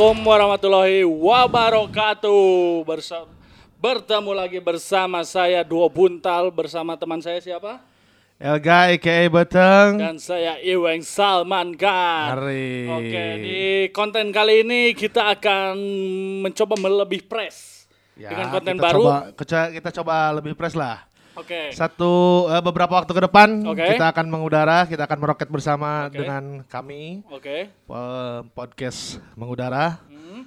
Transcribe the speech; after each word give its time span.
Assalamualaikum 0.00 0.32
warahmatullahi 0.32 1.00
wabarakatuh. 1.04 2.88
Bersa 2.88 3.28
bertemu 3.76 4.32
lagi 4.32 4.56
bersama 4.56 5.20
saya 5.28 5.60
Duo 5.60 5.84
Buntal 5.92 6.48
bersama 6.48 6.96
teman 6.96 7.20
saya 7.20 7.36
siapa? 7.36 7.84
Elga 8.40 8.96
aka 8.96 9.28
Beteng. 9.28 10.00
Dan 10.00 10.16
saya 10.16 10.56
Iweng 10.56 11.04
Salman 11.04 11.76
Khan. 11.76 12.32
Hari. 12.32 12.88
Oke, 12.88 13.24
di 13.44 13.60
konten 13.92 14.32
kali 14.32 14.64
ini 14.64 14.96
kita 14.96 15.36
akan 15.36 15.76
mencoba 16.48 16.80
melebih 16.80 17.20
press 17.28 17.84
Ya, 18.16 18.32
dengan 18.32 18.56
konten 18.56 18.80
kita 18.80 18.84
baru. 18.88 19.04
Coba, 19.04 19.60
kita 19.68 19.90
coba 20.00 20.14
lebih 20.32 20.56
fresh 20.56 20.80
lah. 20.80 21.09
Oke. 21.34 21.70
Satu 21.72 22.10
eh, 22.50 22.58
beberapa 22.60 22.90
waktu 22.90 23.12
ke 23.12 23.22
depan 23.22 23.48
Oke. 23.64 23.86
kita 23.94 24.10
akan 24.10 24.26
mengudara, 24.26 24.84
kita 24.84 25.06
akan 25.06 25.18
meroket 25.18 25.46
bersama 25.46 26.06
Oke. 26.06 26.18
dengan 26.18 26.66
kami 26.66 27.22
Oke. 27.30 27.70
eh, 27.70 28.38
podcast 28.50 29.22
mengudara. 29.34 30.02
Hmm. 30.10 30.42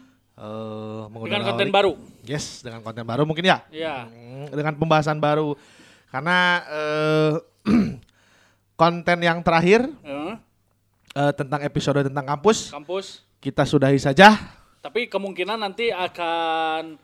mengudara 1.08 1.40
Dengan 1.40 1.50
konten 1.54 1.70
baru. 1.72 1.92
Yes, 2.26 2.60
dengan 2.60 2.82
konten 2.82 3.06
baru 3.06 3.24
mungkin 3.24 3.46
ya. 3.46 3.64
Ya. 3.70 4.10
Hmm, 4.10 4.52
dengan 4.52 4.74
pembahasan 4.76 5.18
baru. 5.18 5.56
Karena 6.12 6.38
eh, 6.68 7.32
konten 8.76 9.18
yang 9.22 9.40
terakhir 9.40 9.88
Eh, 10.04 10.34
eh, 11.16 11.32
tentang 11.32 11.62
episode 11.62 12.04
tentang 12.04 12.26
kampus 12.28 12.70
kampus. 12.70 13.24
kita 13.40 13.64
sudahi 13.64 13.98
saja. 13.98 14.36
Tapi 14.84 15.08
kemungkinan 15.08 15.56
nanti 15.56 15.96
akan 15.96 17.00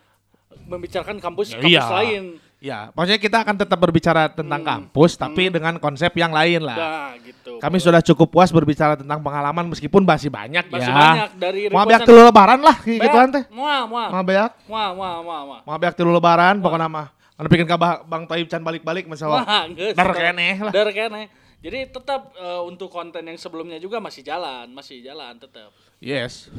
membicarakan 0.68 1.24
kampus 1.24 1.54
Ya, 1.54 1.64
kampus 1.64 1.72
iya. 1.72 1.86
lain. 1.88 2.24
Ya, 2.60 2.92
maksudnya 2.92 3.24
kita 3.24 3.40
akan 3.40 3.56
tetap 3.56 3.80
berbicara 3.80 4.28
tentang 4.28 4.60
kampus, 4.60 5.16
tapi 5.16 5.48
dengan 5.48 5.80
konsep 5.80 6.12
yang 6.20 6.36
lain 6.36 6.60
lah. 6.60 6.76
Nah, 6.76 7.12
gitu. 7.24 7.56
Kami 7.56 7.80
sudah 7.80 8.04
cukup 8.04 8.28
puas 8.36 8.52
berbicara 8.52 9.00
tentang 9.00 9.24
pengalaman 9.24 9.64
meskipun 9.72 10.04
masih 10.04 10.28
banyak 10.28 10.68
Masih 10.68 10.92
ya. 10.92 10.96
banyak 10.96 11.30
dari 11.40 11.60
Mau 11.72 11.88
beak 11.88 12.04
tilu 12.04 12.20
lebaran 12.20 12.60
lah 12.60 12.76
gituan 12.84 13.32
teh. 13.32 13.48
Muah, 13.48 13.88
muah. 13.88 14.08
Mau 14.12 14.24
beak, 14.28 14.52
Muah, 14.68 14.90
muah, 14.92 15.14
muah, 15.24 15.42
muah. 15.48 15.62
mau 15.64 15.78
beak 15.80 15.96
tilu 15.96 16.12
lebaran 16.12 16.60
pokoknya 16.60 16.92
mah. 16.92 17.08
Anu 17.40 17.48
bikin 17.48 17.64
ka 17.64 17.80
Bah- 17.80 18.04
Bang 18.04 18.28
Taib 18.28 18.52
can 18.52 18.60
balik-balik 18.60 19.08
masalah. 19.08 19.48
Wah. 19.48 19.64
Dar 19.96 20.12
keneh 20.12 20.60
lah. 20.60 20.74
Dar 20.76 20.92
keneh. 20.92 21.32
Jadi 21.64 21.96
tetap 21.96 22.36
eh, 22.36 22.62
untuk 22.68 22.92
konten 22.92 23.24
yang 23.24 23.40
sebelumnya 23.40 23.80
juga 23.80 24.04
masih 24.04 24.20
jalan, 24.20 24.68
masih 24.76 25.00
jalan 25.00 25.40
tetap. 25.40 25.72
Yes. 26.04 26.52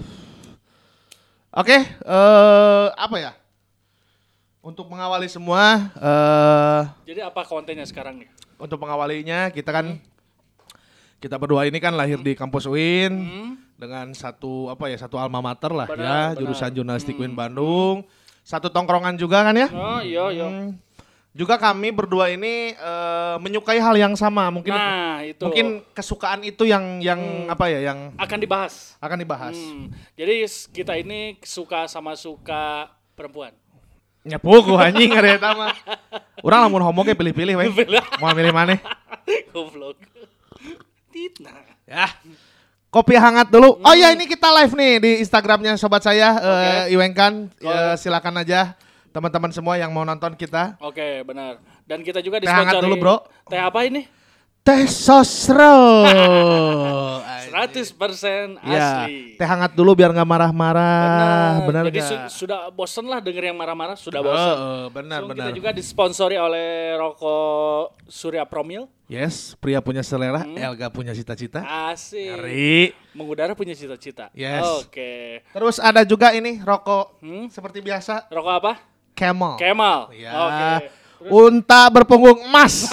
Oke, 1.53 1.77
eh 1.77 2.87
apa 2.89 3.17
ya? 3.20 3.33
Untuk 4.61 4.86
mengawali 4.86 5.25
semua 5.25 5.89
eh 5.94 6.83
Jadi 7.06 7.20
apa 7.20 7.41
kontennya 7.42 7.84
sekarang 7.84 8.20
nih? 8.20 8.30
untuk 8.61 8.77
mengawalinya 8.77 9.48
kita 9.48 9.72
kan 9.72 9.97
kita 11.17 11.36
berdua 11.36 11.64
ini 11.64 11.77
kan 11.77 11.92
lahir 11.92 12.17
di 12.19 12.33
kampus 12.34 12.64
UIN 12.67 13.12
Hmm? 13.12 13.52
dengan 13.72 14.12
satu 14.12 14.69
apa 14.69 14.84
ya 14.86 14.97
satu 14.97 15.17
alma 15.17 15.41
mater 15.41 15.72
lah 15.72 15.84
Benar, 15.86 15.97
ya 15.97 16.05
benar. 16.05 16.28
Hmm. 16.28 16.39
jurusan 16.39 16.70
jurnalistik 16.70 17.17
UIN 17.17 17.33
Bandung 17.33 18.05
satu 18.42 18.69
tongkrongan 18.69 19.17
juga 19.17 19.41
kan 19.42 19.55
ya 19.55 19.69
Oh, 19.70 20.00
iya, 20.00 20.28
iya. 20.30 20.44
Hmm. 20.44 20.77
juga 21.30 21.56
kami 21.56 21.89
berdua 21.89 22.28
ini 22.28 22.72
eh, 22.72 23.36
menyukai 23.39 23.80
hal 23.80 23.97
yang 23.97 24.12
sama 24.12 24.48
mungkin 24.50 24.72
Nah, 24.72 25.22
itu 25.22 25.41
mungkin 25.41 25.67
kesukaan 25.91 26.41
itu 26.42 26.64
yang 26.64 27.00
yang 27.00 27.17
apa 27.46 27.64
ya 27.67 27.80
yang 27.86 28.12
akan 28.14 28.39
dibahas. 28.39 28.96
akan 28.98 29.18
dibahas 29.18 29.56
Hmm. 29.56 29.89
Jadi 30.12 30.45
kita 30.70 30.96
ini 30.96 31.40
suka 31.40 31.85
sama 31.86 32.12
suka 32.12 32.92
perempuan. 33.14 33.56
Nyepuku 34.20 34.75
anjing 34.77 35.11
ada 35.13 35.29
eta 35.33 35.51
mah 35.57 35.73
urang 36.45 36.69
lamun 36.69 36.83
homo 36.85 37.01
pilih-pilih 37.03 37.55
we 37.57 37.67
mau 38.20 38.33
milih 38.33 38.53
mana 38.53 38.77
Goblok. 39.51 39.97
Titna. 41.11 41.55
ya 41.86 42.07
kopi 42.91 43.14
hangat 43.17 43.48
dulu 43.48 43.79
oh 43.80 43.95
ya 43.95 44.13
ini 44.13 44.27
kita 44.27 44.51
live 44.61 44.75
nih 44.75 44.92
di 45.01 45.11
Instagramnya 45.23 45.75
sobat 45.75 46.03
saya 46.03 46.36
eh, 46.39 46.95
Iwengkan 46.95 47.48
Eh, 47.59 47.95
silakan 47.97 48.42
aja 48.42 48.75
teman-teman 49.11 49.51
semua 49.51 49.75
yang 49.75 49.91
mau 49.91 50.07
nonton 50.07 50.39
kita 50.39 50.79
Oke, 50.79 51.27
benar. 51.27 51.59
Dan 51.83 52.07
kita 52.07 52.23
juga 52.23 52.39
Teh 52.39 52.47
hangat 52.47 52.79
disponsori. 52.79 52.86
dulu, 52.86 52.95
bro. 53.03 53.17
Teh 53.51 53.59
apa 53.59 53.83
ini? 53.83 54.07
Teh 54.61 54.85
sosro 54.87 56.07
100% 57.51 58.61
ya 58.63 59.05
asli. 59.05 59.35
teh 59.35 59.43
hangat 59.43 59.73
dulu 59.73 59.93
biar 59.93 60.13
nggak 60.13 60.25
marah-marah 60.25 61.65
benar 61.65 61.83
Jadi 61.85 61.98
nggak? 61.98 62.09
su- 62.29 62.45
sudah 62.45 62.69
bosen 62.69 63.05
lah 63.05 63.19
denger 63.19 63.45
yang 63.47 63.59
marah-marah, 63.59 63.97
sudah 63.97 64.21
Oh, 64.21 64.27
bosen. 64.27 64.55
oh, 64.55 64.85
benar 64.91 65.19
So, 65.19 65.29
benar 65.29 65.47
Kita 65.48 65.57
juga 65.57 65.71
disponsori 65.73 66.37
oleh 66.37 66.69
rokok 66.95 67.98
Surya 68.07 68.45
Promil. 68.45 68.87
yes 69.07 69.57
pria 69.57 69.81
punya 69.81 70.01
selera 70.01 70.41
Hmm. 70.41 70.55
Elga 70.55 70.87
punya 70.89 71.11
cita-cita 71.11 71.65
Asik. 71.91 72.31
Ngeri. 72.31 72.95
Mengudara 73.13 73.53
punya 73.53 73.73
cita-cita. 73.73 74.31
Yes. 74.33 74.63
Oke. 74.79 75.42
terus 75.51 75.77
ada 75.79 76.05
juga 76.05 76.31
ini 76.31 76.61
rokok 76.61 77.19
Hmm? 77.19 77.48
seperti 77.48 77.81
biasa 77.81 78.29
Rokok 78.29 78.55
apa? 78.55 78.73
Camel 79.13 79.57
Kemal. 79.57 80.01
Ya. 80.15 80.31
Oke. 80.39 80.69
Unta 81.23 81.91
berpunggung 81.91 82.41
emas. 82.42 82.89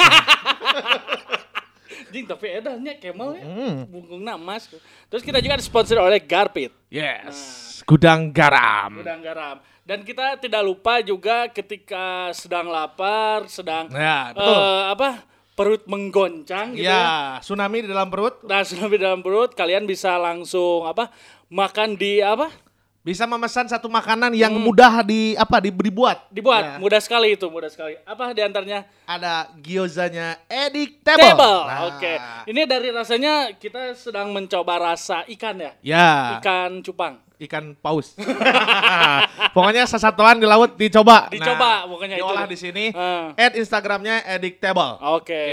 Jing 2.10 2.26
tapi 2.26 2.46
edahnya 2.50 2.94
Kemal 2.96 3.36
ya. 3.36 3.44
Hmm. 3.44 3.76
Bunggungna 3.86 4.36
emas. 4.36 4.68
Terus 5.08 5.24
kita 5.24 5.40
juga 5.40 5.56
disponsori 5.56 6.00
oleh 6.00 6.20
Garpit. 6.20 6.72
yes. 6.88 7.66
Gudang 7.84 8.36
garam. 8.36 9.00
Gudang 9.00 9.24
garam. 9.24 9.56
Dan 9.88 10.04
kita 10.04 10.36
tidak 10.36 10.60
lupa 10.60 11.00
juga 11.00 11.48
ketika 11.48 12.36
sedang 12.36 12.68
lapar, 12.68 13.48
sedang 13.48 13.88
Ya, 13.88 14.36
betul. 14.36 14.52
eh, 14.52 14.84
apa? 14.92 15.10
perut 15.58 15.90
menggoncang 15.90 16.78
gitu 16.78 16.86
ya. 16.86 17.02
Ya, 17.02 17.10
tsunami 17.42 17.82
di 17.82 17.90
dalam 17.90 18.14
perut 18.14 18.46
Nah, 18.46 18.62
sudah 18.62 18.86
di 18.86 19.02
dalam 19.02 19.26
perut, 19.26 19.58
kalian 19.58 19.90
bisa 19.90 20.14
langsung 20.14 20.86
apa? 20.86 21.10
Makan 21.50 21.98
di 21.98 22.22
apa? 22.22 22.54
Bisa 23.08 23.24
memesan 23.24 23.72
satu 23.72 23.88
makanan 23.88 24.36
yang 24.36 24.52
mudah 24.52 25.00
di 25.00 25.32
apa 25.34 25.64
di, 25.64 25.72
dibuat. 25.72 26.28
Dibuat. 26.28 26.64
Ya. 26.66 26.76
Mudah 26.76 27.00
sekali 27.00 27.40
itu, 27.40 27.48
mudah 27.48 27.72
sekali. 27.72 27.96
Apa 28.04 28.36
di 28.36 28.44
antaranya? 28.44 28.84
Ada 29.08 29.48
gyozanya 29.56 30.36
Edik 30.52 31.00
Table. 31.00 31.24
Table. 31.24 31.60
Nah. 31.64 31.80
Oke. 31.88 32.14
Ini 32.52 32.68
dari 32.68 32.92
rasanya 32.92 33.56
kita 33.56 33.96
sedang 33.96 34.36
mencoba 34.36 34.92
rasa 34.92 35.24
ikan 35.32 35.56
ya. 35.56 35.72
Ya, 35.80 36.10
Ikan 36.44 36.84
cupang. 36.84 37.24
ikan 37.38 37.78
paus. 37.78 38.18
Pokoknya 39.56 39.86
sesatuan 39.86 40.42
di 40.42 40.50
laut 40.50 40.74
dicoba. 40.76 41.30
Dicoba, 41.30 41.86
Nah, 41.86 41.88
pokoknya 41.88 42.18
itu. 42.18 42.26
diolah 42.26 42.44
di 42.44 42.58
sini. 42.58 42.86
Ah. 42.92 43.32
Add 43.38 43.56
Instagramnya 43.56 44.26
Edik 44.36 44.58
Table. 44.58 44.98
Oke. 45.16 45.44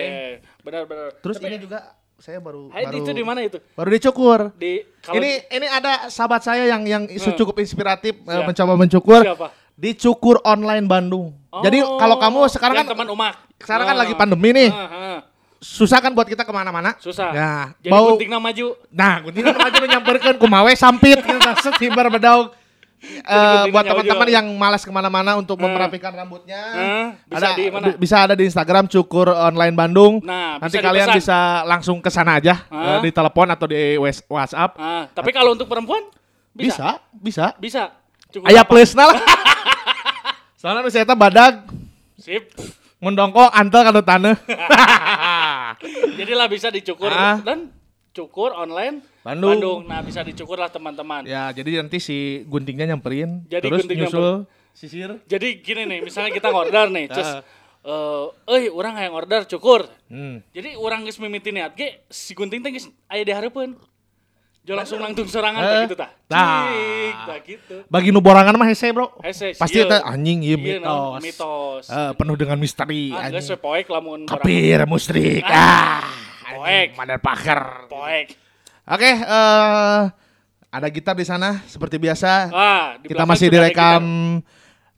Benar-benar. 0.64 1.20
Terus 1.20 1.36
Tapi- 1.38 1.46
ini 1.46 1.56
juga 1.60 1.92
saya 2.24 2.40
baru 2.40 2.72
Hai, 2.72 2.88
baru 2.88 3.04
itu 3.04 3.10
di 3.12 3.20
mana 3.20 3.44
itu? 3.44 3.60
baru 3.76 3.90
dicukur. 3.92 4.48
Di 4.56 4.80
kalau 5.04 5.20
ini 5.20 5.44
ini 5.44 5.66
ada 5.68 6.08
sahabat 6.08 6.40
saya 6.40 6.64
yang 6.64 6.80
yang 6.88 7.04
cukup 7.36 7.60
inspiratif 7.60 8.16
eh, 8.16 8.32
Siap. 8.32 8.48
mencoba 8.48 8.72
mencukur 8.80 9.20
Siapa? 9.20 9.52
dicukur 9.76 10.40
online 10.40 10.88
Bandung. 10.88 11.36
Jadi 11.60 11.84
Oh, 11.84 12.00
kalau 12.00 12.16
kamu 12.16 12.48
sekarang 12.48 12.80
kan 12.80 12.86
teman 12.88 13.12
Umak. 13.12 13.36
sekarang 13.60 13.84
kan 13.84 13.96
Oh. 13.96 14.00
lagi 14.00 14.14
pandemi 14.16 14.56
nih, 14.56 14.72
Ah, 14.72 14.88
ah. 14.88 15.18
susah 15.60 16.00
kan 16.00 16.16
buat 16.16 16.24
kita 16.24 16.42
ke 16.42 16.52
mana-mana. 16.54 16.96
Susah. 16.96 17.28
Ya, 17.28 17.52
Jadi 17.78 17.92
bau. 17.92 18.16
guntingna 18.16 18.40
maju. 18.40 18.72
Nah, 18.88 19.20
gunting 19.20 19.44
maju 19.44 19.76
nu 19.76 19.86
nyamperkeun 19.86 20.36
kumawe 20.40 20.72
sampit 20.72 21.20
gitu 21.20 21.36
maksud 21.44 21.76
himbar 21.76 22.08
bedaug. 22.08 22.56
Eh, 23.24 23.30
guntingnya 23.30 23.70
buat 23.70 23.84
teman-teman 23.86 24.28
yang 24.30 24.46
malas 24.54 24.80
ke 24.80 24.88
mana-mana 24.88 25.34
untuk 25.34 25.56
memerapikan 25.56 26.10
rambutnya, 26.10 26.60
Ah, 26.60 27.06
bisa 27.24 27.36
ada 27.36 27.48
di 27.54 27.64
mana? 27.68 27.84
bi- 27.86 27.98
bisa 27.98 28.16
ada 28.18 28.34
di 28.34 28.44
Instagram 28.44 28.84
cukur 28.86 29.28
online 29.28 29.72
Bandung. 29.72 30.20
Nah, 30.20 30.56
Nanti 30.56 30.76
bisa 30.76 30.84
kalian 30.84 31.08
dipesan. 31.08 31.20
bisa 31.20 31.38
langsung 31.64 31.96
ke 31.98 32.08
sana 32.08 32.36
aja 32.36 32.64
eh, 32.64 32.98
di 33.00 33.10
telepon 33.10 33.46
atau 33.46 33.64
di 33.64 33.96
WhatsApp. 34.26 34.76
Ah, 34.76 35.04
tapi 35.08 35.30
kalau 35.30 35.52
untuk 35.52 35.64
perempuan 35.64 36.04
Bisa, 36.50 37.02
bisa. 37.10 37.52
Bisa. 37.56 37.90
Cukup 38.28 38.46
Aya 38.46 38.60
apa? 38.60 38.68
plusna 38.68 39.04
lah. 39.06 39.18
Soalnya 40.60 40.80
nu 40.80 40.88
saya 40.88 41.02
teh 41.02 41.14
badag 41.14 41.66
Sip. 42.14 42.46
mendongkok 42.96 43.50
antel 43.50 43.82
kanu 43.84 44.00
taneuh. 44.00 44.36
Jadilah 46.16 46.46
bisa 46.46 46.68
dicukur 46.68 47.08
Ah. 47.08 47.38
dan 47.38 47.68
cukur 48.10 48.52
online 48.52 49.02
Bandung. 49.24 49.88
Nah, 49.88 50.04
bisa 50.04 50.20
dicukur 50.20 50.54
lah 50.54 50.68
teman-teman. 50.68 51.24
ya, 51.24 51.48
jadi 51.48 51.80
nanti 51.80 51.96
si 51.96 52.16
guntingnya 52.44 52.84
nyamperin, 52.86 53.40
Jadi 53.46 53.64
terus 53.64 53.80
gunting 53.82 53.98
nyusul 53.98 54.44
sisir. 54.70 55.16
Jadi 55.24 55.48
gini 55.58 55.88
nih, 55.88 56.00
misalnya 56.00 56.28
kita 56.28 56.52
ngorder 56.52 56.92
nih, 56.92 57.08
terus 57.14 57.40
Ah. 57.82 58.28
eh 58.46 58.60
euy 58.60 58.68
urang 58.68 58.92
hayang 58.94 59.12
order 59.12 59.44
cukur. 59.46 59.88
Hmm. 60.06 60.44
Jadi 60.50 60.72
orang 60.74 61.04
geus 61.04 61.16
mimiti 61.16 61.48
niat 61.50 61.72
ge 61.72 62.04
si 62.06 62.32
gunting 62.32 62.60
teh 62.60 62.68
geus 62.70 62.88
aya 63.06 63.20
di 63.20 63.28
hareupeun. 63.30 63.76
Jo 64.60 64.72
langsung 64.74 64.96
langsung 64.96 65.24
sorangan 65.24 65.60
Eh. 65.60 65.84
gitu 65.84 65.92
tah. 65.94 66.08
Tah. 66.24 66.64
Cik, 66.66 67.14
tah 67.22 67.38
gitu. 67.44 67.76
Bagi 67.86 68.08
nu 68.08 68.20
borangan 68.20 68.52
mah 68.54 68.64
hese, 68.64 68.88
Bro. 68.90 69.20
Hese, 69.20 69.52
Pasti 69.54 69.76
iya. 69.76 69.84
eta 69.86 69.96
anjing 70.02 70.40
ieu 70.42 70.56
Iya, 70.56 70.80
naon, 70.80 71.20
mitos. 71.20 71.84
mitos. 71.84 71.84
Eh, 71.86 72.12
penuh 72.16 72.32
dengan 72.34 72.56
misteri 72.56 73.08
Ah, 73.10 73.28
geus 73.28 73.44
anjing. 73.44 73.56
poek 73.58 73.86
lamun 73.86 74.24
Kapir 74.24 74.80
musrik. 74.84 75.44
Ah, 75.44 76.00
Ah. 76.00 76.04
poek. 76.50 76.88
Motherfucker. 76.94 77.60
Poek. 77.86 78.28
Oke, 78.84 79.10
eh 79.16 80.02
ada 80.74 80.88
gitar 80.90 81.14
di 81.14 81.22
sana 81.22 81.62
seperti 81.70 81.96
biasa. 82.02 82.50
Ah, 82.50 82.86
di 82.98 83.06
Kita 83.08 83.22
masih 83.24 83.46
direkam 83.46 84.02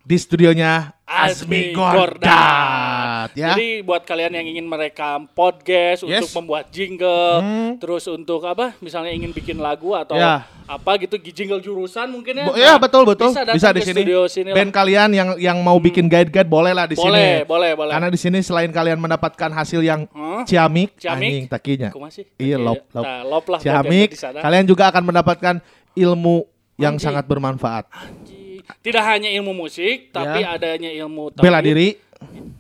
di 0.06 0.14
studionya 0.16 0.94
Azmi 1.02 1.74
Gordat. 1.74 3.34
Ya. 3.34 3.54
Jadi 3.54 3.82
buat 3.82 4.06
kalian 4.06 4.38
yang 4.38 4.46
ingin 4.46 4.62
merekam 4.62 5.26
podcast 5.28 6.02
Yes. 6.02 6.22
untuk 6.22 6.30
membuat 6.38 6.70
jingle, 6.70 7.42
Hmm. 7.42 7.70
terus 7.78 8.06
untuk 8.06 8.38
apa? 8.42 8.78
Misalnya 8.78 9.10
ingin 9.10 9.34
bikin 9.34 9.58
lagu 9.58 9.90
atau 9.92 10.14
Ya. 10.14 10.46
apa 10.62 10.94
gitu 10.98 11.18
jingle 11.18 11.58
jurusan 11.58 12.06
mungkin 12.06 12.38
ya. 12.38 12.46
Bo- 12.46 12.54
ya 12.54 12.70
Nah, 12.74 12.78
betul 12.78 13.02
betul 13.02 13.34
Bisa, 13.34 13.42
bisa, 13.50 13.68
di 13.74 13.82
sini. 13.82 14.02
sini 14.28 14.50
lah. 14.50 14.54
Band 14.54 14.70
kalian 14.70 15.10
yang 15.10 15.28
yang 15.38 15.58
mau 15.58 15.74
bikin 15.76 16.06
guide-guide 16.06 16.46
boleh 16.46 16.70
lah 16.70 16.86
di 16.86 16.94
Boleh, 16.94 17.42
sini. 17.42 17.50
boleh, 17.50 17.70
boleh. 17.74 17.90
Karena 17.90 18.06
di 18.06 18.18
sini 18.18 18.38
selain 18.40 18.70
kalian 18.70 19.02
mendapatkan 19.02 19.50
hasil 19.52 19.82
yang 19.82 20.06
Hah? 20.10 20.46
ciamik, 20.46 20.94
Ciamik? 21.02 21.30
anjing 21.34 21.44
takinya. 21.50 21.90
Iya, 22.38 22.62
lop, 22.62 22.78
lop. 22.94 23.02
Nah, 23.02 23.22
lop 23.26 23.44
lah 23.50 23.58
Ciamik, 23.58 24.14
kalian 24.14 24.66
juga 24.66 24.86
akan 24.90 25.02
mendapatkan 25.02 25.54
ilmu 25.94 26.46
yang 26.78 26.94
Anjing. 26.94 27.10
sangat 27.10 27.26
bermanfaat. 27.26 27.90
Anjing. 27.90 28.45
Tidak 28.82 29.02
hanya 29.02 29.28
ilmu 29.32 29.52
musik, 29.52 30.10
tapi 30.10 30.42
Ya. 30.42 30.54
adanya 30.54 30.90
ilmu 30.90 31.30
Bela 31.34 31.58
diri, 31.58 31.98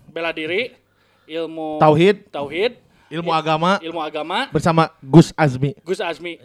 bela 0.06 0.30
diri, 0.30 0.70
ilmu 1.26 1.78
tauhid, 1.78 2.30
tauhid, 2.30 2.72
ilmu 3.08 3.30
agama 3.30 3.78
ilmu 3.78 3.98
agama, 3.98 4.46
bersama 4.50 4.90
Gus 4.98 5.30
Azmi. 5.32 5.74
Gus 5.82 5.98
Azmi. 5.98 6.38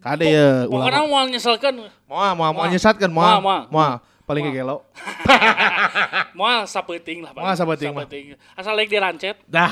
Kade 0.00 0.24
ya 0.26 0.64
Pokoknya 0.64 1.04
ulama. 1.04 1.12
mau 1.12 1.24
nyeselkan, 1.26 1.72
Mau 1.76 1.88
mau 2.08 2.32
mau 2.32 2.52
Moal. 2.56 2.72
nyesatkan 2.72 3.08
mau. 3.08 3.20
Moal, 3.20 3.40
moal. 3.40 3.62
Mau 3.68 4.00
paling 4.24 4.44
Moal. 4.46 4.56
gelo. 4.56 4.76
mau 6.32 6.64
sapeting 6.72 7.20
lah. 7.20 7.32
Moal 7.32 7.52
sapeting 7.52 7.92
mah. 7.92 8.08
Asal 8.56 8.72
like 8.74 8.88
dirancet. 8.88 9.36
Dah. 9.44 9.68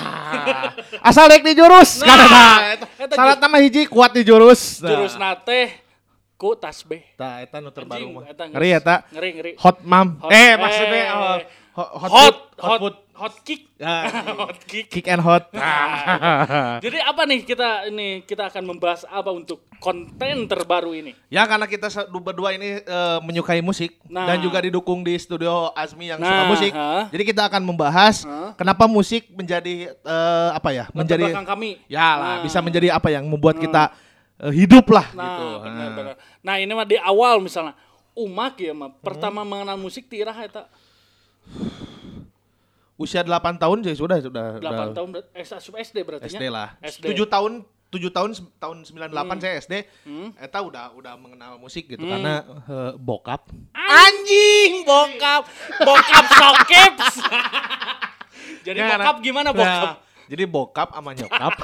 Asal 1.00 1.32
dek 1.32 1.40
di 1.42 1.56
jurus. 1.56 2.04
Nah, 2.04 2.76
Karena 2.98 3.14
salah 3.14 3.36
nama 3.38 3.56
hiji 3.56 3.88
kuat 3.88 4.12
di 4.12 4.20
jurus. 4.20 4.84
Nah. 4.84 4.90
Jurus 4.90 5.16
nate 5.16 5.87
ku 6.38 6.54
tasbih. 6.54 7.02
Tah 7.12 7.42
eta 7.42 7.58
nu 7.58 7.68
terbaru 7.68 8.06
mah. 8.14 8.30
Ngeri 8.30 8.70
eta. 8.72 9.02
Ngeri 9.10 9.28
ngeri. 9.34 9.52
Hot 9.58 9.82
mam. 9.82 10.16
Hot- 10.18 10.30
eh 10.30 10.38
eh, 10.38 10.52
maksudnya 10.54 11.02
oh, 11.10 11.18
hot, 11.18 11.42
hot, 11.74 11.98
Hot 11.98 12.12
food, 12.14 12.36
hot 12.56 12.78
food. 12.80 12.96
hot 13.12 13.34
kick. 13.42 13.62
Ah, 13.78 14.10
hot 14.42 14.58
kick. 14.62 14.86
kick 14.88 15.06
and 15.06 15.18
hot. 15.18 15.50
Jadi 16.84 16.98
apa 17.00 17.22
nih 17.24 17.42
kita 17.42 17.68
ini 17.86 18.22
kita 18.22 18.46
akan 18.46 18.62
membahas 18.64 19.02
apa 19.04 19.30
untuk 19.30 19.62
konten 19.78 20.46
terbaru 20.46 20.90
ini? 20.92 21.14
ya 21.28 21.42
karena 21.44 21.62
kita 21.64 21.86
berdua 22.08 22.50
ini 22.52 22.78
eh, 22.78 23.18
menyukai 23.20 23.58
musik 23.60 23.94
Nah. 24.04 24.26
dan 24.26 24.38
juga 24.38 24.58
didukung 24.58 25.02
di 25.02 25.14
studio 25.14 25.70
Azmi 25.72 26.08
yang 26.08 26.18
suka 26.18 26.34
Nah, 26.34 26.48
musik. 26.48 26.72
ha. 26.72 27.06
Jadi 27.08 27.22
kita 27.24 27.42
akan 27.44 27.62
membahas 27.64 28.22
Ha. 28.24 28.54
kenapa 28.54 28.86
musik 28.86 29.30
menjadi 29.30 29.90
eh, 29.92 30.48
apa 30.50 30.70
ya? 30.70 30.84
Latar 30.86 30.96
Menjadi 30.96 31.24
kami. 31.44 31.70
ya 31.86 32.08
lah 32.12 32.32
Nah. 32.32 32.42
bisa 32.42 32.58
menjadi 32.58 32.88
apa 32.92 33.08
yang 33.08 33.22
membuat 33.24 33.58
kita 33.58 33.94
eh, 34.40 34.52
hidup 34.52 34.86
lah 34.88 35.06
Nah, 35.10 35.22
gitu. 35.24 35.46
benar, 35.60 35.74
Nah. 35.80 35.94
benar. 35.94 36.14
Nah, 36.40 36.54
ini 36.56 36.70
mah 36.70 36.84
di 36.84 36.96
awal 36.96 37.38
misalnya 37.38 37.74
umak 38.12 38.54
ya 38.56 38.72
mah 38.72 38.90
pertama 38.96 39.40
Hmm. 39.40 39.48
mengenal 39.48 39.76
musik 39.76 40.06
tirah 40.06 40.34
eta 40.36 40.66
Usia 42.96 43.22
8 43.22 43.30
tahun 43.56 43.78
sih 43.80 43.94
sudah 43.94 44.18
sudah 44.18 44.58
8 44.58 44.58
sudah 44.58 44.90
tahun 44.90 45.08
eh, 45.30 45.46
SD 45.80 45.96
berarti 46.02 46.26
SD 46.28 46.44
lah. 46.50 46.74
SD. 46.82 47.14
7 47.14 47.30
tahun 47.30 47.52
7 47.88 48.10
tahun 48.10 48.30
tahun 48.58 48.76
98 48.84 49.38
saya 49.38 49.54
SD. 49.56 49.74
Hmm. 50.02 50.34
Eta 50.34 50.58
udah 50.58 50.90
udah 50.92 51.14
mengenal 51.14 51.56
musik 51.56 51.86
gitu 51.86 52.02
karena 52.02 52.42
eh, 52.42 52.92
bokap. 52.98 53.46
Anjing, 53.72 54.82
bokap, 54.82 55.46
bokap 55.78 56.24
sokeps. 56.28 57.14
Jadi 58.66 58.76
Ya, 58.76 58.90
bokap 58.92 59.14
nah. 59.14 59.22
gimana 59.22 59.48
Nah, 59.48 59.56
bokap? 59.56 59.94
jadi 60.26 60.44
bokap 60.44 60.88
sama 60.90 61.10
nyokap. 61.14 61.54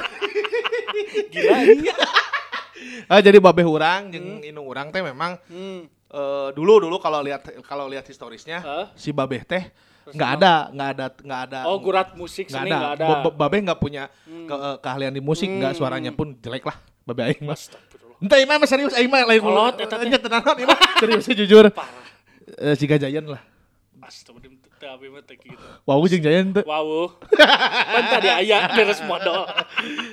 Gila 1.35 1.57
ini. 1.67 1.91
Ah, 3.07 3.19
jadi 3.19 3.39
babeh 3.39 3.63
urang 3.63 4.09
jeung 4.09 4.41
indung 4.41 4.65
urang 4.65 4.89
teh 4.89 4.99
memang 4.99 5.39
Hmm. 5.47 5.87
eh, 6.09 6.49
dulu 6.51 6.79
dulu 6.81 6.97
kalau 6.97 7.21
lihat 7.21 7.43
kalau 7.63 7.87
lihat 7.87 8.03
historisnya 8.03 8.59
Hah? 8.61 8.87
si 8.95 9.11
babeh 9.11 9.43
teh 9.43 9.63
nggak 10.07 10.31
ada 10.35 10.55
nggak 10.69 10.89
ada 10.91 11.07
nggak 11.17 11.41
ada 11.45 11.61
Oh, 11.65 11.79
gurat 11.79 12.13
musik 12.13 12.47
nggak 12.47 12.61
ada. 12.61 12.69
enggak 12.69 12.93
ada. 12.95 13.07
Ba- 13.07 13.23
ba- 13.25 13.37
babeh 13.41 13.59
nggak 13.63 13.79
punya 13.79 14.05
ke- 14.25 14.61
eh, 14.61 14.77
keahlian 14.79 15.11
di 15.11 15.21
musik 15.21 15.47
nggak 15.47 15.73
Hmm. 15.73 15.81
suaranya 15.81 16.11
pun 16.11 16.37
jelek 16.37 16.63
lah 16.63 16.77
babeh 17.03 17.31
aing 17.31 17.47
Astagfirullah. 17.47 18.19
Entah 18.21 18.39
imah 18.39 18.57
mah 18.57 18.67
serius 18.67 18.93
aing 18.93 19.09
mah 19.09 19.23
lain 19.23 19.41
Kolot, 19.41 19.75
eta 19.77 19.97
teh. 19.97 20.07
Nya 20.07 20.19
tenanan 20.19 20.55
serius 20.99 21.25
jujur. 21.27 21.65
Parah. 21.69 22.05
Eh, 22.47 22.75
si 22.75 22.85
Gajayan 22.85 23.25
lah. 23.27 23.41
Astagfirullah. 23.99 24.54
Teu 24.85 24.93
abi 24.93 25.09
mah 25.09 25.25
teu 25.25 25.41
kitu. 25.41 25.57
Wow 25.89 26.05
jeung 26.05 26.21
Jayan 26.21 26.53
teh. 26.53 26.61
Wow. 26.61 27.17
Pan 27.89 28.05
tadi 28.13 28.29
aya 28.29 28.69
beres 28.69 29.01
modal. 29.01 29.49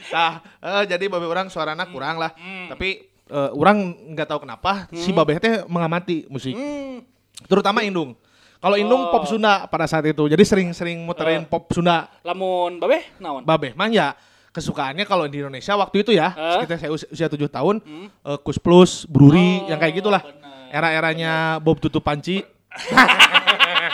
Nah, 0.07 0.39
eh, 0.63 0.83
jadi 0.87 1.11
babeh 1.11 1.27
orang 1.27 1.51
suarana 1.51 1.83
kurang 1.83 2.15
lah. 2.15 2.31
Hmm. 2.39 2.71
Tapi 2.71 3.03
eh, 3.27 3.49
orang 3.51 3.91
nggak 4.15 4.31
tahu 4.31 4.47
kenapa 4.47 4.87
si 4.93 5.11
babeh 5.11 5.43
teh 5.43 5.67
mengamati 5.67 6.23
musik. 6.31 6.55
Hmm. 6.55 7.03
Terutama 7.51 7.83
Indung. 7.83 8.15
Kalau 8.63 8.79
Indung 8.79 9.09
Oh. 9.09 9.11
pop 9.11 9.27
Sunda 9.27 9.67
pada 9.67 9.91
saat 9.91 10.07
itu. 10.07 10.23
Jadi 10.23 10.43
sering-sering 10.47 11.03
muterin 11.03 11.43
Eh. 11.43 11.49
pop 11.51 11.67
Sunda. 11.67 12.07
Lamun 12.23 12.79
babeh 12.79 13.11
naon? 13.19 13.43
Babeh 13.43 13.75
mah 13.75 13.91
ya 13.91 14.15
kesukaannya 14.55 15.03
kalau 15.03 15.27
di 15.27 15.43
Indonesia 15.43 15.75
waktu 15.75 15.99
itu 15.99 16.15
ya, 16.15 16.31
Eh. 16.31 16.63
sekitar 16.63 16.77
saya 16.77 16.91
us- 16.95 17.09
usia 17.09 17.27
7 17.27 17.51
tahun, 17.51 17.83
Hmm. 17.83 18.07
eh, 18.07 18.39
Kus 18.39 18.55
Plus, 18.55 19.03
Bruri, 19.03 19.67
Oh, 19.67 19.67
yang 19.67 19.83
kayak 19.83 19.99
gitulah. 19.99 20.23
Era-eranya 20.71 21.59
Bob 21.59 21.83
Tutup 21.83 21.99
Panci, 21.99 22.39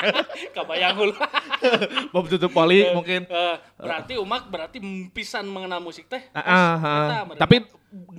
Kabayang. 0.55 0.95
Bob 2.09 2.25
Tutup 2.31 2.49
Poli 2.49 2.85
mungkin. 2.91 3.23
Eh, 3.23 3.55
berarti 3.75 4.13
umak 4.15 4.47
berarti 4.47 4.77
pisan 5.09 5.45
mengenal 5.45 5.79
musik 5.79 6.05
teh. 6.05 6.21
Eta 6.27 7.23
bener. 7.25 7.38
Tapi 7.38 7.55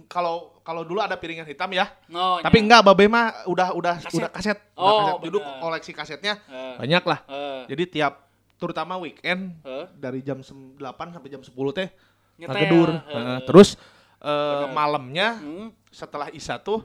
kalau 0.07 0.57
kalau 0.61 0.83
dulu 0.83 0.99
ada 0.99 1.15
piringan 1.15 1.45
hitam 1.45 1.69
ya. 1.71 1.89
No, 2.07 2.39
Tapi 2.39 2.59
nya. 2.59 2.65
enggak 2.65 2.83
Babe 2.85 3.05
mah 3.07 3.27
udah 3.45 3.69
udah 3.73 3.95
Kaset. 3.99 4.15
udah 4.15 4.31
kaset. 4.31 4.59
Oh, 4.75 4.85
udah 4.85 4.97
kaset. 5.13 5.25
Dulu 5.25 5.39
koleksi 5.59 5.93
kasetnya 5.93 6.35
Eh, 6.45 6.75
banyak 6.79 7.05
lah. 7.05 7.19
eh, 7.27 7.61
Jadi 7.69 7.85
tiap 7.91 8.27
terutama 8.57 8.97
weekend 8.97 9.55
eh, 9.63 9.87
dari 9.95 10.21
jam 10.21 10.41
8 10.41 10.77
sampai 11.11 11.29
jam 11.29 11.41
10 11.41 11.53
teh 11.73 11.89
ngegedur. 12.37 12.89
eh. 12.91 13.01
Heeh. 13.09 13.39
Terus 13.45 13.79
eh, 14.19 14.29
Benar. 14.29 14.73
malamnya 14.73 15.29
hmm, 15.37 15.69
setelah 15.89 16.29
Isya 16.29 16.59
tuh 16.59 16.85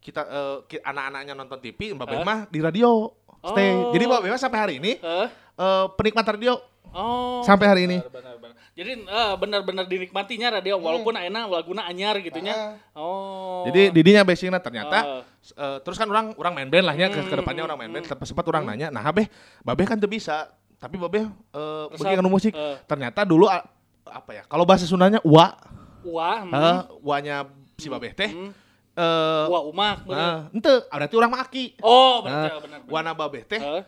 kita 0.00 0.22
eh, 0.22 0.56
ki- 0.66 0.80
anak-anaknya 0.80 1.34
nonton 1.34 1.60
TV, 1.60 1.92
Mbak 1.92 2.06
Eh. 2.06 2.12
Bema 2.16 2.34
di 2.46 2.58
radio 2.58 3.10
stay. 3.42 3.70
Oh. 3.72 3.92
Jadi 3.96 4.04
Mbak 4.06 4.20
Bema 4.24 4.38
sampai 4.38 4.58
hari 4.60 4.74
ini 4.78 4.92
eh, 5.00 5.26
eh, 5.56 5.84
penikmat 5.96 6.26
radio 6.28 6.60
oh. 6.92 7.40
sampai 7.42 7.66
hari 7.66 7.82
ini. 7.88 7.98
Benar, 8.04 8.12
benar, 8.12 8.34
benar. 8.36 8.56
Jadi 8.70 8.90
eh, 9.02 9.34
benar-benar 9.36 9.84
dinikmatinya 9.88 10.48
radio 10.60 10.78
walaupun 10.78 11.12
ayeuna 11.16 11.48
laguna 11.48 11.82
anyar 11.88 12.20
gitunya. 12.20 12.76
Ah. 12.94 13.00
Oh. 13.00 13.64
Jadi 13.68 13.92
didinya 13.92 14.22
basicnya 14.24 14.60
ternyata 14.60 14.98
Oh. 15.00 15.22
eh, 15.56 15.78
terus 15.82 15.96
kan 15.96 16.08
orang 16.08 16.36
orang 16.36 16.52
main 16.52 16.68
band 16.68 16.84
lah 16.86 16.94
ya 16.96 17.08
ke, 17.08 17.20
Hmm, 17.20 17.28
ke 17.28 17.34
depannya 17.40 17.62
hmm, 17.64 17.68
orang 17.72 17.78
main 17.80 17.90
band 17.92 18.04
hmm. 18.06 18.28
sempat 18.28 18.44
orang 18.46 18.62
nanya 18.68 18.92
nah 18.92 19.00
Babeh 19.00 19.26
Babeh 19.64 19.86
kan 19.88 19.96
tuh 19.96 20.08
bisa 20.10 20.52
tapi 20.76 21.00
Babeh 21.00 21.24
eh 21.28 21.84
Resep, 21.92 22.00
bagi 22.04 22.14
anu 22.20 22.28
musik 22.32 22.52
eh. 22.52 22.76
ternyata 22.84 23.24
dulu 23.24 23.48
apa 23.48 24.30
ya 24.32 24.42
kalau 24.44 24.68
bahasa 24.68 24.84
Sundanya 24.84 25.20
wa 25.24 25.56
Wah, 26.00 26.48
hmm. 26.48 26.52
eh, 26.56 26.80
wanya 27.04 27.36
si 27.76 27.88
Babeh 27.92 28.12
teh 28.16 28.32
hmm. 28.32 28.52
Eh 29.00 29.44
Wah, 29.46 29.62
umak 29.64 29.96
bener. 30.04 30.18
nah, 30.20 30.36
ente 30.52 30.74
berarti 30.86 31.14
orang 31.16 31.30
mah 31.30 31.40
aki 31.40 31.64
Oh, 31.80 32.20
Nah, 32.20 32.22
benar, 32.22 32.60
benar. 32.60 32.78
benar. 32.82 32.92
wana 32.92 33.12
Babeh 33.12 33.42
teh 33.42 33.56
Eh, 33.56 33.82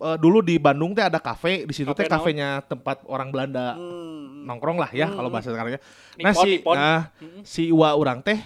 eh, 0.00 0.16
dulu 0.16 0.38
di 0.40 0.54
Bandung 0.56 0.94
teh 0.94 1.02
ada 1.02 1.18
kafe 1.18 1.64
di 1.64 1.74
situ 1.74 1.90
teh 1.90 2.06
Kafe 2.06 2.30
kafenya 2.30 2.62
tempat 2.62 3.02
orang 3.04 3.28
Belanda 3.28 3.74
hmm. 3.74 4.46
nongkrong 4.46 4.78
lah 4.78 4.90
ya 4.90 5.04
Hmm. 5.04 5.16
kalau 5.16 5.28
bahasa 5.28 5.50
sekarangnya 5.50 5.82
nah 6.16 6.30
si 6.32 6.48
Nippon. 6.56 6.74
nah, 6.74 7.00
Hmm. 7.16 7.42
si 7.42 7.62
Iwa 7.68 7.92
orang 7.92 8.20
teh 8.20 8.38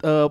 eh, 0.00 0.28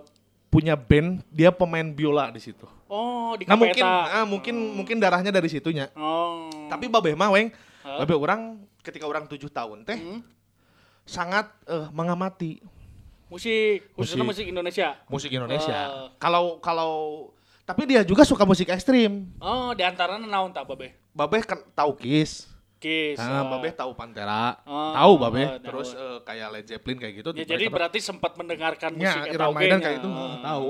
punya 0.48 0.74
band 0.74 1.26
dia 1.28 1.50
pemain 1.50 1.86
biola 1.86 2.30
di 2.30 2.40
situ 2.40 2.64
Oh, 2.86 3.34
di 3.34 3.50
Nah 3.50 3.58
mungkin 3.58 3.82
ah, 3.82 4.22
mungkin 4.22 4.54
mungkin 4.78 5.02
darahnya 5.02 5.34
dari 5.34 5.50
situnya. 5.50 5.90
Oh. 5.98 6.46
Tapi 6.70 6.86
babeh 6.86 7.18
mah 7.18 7.34
weng, 7.34 7.50
Hah? 7.82 7.98
babeh 7.98 8.14
orang 8.14 8.62
ketika 8.80 9.10
orang 9.10 9.26
tujuh 9.26 9.50
tahun 9.50 9.82
teh 9.82 9.98
Hmm. 9.98 10.22
sangat 11.04 11.50
eh, 11.66 11.90
mengamati 11.90 12.62
musik, 13.34 13.90
khususnya 13.92 14.22
Musik. 14.22 14.30
musik 14.30 14.46
Indonesia. 14.48 14.88
musik 15.10 15.32
Indonesia. 15.32 15.74
Ah. 15.74 16.08
Kalau 16.16 16.58
kalau 16.60 16.92
tapi 17.64 17.84
dia 17.84 18.04
juga 18.04 18.22
suka 18.22 18.44
musik 18.44 18.68
ekstrim. 18.68 19.34
Oh, 19.38 19.74
di 19.74 19.82
antaranya 19.82 20.22
naon 20.24 20.52
tak 20.52 20.64
babe? 20.66 20.94
Babeh 21.10 21.42
kan 21.42 21.62
tahu 21.72 21.96
Kiss, 21.96 22.46
Kiss. 22.78 23.18
nah, 23.18 23.42
ah. 23.42 23.50
babeh 23.50 23.72
tahu 23.72 23.94
Pantera, 23.94 24.60
Oh, 24.64 24.92
tahu 24.92 25.14
babeh. 25.20 25.46
oh, 25.46 25.54
tahu. 25.54 25.66
Terus 25.66 25.90
eh, 25.94 26.18
kayak 26.22 26.48
Led 26.52 26.66
Zeppelin 26.68 26.98
kayak 26.98 27.14
gitu. 27.16 27.30
Ya, 27.34 27.46
jadi 27.48 27.66
berarti 27.68 27.98
sempat 27.98 28.34
mendengarkan 28.34 28.94
Ya, 28.94 29.14
musik 29.16 29.22
Iron 29.28 29.50
eta 29.50 29.56
Maiden 29.56 29.80
kayak 29.80 29.98
itu, 29.98 30.10
Oh. 30.10 30.38
tahu. 30.40 30.68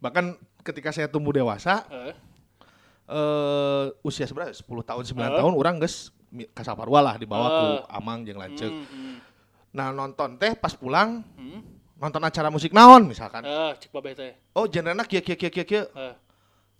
bahkan 0.00 0.24
ketika 0.62 0.90
saya 0.90 1.06
tumbuh 1.06 1.30
dewasa, 1.30 1.84
Eh, 1.86 2.14
eh 3.08 3.84
usia 4.00 4.24
seberapa? 4.24 4.48
10 4.48 4.64
tahun, 4.80 5.02
9 5.04 5.28
Eh. 5.28 5.36
tahun 5.36 5.52
orang 5.52 5.74
geus 5.78 6.08
mi- 6.30 6.48
kasaparua 6.48 7.00
lah 7.02 7.14
dibawa 7.16 7.44
Eh. 7.44 7.52
ku 7.52 7.66
Amang 7.90 8.22
jeung 8.22 8.38
Lanceuk. 8.38 8.70
hmm, 8.70 8.86
hmm, 8.86 9.16
Nah 9.70 9.90
nonton 9.90 10.34
teh 10.34 10.54
pas 10.54 10.72
pulang 10.72 11.22
hmm. 11.36 11.79
Nonton 12.00 12.22
acara 12.22 12.48
musik 12.48 12.72
naon 12.72 13.04
misalkan. 13.04 13.44
Eh, 13.44 13.72
cek 13.76 13.92
babe 13.92 14.10
teh. 14.12 14.32
Oh 14.52 14.64
genrena 14.64 15.04
kieu 15.04 15.20
kieu 15.20 15.36
kieu 15.36 15.52
kieu 15.52 15.66
kieu. 15.66 15.84
Eh, 15.86 16.14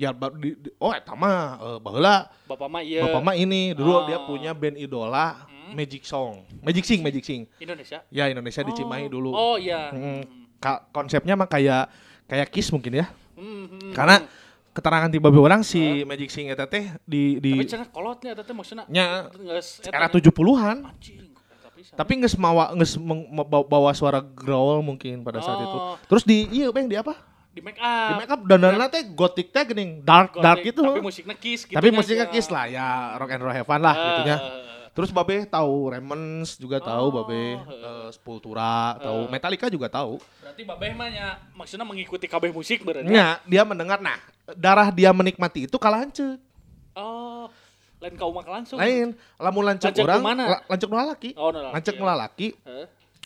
Ya 0.00 0.17
ba- 0.17 0.33
di, 0.33 0.57
di- 0.57 0.73
oh 0.81 0.97
eta 0.97 1.12
mah 1.12 1.61
eh, 1.61 1.79
baheula 1.79 2.33
Bapak 2.49 2.67
mah 2.67 2.81
iya. 2.81 3.05
bapak 3.05 3.21
mah 3.21 3.37
ini 3.37 3.77
dulu 3.77 4.00
Ah. 4.00 4.09
dia 4.09 4.19
punya 4.19 4.50
band 4.50 4.75
idola 4.75 5.45
Hmm. 5.45 5.77
Magic 5.77 6.03
Song. 6.03 6.41
Magic 6.59 6.83
Sing, 6.83 6.99
Magic 6.99 7.21
Sing. 7.21 7.45
Indonesia. 7.61 8.00
Ya 8.09 8.25
Indonesia 8.27 8.65
di 8.65 8.73
Cimahi 8.73 9.07
Oh. 9.07 9.11
dulu. 9.12 9.31
Oh 9.31 9.55
iya. 9.55 9.93
Hmm, 9.93 10.03
Hmm, 10.19 10.23
ka- 10.57 10.89
konsepnya 10.89 11.37
mah 11.37 11.45
kayak 11.45 11.93
kayak 12.25 12.49
Kiss 12.49 12.73
mungkin 12.73 12.97
ya. 12.97 13.12
hmm, 13.37 13.65
hmm, 13.69 13.91
Karena 13.93 14.25
keterangan 14.73 15.07
tiba 15.07 15.29
orang 15.29 15.61
si 15.61 16.00
Magic 16.03 16.27
Sing 16.27 16.49
eta 16.49 16.65
teh 16.65 16.97
di 17.05 17.37
di 17.37 17.53
Tapi 17.55 17.69
cenah 17.69 17.89
kolotnya 17.93 18.33
eta 18.33 18.41
teh 18.41 18.57
maksudna. 18.57 18.89
nya 18.89 19.29
era 19.85 20.09
nya. 20.09 20.11
70-an. 20.11 20.77
Anjing. 20.89 21.29
Tapi 21.96 22.12
nggak 22.20 22.34
mawa 22.37 22.72
nggak 22.72 22.90
bawa, 23.66 23.90
suara 23.92 24.20
growl 24.20 24.80
mungkin 24.80 25.20
pada 25.22 25.40
saat 25.40 25.64
itu. 25.64 25.78
Oh. 25.78 25.96
Terus 26.06 26.25
di 26.25 26.49
iya 26.50 26.68
bang 26.70 26.87
di 26.87 26.96
apa? 26.96 27.14
di 27.50 27.58
make 27.58 27.82
up. 27.82 28.08
Di 28.08 28.14
make 28.14 28.30
up 28.30 28.40
dandannya 28.46 28.87
teh 28.87 29.02
gothic 29.10 29.50
teh 29.50 29.66
geuning 29.66 30.06
dark 30.06 30.38
dark 30.38 30.62
Gothic, 30.62 30.70
gitu. 30.70 30.87
Tapi 30.87 31.02
musiknya 31.02 31.34
kiss 31.34 31.60
gitu. 31.66 31.75
Tapi 31.75 31.88
nya 31.90 31.96
musiknya 31.99 32.26
aja. 32.30 32.34
kiss 32.34 32.46
lah 32.46 32.64
ya 32.70 32.87
rock 33.18 33.30
and 33.34 33.42
roll 33.42 33.50
heaven 33.50 33.80
lah 33.82 33.94
Eh, 33.94 34.04
gitunya. 34.06 34.37
eh, 34.38 34.68
Terus 34.90 35.10
Babe 35.14 35.46
tahu 35.46 35.94
Remens 35.94 36.58
juga 36.58 36.82
tahu 36.82 37.10
Oh, 37.10 37.14
Babe, 37.22 37.58
eh, 37.58 38.08
Sepultura 38.10 38.99
tahu, 38.99 39.30
Metallica 39.30 39.66
juga 39.70 39.87
tahu. 39.90 40.18
Berarti 40.42 40.62
babeh 40.66 40.90
mah 40.94 41.08
nya 41.10 41.26
maksudnya 41.54 41.87
mengikuti 41.87 42.26
kabeh 42.26 42.50
musik 42.50 42.87
berarti. 42.87 43.06
Nya 43.06 43.38
dia 43.46 43.62
mendengar 43.66 43.99
nah 43.99 44.18
darah 44.54 44.90
dia 44.90 45.10
menikmati 45.10 45.66
itu 45.66 45.75
kalancek. 45.75 46.38
Oh, 46.94 47.46
lain 48.00 48.14
kau 48.16 48.33
mah 48.33 48.42
langsung. 48.42 48.80
Lain, 48.80 49.12
lamun 49.37 49.62
lancek 49.62 49.92
Lancek 49.92 50.04
orang, 50.04 50.21
ke 50.21 50.25
mana? 50.25 50.45
la- 50.49 50.64
lancek 50.66 50.88
nu 50.88 50.97
lalaki. 50.97 51.28
Oh, 51.37 51.52
Lancek 51.52 51.95
ya. 51.95 52.04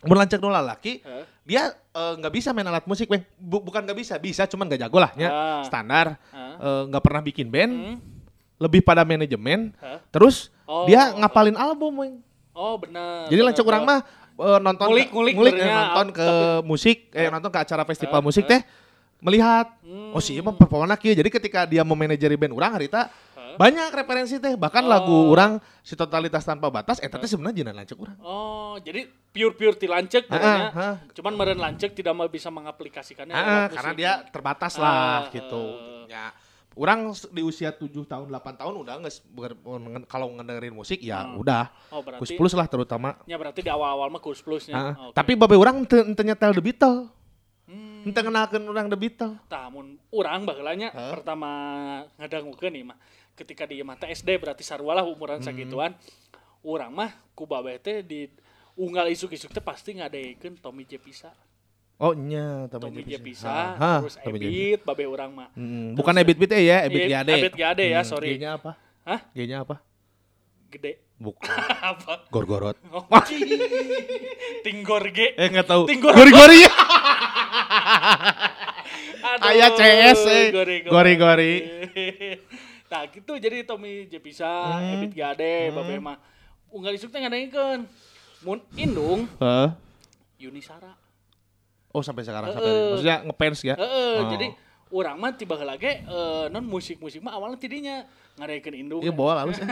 mun 0.05 0.17
lancek 0.21 0.37
nu 0.37 0.51
lalaki, 0.51 1.01
Heeh. 1.01 1.25
dia 1.47 1.63
eh, 1.73 2.13
nggak 2.21 2.33
bisa 2.35 2.53
main 2.53 2.67
alat 2.67 2.85
musik, 2.85 3.09
bukan 3.39 3.81
nggak 3.81 3.97
bisa, 3.97 4.15
bisa 4.19 4.45
cuman 4.45 4.69
gak 4.69 4.85
jago 4.85 4.99
lah 5.01 5.15
nya. 5.17 5.29
Ah. 5.31 5.63
Standar, 5.65 6.21
eh, 6.35 6.83
nggak 6.91 7.01
pernah 7.01 7.23
bikin 7.23 7.49
band, 7.49 7.73
Hmm. 7.73 7.97
lebih 8.59 8.83
pada 8.83 9.01
manajemen. 9.01 9.73
Terus 10.11 10.53
Oh. 10.67 10.85
dia 10.85 11.15
ngapalin 11.15 11.55
album. 11.55 12.21
Oh, 12.53 12.77
benar. 12.77 13.31
Jadi 13.33 13.41
lancek 13.41 13.65
orang 13.65 13.83
mah 13.83 14.01
eh, 14.35 14.59
nonton 14.59 14.91
Ngulik- 14.91 15.11
ngulik 15.15 15.55
eh, 15.57 15.71
nonton 15.71 16.07
ke 16.11 16.27
musik 16.67 17.09
eh 17.15 17.31
nonton 17.31 17.49
ke 17.49 17.59
acara 17.63 17.87
festival 17.87 18.21
musik 18.21 18.45
teh 18.45 18.61
melihat 19.23 19.73
Hmm. 19.81 20.13
oh 20.13 20.21
sih 20.21 20.37
emang 20.37 20.53
performa 20.53 20.99
kieu. 20.99 21.15
Jadi 21.15 21.31
ketika 21.31 21.65
dia 21.65 21.81
memanajeri 21.81 22.37
band 22.37 22.53
urang 22.53 22.75
harita? 22.75 23.09
Banyak 23.55 23.89
referensi 23.91 24.37
teh 24.37 24.55
bahkan 24.55 24.83
Oh. 24.83 24.91
lagu 24.91 25.17
orang 25.29 25.57
si 25.81 25.95
totalitas 25.95 26.43
tanpa 26.43 26.69
batas 26.69 26.99
eta 26.99 27.17
teh 27.17 27.27
sebenarnya 27.27 27.57
jenengan 27.61 27.83
lancek 27.83 27.99
urang. 27.99 28.19
Oh, 28.21 28.77
jadi 28.79 29.05
pure-pure 29.31 29.75
ti 29.75 29.87
lancek 29.87 30.27
Ah, 30.29 30.71
ah. 30.71 30.95
Cuman 31.11 31.35
meren 31.35 31.59
lancek 31.59 31.93
tidak 31.93 32.13
mau 32.13 32.27
bisa 32.27 32.49
mengaplikasikannya 32.49 33.33
Ah, 33.33 33.67
karena 33.69 33.93
dia 33.93 34.13
terbatas 34.29 34.75
Ah, 34.77 34.81
lah 34.81 35.19
gitu. 35.31 35.63
Ya 36.07 36.31
Orang 36.75 37.07
di 37.31 37.39
usia 37.39 37.71
7 37.71 38.03
tahun 38.03 38.27
8 38.27 38.59
tahun 38.59 38.75
udah 38.75 38.99
nges, 38.99 39.23
kalau 40.11 40.35
ngedengerin 40.35 40.75
musik 40.75 40.99
ya 40.99 41.23
Hmm. 41.23 41.39
udah. 41.39 41.71
Oh, 41.95 42.03
berarti 42.03 42.19
Kus 42.19 42.35
plus 42.35 42.51
lah 42.51 42.67
terutama. 42.67 43.15
Ya 43.31 43.39
berarti 43.39 43.63
di 43.63 43.71
awal-awal 43.71 44.11
mah 44.11 44.19
kurs 44.19 44.43
plusnya. 44.43 44.75
Ah, 44.75 44.95
Oke. 45.07 45.15
Tapi 45.15 45.39
babe 45.39 45.55
orang 45.55 45.87
nyetel 45.87 46.51
The 46.51 46.59
Beatles. 46.59 47.07
Hmm. 47.71 48.03
Ente 48.05 48.21
kenalkeun 48.21 48.67
orang 48.67 48.91
The 48.91 48.99
Beatles. 48.99 49.39
Tah 49.47 49.71
mun 49.71 50.03
urang 50.11 50.43
baheulanya 50.43 50.91
Hah? 50.91 51.15
pertama 51.15 51.49
ngadangukeun 52.19 52.75
nih 52.75 52.85
mah 52.85 52.99
ketika 53.35 53.67
di 53.67 53.83
mata 53.83 54.07
SD 54.07 54.39
berarti 54.39 54.63
sarua 54.63 54.95
lah 54.95 55.05
umuran 55.05 55.39
Hmm. 55.39 55.47
sagituan. 55.47 55.93
Urang 56.65 56.95
mah 56.95 57.13
ku 57.37 57.45
babeh 57.45 57.77
teh 57.77 58.01
di 58.01 58.31
unggal 58.75 59.07
isuk-isuk 59.07 59.53
teh 59.53 59.61
pasti 59.61 59.95
ngadaikeun 59.95 60.57
Tommy 60.59 60.83
Jepisa. 60.83 61.29
Oh 61.95 62.11
nya 62.11 62.67
Tommy 62.67 63.05
Jepisa. 63.05 63.47
Jepisa, 63.47 63.55
Ha, 63.77 63.93
terus 64.03 64.17
Tommy 64.19 64.39
Jepisa. 64.41 64.51
Ebit, 64.51 64.81
babeh 64.83 65.07
urang 65.07 65.31
mah. 65.31 65.49
Hmm, 65.53 65.95
bukan 65.95 66.15
Ebit 66.17 66.39
Bit 66.41 66.51
ya, 66.57 66.83
Ebit 66.83 67.07
Gade. 67.07 67.33
Ebit 67.37 67.55
Gade 67.55 67.85
ya, 67.85 68.01
Hmm, 68.01 68.09
sorry. 68.09 68.35
G-nya 68.35 68.57
apa? 68.57 68.75
Hah? 69.05 69.21
G-nya 69.31 69.63
apa? 69.63 69.79
Gede. 70.73 70.99
Bukan. 71.15 71.47
Apa? 71.95 72.27
Gorgorot. 72.27 72.75
Oh, 72.91 73.07
Tinggorge. 74.67 75.39
Eh 75.39 75.47
enggak 75.47 75.71
tahu. 75.71 75.87
Gori-gori. 75.87 76.67
Aduh, 79.25 79.47
Aya 79.47 79.69
CS, 79.73 80.21
eh. 80.27 80.47
gori-gori. 80.85 81.51
Nah 82.95 83.11
gitu 83.11 83.35
jadi 83.35 83.67
Tommy 83.67 84.07
Jepisa, 84.07 84.79
Hmm. 84.79 84.95
Ebit 84.95 85.19
Gade, 85.19 85.75
Babe 85.75 85.99
mah 85.99 86.15
unggal 86.71 86.95
isuk 86.95 87.11
teh 87.11 87.19
ngadaikeun. 87.19 87.91
Mun 88.47 88.63
indung 88.79 89.27
Heeh. 89.35 89.69
Yunisara. 90.39 90.95
Oh 91.91 92.07
sampai 92.07 92.23
sekarang 92.23 92.49
Heeh. 92.49 92.55
sampai 92.55 92.73
maksudnya 92.95 93.17
ngefans 93.27 93.61
ya. 93.65 93.75
Heeh, 93.75 94.15
Oh. 94.23 94.31
jadi 94.31 94.47
urang 94.95 95.19
mah 95.19 95.35
tiba 95.35 95.59
lagi 95.59 96.07
eh, 96.07 96.45
non 96.55 96.63
musik-musik 96.63 97.19
mah 97.19 97.35
awalnya 97.35 97.59
tidinya 97.59 98.07
ngadaikeun 98.39 98.77
indung. 98.79 99.03
Iya 99.03 99.11
bawa 99.11 99.43
halus. 99.43 99.59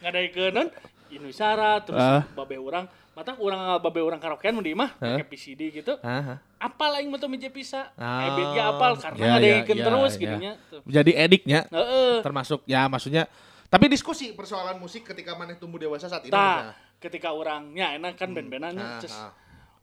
ngadaikeun 0.00 0.52
non 0.56 0.68
Yunusara 1.10 1.82
terus 1.82 1.98
Ah. 1.98 2.22
babe 2.32 2.56
urang 2.56 2.86
mata 3.10 3.34
urang 3.36 3.58
babe 3.78 4.00
urang 4.00 4.16
karaokean 4.16 4.54
mun 4.54 4.62
di 4.62 4.72
mah 4.72 4.94
Hah? 4.96 5.18
pakai 5.18 5.26
PCD 5.26 5.74
gitu. 5.74 5.98
Hah? 5.98 6.38
Apal 6.56 6.96
aing 6.96 7.10
mah 7.10 7.18
Tommy 7.18 7.36
Jepisa. 7.36 7.90
Ah. 7.94 8.30
Ebit 8.30 8.48
ge 8.52 8.62
apal 8.62 8.92
karena 8.96 9.18
Ya, 9.18 9.28
ngadaikeun 9.32 9.76
ya, 9.76 9.84
terus 9.84 10.12
ya, 10.12 10.20
gitu 10.20 10.32
ya. 10.32 10.40
nya. 10.40 10.52
Tuh. 10.70 10.80
Jadi 10.86 11.12
ediknya 11.12 11.60
Heeh. 11.68 12.22
termasuk 12.22 12.62
ya 12.64 12.86
maksudnya 12.86 13.26
tapi 13.66 13.86
diskusi 13.86 14.32
persoalan 14.32 14.76
musik 14.76 15.02
ketika 15.04 15.34
maneh 15.34 15.54
tumbuh 15.54 15.78
dewasa 15.78 16.06
saat 16.06 16.22
ini. 16.22 16.30
Tah, 16.30 16.74
ketika 16.98 17.30
orangnya 17.30 17.94
enak 17.94 18.14
kan 18.14 18.30
band-bandannya 18.30 18.80
Ah, 18.80 18.98
terus 18.98 19.14
ah. 19.14 19.30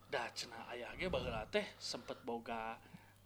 dah 0.08 0.28
cenah 0.32 0.64
aya 0.68 0.88
ge 0.94 1.08
baheula 1.08 1.44
teh 1.48 1.64
sempet 1.76 2.20
boga 2.22 2.76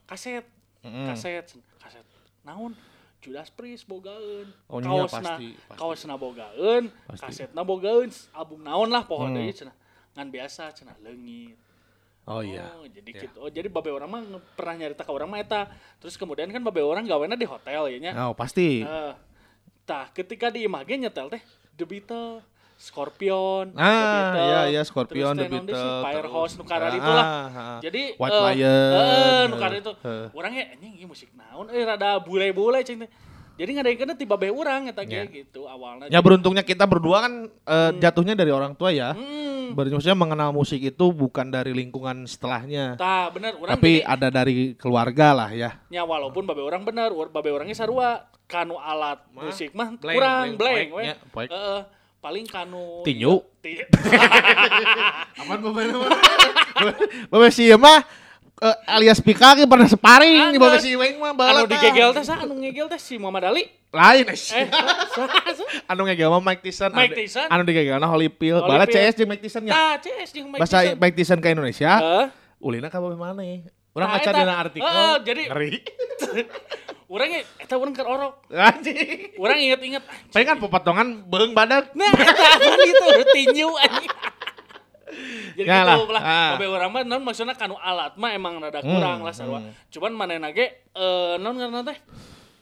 kaset. 0.04 0.46
Mm. 0.82 1.06
Kaset, 1.08 1.46
kaset. 1.78 2.06
Naon? 2.42 2.74
Judas 3.22 3.50
Priest 3.50 3.86
bogaeun. 3.86 4.50
Oh, 4.66 4.78
iya, 4.78 5.06
pasti, 5.06 5.54
pasti. 5.54 5.78
kaosna 5.78 6.18
bogaeun, 6.18 6.90
Pasti. 7.06 7.24
kasetna 7.24 7.62
bogaeun, 7.62 8.10
album 8.32 8.60
naon 8.62 8.90
lah 8.90 9.06
pohon 9.06 9.30
Hmm. 9.32 9.46
cenah. 9.48 9.76
Ngan 10.12 10.28
biasa 10.28 10.74
cenah 10.74 10.98
leungit. 11.00 11.56
Oh 12.24 12.42
iya. 12.42 12.70
Oh, 12.76 12.86
jadi 12.86 13.06
Iya. 13.08 13.22
gitu. 13.24 13.38
Oh, 13.40 13.50
jadi 13.50 13.66
babe 13.66 13.90
orang 13.90 14.06
mah 14.08 14.22
pernah 14.54 14.78
nyarita 14.78 15.02
ka 15.02 15.10
orang 15.10 15.26
mah 15.26 15.40
eta. 15.40 15.70
Terus 15.98 16.14
kemudian 16.16 16.46
kan 16.48 16.62
babe 16.62 16.82
orang 16.82 17.06
gawena 17.06 17.34
di 17.34 17.46
hotel 17.46 17.90
ya 17.90 17.98
nya. 18.00 18.12
Oh 18.24 18.34
pasti. 18.34 18.82
Eh, 18.82 19.14
tah 19.84 20.10
ketika 20.12 20.50
di 20.50 20.66
imah 20.66 20.82
ge 20.82 20.98
nyetel 20.98 21.30
teh 21.30 21.42
The 21.74 21.86
Beatles, 21.86 22.46
Scorpion, 22.82 23.66
The 23.70 23.78
Ah, 23.78 23.94
Beatles, 23.94 24.42
iya 24.42 24.62
iya 24.68 24.82
Scorpion 24.82 25.34
terus 25.34 25.46
The 25.46 25.54
Beatles. 25.54 26.02
Firehose 26.04 26.54
nu 26.58 26.64
karar 26.66 26.90
Ah, 26.90 26.98
itu 26.98 27.12
lah. 27.12 27.24
ah, 27.24 27.46
ah. 27.48 27.80
Jadi 27.80 28.02
White 28.18 28.34
eh, 28.34 28.42
Lion. 28.44 28.94
eh, 28.98 29.44
nu 29.46 29.56
karar 29.56 29.76
itu. 29.78 29.92
Heeh. 29.96 30.26
Urang 30.34 30.52
ge 30.52 30.64
anjing 30.68 30.94
ieu 30.96 31.06
musik 31.06 31.30
naon 31.32 31.70
eh 31.70 31.82
rada 31.82 32.18
bule-bule 32.18 32.82
cing. 32.82 33.06
Jadi 33.54 33.70
ngadaikeun 33.72 34.18
ti 34.18 34.26
babe 34.26 34.50
urang 34.50 34.90
eta 34.90 35.04
ge 35.04 35.14
Ya. 35.14 35.24
gitu 35.30 35.70
awalnya. 35.70 36.10
Ya 36.10 36.18
beruntungnya 36.20 36.62
kita 36.62 36.84
berdua 36.84 37.22
kan 37.22 37.34
eh, 37.48 37.92
jatuhnya 37.96 38.34
dari 38.34 38.50
orang 38.50 38.74
tua 38.74 38.90
ya. 38.90 39.14
Hmm. 39.14 39.72
Maksudnya 39.72 40.18
mengenal 40.18 40.52
musik 40.52 40.82
itu 40.82 41.06
bukan 41.08 41.48
dari 41.48 41.72
lingkungan 41.72 42.28
setelahnya, 42.28 43.00
Tah 43.00 43.32
bener 43.32 43.56
urang 43.56 43.72
tapi 43.72 44.02
jadi 44.02 44.10
ada 44.10 44.28
dari 44.30 44.76
keluarga 44.76 45.32
lah 45.34 45.50
ya. 45.50 45.80
nya 45.88 46.04
walaupun 46.04 46.44
babe 46.44 46.60
orang 46.60 46.84
bener, 46.84 47.08
ur- 47.10 47.32
babe 47.32 47.48
orangnya 47.48 47.72
sarua 47.74 48.28
kanu 48.44 48.76
alat 48.76 49.24
musik 49.32 49.72
mah 49.72 49.96
blank, 49.96 50.12
kurang 50.12 50.46
blank, 50.60 50.88
blank. 50.92 51.48
Heeh, 51.48 51.80
paling 52.22 52.46
kanu 52.46 53.02
Tinju. 53.02 53.42
Ti- 53.66 53.82
Aman 55.42 55.58
bapak 55.58 55.84
Bapak 57.34 57.50
si 57.50 57.66
mah 57.74 58.06
eh, 58.62 58.78
alias 58.94 59.18
Pika 59.18 59.58
ge 59.58 59.66
pernah 59.66 59.90
sparring 59.90 60.54
di 60.54 60.62
bapak 60.62 60.80
si 60.86 60.94
Weng 60.94 61.18
mah 61.18 61.34
anu 61.34 61.42
bala 61.42 61.60
digegel 61.66 62.14
teh 62.14 62.22
sa 62.22 62.46
anu 62.46 62.62
ngegel 62.62 62.86
teh 62.86 63.02
si 63.02 63.18
Muhammad 63.18 63.50
Ali. 63.50 63.66
Lain 63.92 64.24
eh. 64.30 64.38
Eh, 64.38 64.68
anu 65.90 66.06
ngegel 66.06 66.30
mah 66.30 66.40
Mike 66.40 66.62
Tyson. 66.62 66.94
Mike 66.94 67.12
anu- 67.12 67.20
Tyson? 67.26 67.48
Anu 67.50 68.08
Holyfield. 68.08 68.62
Bala 68.64 68.86
Holyfield. 68.86 69.10
CS 69.10 69.14
jeung 69.18 69.30
Mike 69.34 69.42
Tyson 69.42 69.62
nya. 69.66 69.74
Tah, 69.74 69.94
CS 70.00 70.30
jeung 70.32 70.48
Mike 70.48 70.62
Bahasa 70.62 70.78
Tyson. 70.86 70.98
Mike 71.02 71.16
Tyson 71.18 71.40
ke 71.42 71.48
Indonesia. 71.50 71.92
Heeh. 71.98 72.26
Ulina 72.62 72.94
ka 72.94 73.02
bapak 73.02 73.18
mana? 73.18 73.42
Urang 73.92 74.08
Nah, 74.08 74.18
eta. 74.18 74.32
dina 74.32 74.56
artikel. 74.58 74.88
Heeh, 74.88 75.16
jadi- 75.22 75.48
ngeri. 75.48 75.70
Urang 77.12 77.28
ge 77.28 77.44
eta 77.60 77.76
urang 77.76 77.92
keur 77.92 78.08
orok. 78.08 78.34
Anjing. 78.48 79.36
Urang 79.36 79.60
inget-inget. 79.60 80.04
Paling 80.32 80.48
kan 80.48 80.58
potongan 80.62 81.08
beung 81.22 81.52
badak. 81.52 81.92
Nah, 81.92 82.08
eta 82.08 82.46
apa 82.56 82.72
itu 82.82 83.08
tinju 83.36 83.68
anjing. 83.70 84.12
Jadi 85.52 85.68
Ya 85.68 85.84
gitu 85.84 86.08
lah. 86.08 86.24
Ah. 86.24 86.52
Urang 86.56 86.88
mah 86.90 87.04
non 87.04 87.20
maksudna 87.20 87.52
kanu 87.52 87.76
alat 87.76 88.16
mah 88.16 88.32
emang 88.32 88.56
rada 88.58 88.80
kurang 88.80 89.20
Hmm, 89.20 89.28
lah 89.28 89.34
sarua. 89.34 89.60
hmm. 89.60 89.92
Cuman 89.92 90.12
manehna 90.14 90.50
ge 90.50 90.72
eh 90.90 91.36
non 91.36 91.52
karena 91.54 91.84
teh 91.84 92.00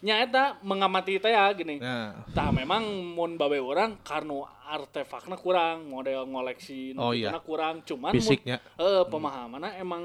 nya 0.02 0.18
eta 0.18 0.58
mengamati 0.60 1.22
teh 1.22 1.30
ya 1.30 1.46
gini. 1.52 1.78
Nah, 1.78 2.26
Tah 2.34 2.50
memang 2.50 2.82
mun 2.90 3.38
babe 3.38 3.60
orang 3.60 4.02
karena 4.02 4.34
artefaknya 4.66 5.34
kurang, 5.36 5.86
model 5.88 6.26
ngoleksi 6.26 6.94
Oh, 6.94 7.10
iya. 7.12 7.38
kurang, 7.38 7.82
cuman 7.84 8.10
mun- 8.10 8.16
fisiknya. 8.16 8.58
eh 8.76 9.04
pemahamannya 9.04 9.78
emang 9.78 10.04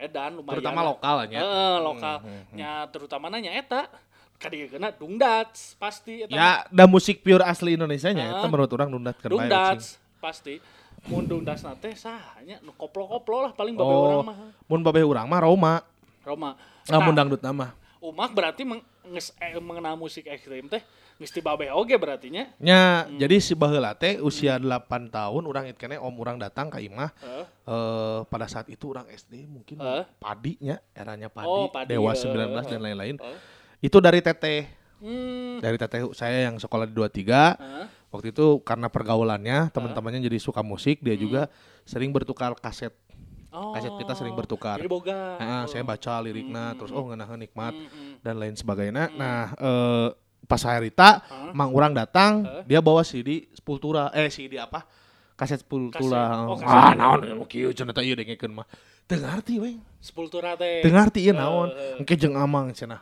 edan 0.00 0.40
lumayan. 0.40 0.56
Terutama 0.58 0.80
lokal 0.82 1.14
lah, 1.20 1.26
nya. 1.28 1.38
Heeh, 1.38 1.74
lokal. 1.78 2.16
Hmm, 2.24 2.30
hmm, 2.50 2.56
hmm. 2.56 2.84
Terutama 2.90 3.24
nya 3.36 3.52
eta 3.52 3.80
kadigeuna 4.36 4.88
dungdats 4.90 5.76
pasti 5.76 6.24
eta. 6.24 6.32
Ya, 6.32 6.64
da 6.66 6.88
musik 6.88 7.20
pure 7.20 7.44
asli 7.44 7.76
Indonesia 7.76 8.08
nya 8.10 8.24
Ah. 8.26 8.40
eta 8.40 8.46
menurut 8.48 8.72
orang 8.72 8.88
bae, 8.90 9.12
cing. 9.12 9.30
dungdats 9.30 9.86
pasti. 10.16 10.54
Mun 11.08 11.24
dungdats 11.24 11.64
nate 11.64 11.96
sahanya 11.96 12.60
nu 12.60 12.72
koplo-koplo 12.72 13.48
lah 13.48 13.52
paling 13.52 13.72
babe 13.72 13.88
Oh, 13.88 14.20
orang 14.20 14.26
mah. 14.26 14.36
mun 14.68 14.80
babe 14.80 15.00
urang 15.00 15.24
mah 15.24 15.40
Roma. 15.40 15.74
Roma. 16.20 16.50
Ah, 16.88 17.00
mun 17.00 17.16
dangdut 17.16 17.40
nama. 17.40 17.72
Umak 18.00 18.32
berarti 18.32 18.64
meng, 18.64 18.80
nges, 19.12 19.36
eh, 19.36 19.60
mengenal 19.60 19.92
musik 19.92 20.24
ekstrim 20.24 20.68
teh 20.68 20.80
geus 21.20 21.28
ti 21.28 21.38
babeh 21.38 21.68
oge 21.68 21.92
berarti 21.94 22.32
nya. 22.32 22.48
nya 22.56 23.04
jadi 23.12 23.36
si 23.38 23.52
baheula 23.52 23.92
teh 23.92 24.16
usia 24.18 24.56
8 24.56 24.88
tahun 25.06 25.44
orang 25.44 25.68
it 25.68 25.76
keneh 25.76 26.00
om 26.00 26.16
orang 26.16 26.40
datang 26.40 26.72
ke 26.72 26.80
imah 26.80 27.12
Heeh. 27.14 27.44
eh 27.44 28.20
pada 28.24 28.48
saat 28.48 28.64
itu 28.66 28.88
orang 28.88 29.04
SD 29.06 29.44
mungkin 29.44 29.76
Heeh. 29.76 30.08
padinya 30.16 30.80
eranya 30.90 31.28
padi, 31.28 31.44
Oh, 31.46 31.68
padi, 31.68 31.92
dewa 31.92 32.10
eh, 32.10 32.16
19 32.16 32.32
eh. 32.56 32.64
dan 32.66 32.80
lain-lain 32.80 33.16
Heeh. 33.20 33.38
itu 33.82 34.00
dari 34.00 34.18
teteh 34.18 34.80
Hmm. 34.96 35.60
dari 35.60 35.76
teteh 35.76 36.12
saya 36.12 36.44
yang 36.44 36.56
sekolah 36.56 36.84
di 36.84 36.92
23 36.92 37.56
Heeh. 37.56 37.84
waktu 38.08 38.32
itu 38.32 38.60
karena 38.60 38.88
pergaulannya 38.88 39.68
teman-temannya 39.70 40.20
jadi 40.22 40.36
suka 40.36 40.60
musik 40.60 41.00
dia 41.00 41.16
juga 41.16 41.52
sering 41.84 42.08
bertukar 42.10 42.56
kaset 42.56 42.96
Oh. 43.50 43.74
kaset 43.74 43.90
kita 43.92 44.14
sering 44.14 44.32
bertukar 44.32 44.78
Jadi 44.78 44.86
boga. 44.86 45.34
Nah, 45.36 45.66
saya 45.66 45.82
baca 45.82 46.22
liriknya 46.22 46.78
terus 46.78 46.94
oh 46.94 47.02
ngeunah 47.02 47.28
nikmat 47.34 47.74
Hmm, 47.74 47.82
hmm. 47.82 48.14
dan 48.22 48.34
lain 48.36 48.54
sebagainya 48.54 49.10
nah 49.10 49.50
eh, 49.52 50.08
pas 50.50 50.58
Harita 50.66 51.22
Hah? 51.22 51.54
mang 51.54 51.70
orang 51.70 51.94
datang 51.94 52.42
Hah? 52.42 52.66
dia 52.66 52.82
bawa 52.82 53.06
CD 53.06 53.46
Sepultura 53.54 54.10
eh 54.10 54.26
CD 54.26 54.58
apa? 54.58 54.82
Kaset 55.38 55.62
Sepultura. 55.62 56.44
Kaset. 56.52 56.52
Oh, 56.52 56.68
ah 56.68 56.92
naon 56.92 57.20
ya 57.24 57.32
kieu 57.48 57.70
cenah 57.72 57.94
teh 57.96 58.04
ieu 58.04 58.12
dengekeun 58.12 58.52
mah. 58.52 58.66
Teu 59.08 59.16
ngarti 59.16 59.56
we 59.56 59.80
Sepultura 59.96 60.52
teh. 60.52 60.84
teu 60.84 60.92
ngarti 60.92 61.24
ieu 61.24 61.32
naon. 61.32 61.72
Eh, 61.72 61.96
eh. 61.96 62.00
engke 62.02 62.12
jeung 62.12 62.36
amang 62.36 62.68
cenah. 62.76 63.00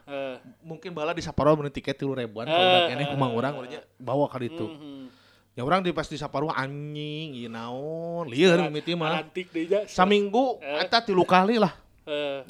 Mungkin 0.62 0.95
bala 0.95 1.11
di 1.11 1.25
Sapporo 1.25 1.59
meuni 1.59 1.75
tiket 1.75 1.99
3000 1.99 2.14
ribuan 2.14 2.47
kalau 2.47 2.62
Eh, 2.62 2.69
udah 2.71 2.83
keneh 2.95 3.07
eh, 3.07 3.11
kumang 3.11 3.33
urang 3.35 3.59
urangnya 3.59 3.81
bawa 3.99 4.28
ka 4.31 4.38
ditu. 4.38 4.69
Mhm. 4.71 5.11
ya 5.59 5.67
orang 5.67 5.83
di 5.83 5.90
pas 5.90 6.07
di 6.07 6.14
Sapporo 6.14 6.55
anjing 6.55 7.35
ieu 7.35 7.50
naon. 7.50 8.31
Lieur 8.31 8.71
mimiti 8.71 8.95
mah. 8.95 9.19
Antik 9.26 9.50
deui 9.50 9.67
saminggu 9.90 10.62
Eh. 10.62 10.87
eta 10.87 11.02
tilu 11.02 11.26
kali 11.26 11.59
lah. 11.59 11.75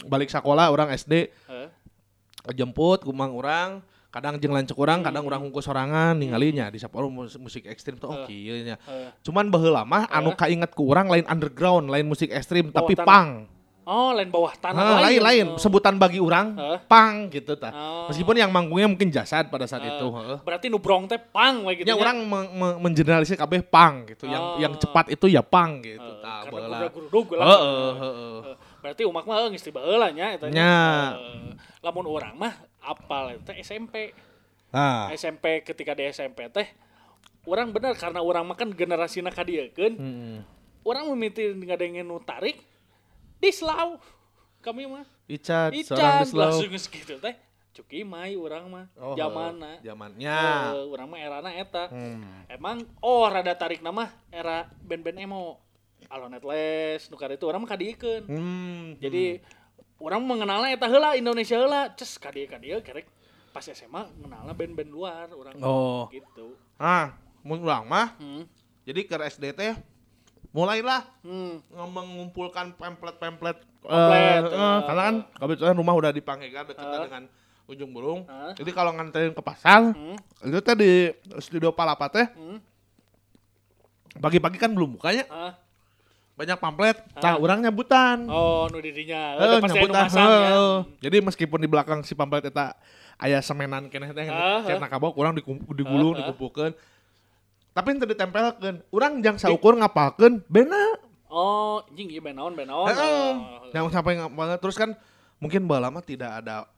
Balik 0.04 0.28
sekolah 0.28 0.68
orang 0.68 0.92
SD 0.92 1.32
jemput 2.52 3.02
kumang 3.02 3.32
orang 3.32 3.80
kadang 4.08 4.36
jeung 4.36 4.50
lancek 4.50 4.72
orang 4.74 5.04
kadang 5.04 5.20
orang 5.22 5.40
hungkul 5.40 5.60
sorangan 5.60 6.16
ningalinya 6.16 6.68
di 6.68 6.76
Sapporo 6.76 7.06
mus- 7.06 7.36
musik 7.36 7.64
ekstrim 7.64 7.94
tuh 7.94 8.08
Eh. 8.14 8.26
kieu 8.26 8.56
nya 8.64 8.80
Heeh. 8.80 9.12
cuman 9.20 9.46
baheula 9.46 9.84
mah 9.84 10.08
anu 10.08 10.32
kainget 10.32 10.72
ku 10.72 10.88
urang 10.88 11.06
lain 11.06 11.24
underground 11.24 11.86
lain 11.86 12.04
musik 12.04 12.28
ekstrim 12.28 12.68
tapi 12.68 12.96
pang 12.96 13.44
Oh, 13.88 14.12
lain 14.12 14.28
bawah 14.28 14.52
tanah 14.52 14.76
Nah, 14.76 15.00
lain 15.00 15.16
lain 15.16 15.46
Oh. 15.48 15.56
sebutan 15.56 15.96
bagi 15.96 16.20
orang 16.20 16.52
pang 16.84 17.32
gitu 17.32 17.56
tah 17.56 17.72
Oh. 17.72 18.04
meskipun 18.04 18.36
yang 18.36 18.52
manggungnya 18.52 18.84
mungkin 18.84 19.08
jasad 19.08 19.48
pada 19.48 19.64
saat 19.64 19.80
Eh, 19.80 19.88
itu. 19.88 20.12
Berarti 20.44 20.68
nubrong 20.68 21.08
teh 21.08 21.16
pang 21.16 21.64
gitu 21.72 21.88
Ya 21.88 21.96
orang 21.96 22.20
men- 22.20 22.52
men- 22.52 22.76
mengeneralisir 22.84 23.40
kabeh 23.40 23.64
pang 23.64 24.04
gitu. 24.04 24.28
Yang 24.28 24.44
Oh. 24.44 24.60
yang 24.60 24.72
cepat 24.76 25.08
itu 25.08 25.32
ya 25.32 25.40
pang 25.40 25.80
gitu. 25.80 26.04
Eh, 26.04 26.20
Tah 26.20 26.44
karena 26.44 26.84
Berarti 28.78 29.02
umak 29.08 29.24
mah 29.24 29.48
geus 29.48 29.64
ti 29.64 29.72
baheula 29.72 30.12
nya 30.12 30.36
eta 30.36 30.52
nya. 30.52 31.16
Lamun 31.80 32.04
urang 32.06 32.36
mah 32.36 32.67
apal 32.80 33.36
eta 33.36 33.52
SMP. 33.54 34.12
Nah, 34.68 35.08
SMP 35.12 35.64
ketika 35.64 35.96
di 35.96 36.04
SMP 36.06 36.44
teh 36.52 36.68
orang 37.48 37.72
bener 37.72 37.96
karena 37.96 38.20
orang 38.20 38.44
mah 38.44 38.56
kan 38.56 38.68
generasina 38.70 39.32
kadiekeun. 39.32 39.94
hmm. 39.96 40.38
Orang 40.84 41.08
mimiti 41.08 41.52
ngadengen 41.52 42.04
nu 42.04 42.20
tarik 42.20 42.60
di 43.38 43.50
Slaw. 43.50 43.96
Kami 44.58 44.84
mah 44.84 45.06
Icat, 45.28 45.70
slow. 46.26 46.34
langsung 46.34 46.68
geus 46.68 46.88
gitu 46.88 47.16
teh. 47.16 47.36
Cuki 47.72 48.02
mai 48.02 48.34
urang 48.34 48.66
mah 48.66 48.86
Oh, 48.98 49.14
zamanna. 49.14 49.78
Zamannya. 49.80 50.38
Eh, 50.74 50.84
urang 50.88 51.06
mah 51.06 51.20
erana 51.20 51.50
eta. 51.54 51.86
Hmm. 51.88 52.42
Emang 52.50 52.82
oh 52.98 53.22
rada 53.28 53.54
tarik 53.54 53.80
nama 53.80 54.10
era 54.28 54.66
band-band 54.82 55.18
emo. 55.20 55.62
Alonet 56.08 56.40
Les, 56.42 57.04
nukar 57.10 57.28
itu 57.30 57.44
orang 57.44 57.62
mah 57.62 57.70
kadiekeun. 57.70 58.24
Hmm. 58.26 58.84
Jadi 58.98 59.38
orang 59.98 60.22
mengenalnya 60.22 60.70
eta 60.72 60.86
heula 60.86 61.14
Indonesia 61.14 61.58
heula, 61.58 61.90
ces 61.94 62.14
kadie 62.16 62.46
kadie 62.46 62.78
kerek 62.80 63.06
pas 63.50 63.64
SMA 63.64 64.06
mengenalnya 64.14 64.54
band-band 64.54 64.90
luar 64.90 65.26
orang 65.30 65.54
Oh. 65.58 66.06
gitu. 66.10 66.54
Ah, 66.78 67.16
mun 67.42 67.58
urang 67.58 67.84
mah 67.84 68.14
Hmm. 68.16 68.46
jadi 68.82 69.02
ke 69.02 69.14
SD 69.28 69.50
teh 69.52 69.74
mulailah 70.50 71.02
Hmm. 71.22 71.58
mengumpulkan 71.70 72.74
pamflet-pamflet 72.74 73.58
Pamflet, 73.78 74.42
eh, 74.42 74.52
eh. 74.52 74.78
karena 74.84 75.02
kan 75.02 75.16
kebetulan 75.38 75.74
rumah 75.74 75.94
udah 75.94 76.10
di 76.10 76.18
Pangega 76.20 76.66
dekat 76.66 76.82
Eh. 76.82 77.02
dengan 77.06 77.24
ujung 77.66 77.90
burung. 77.90 78.20
Eh. 78.26 78.52
Jadi 78.58 78.70
kalau 78.70 78.90
nganterin 78.90 79.32
ke 79.32 79.40
pasar, 79.40 79.94
Hmm. 79.94 80.18
itu 80.42 80.58
teh 80.60 80.74
di 80.74 80.92
studio 81.38 81.70
Palapa 81.70 82.10
teh 82.10 82.26
Hmm. 82.28 82.58
pagi-pagi 84.18 84.58
kan 84.58 84.74
belum 84.74 84.98
bukanya 84.98 85.24
Ah. 85.30 85.52
Banyak 86.38 86.54
pamflet. 86.56 86.96
Nah, 87.18 87.34
orang 87.34 87.58
nyabutan. 87.58 88.30
Oh, 88.30 88.70
nu 88.70 88.78
dirinya. 88.78 89.34
Eh, 89.34 89.42
Udah 89.42 89.58
pasti 89.58 89.74
nyabutan. 89.74 90.04
masang 90.06 90.30
ya. 90.30 90.38
Heeh. 90.46 90.76
Jadi 91.02 91.16
meskipun 91.18 91.58
di 91.58 91.66
belakang 91.66 92.06
si 92.06 92.14
pamflet 92.14 92.46
eta 92.46 92.78
aya 93.18 93.42
semenan 93.42 93.90
keneh 93.90 94.14
teh 94.14 94.30
Ah, 94.30 94.62
cenah 94.62 94.86
kabok 94.86 95.18
urang 95.18 95.34
digulung 95.34 96.14
Ah, 96.14 96.22
ah. 96.22 96.30
dikumpulkeun. 96.30 96.72
Tapi 97.74 97.88
teu 97.98 98.06
ditempelkeun. 98.06 98.76
Urang 98.88 99.18
jang 99.18 99.34
saukur 99.34 99.74
ngapalkeun 99.74 100.46
bena. 100.46 100.78
Oh, 101.26 101.82
anjing 101.84 102.08
ieu 102.08 102.22
band 102.22 102.38
naon 102.38 102.54
band 102.54 102.70
naon. 102.70 102.86
Heeh. 102.86 103.30
Oh. 103.34 103.68
Yang 103.74 103.90
sampai 103.90 104.22
ngapalkeun 104.22 104.62
terus 104.62 104.78
kan 104.78 104.94
mungkin 105.42 105.66
baheula 105.66 105.90
mah 105.90 106.00
tidak 106.00 106.38
ada 106.38 106.70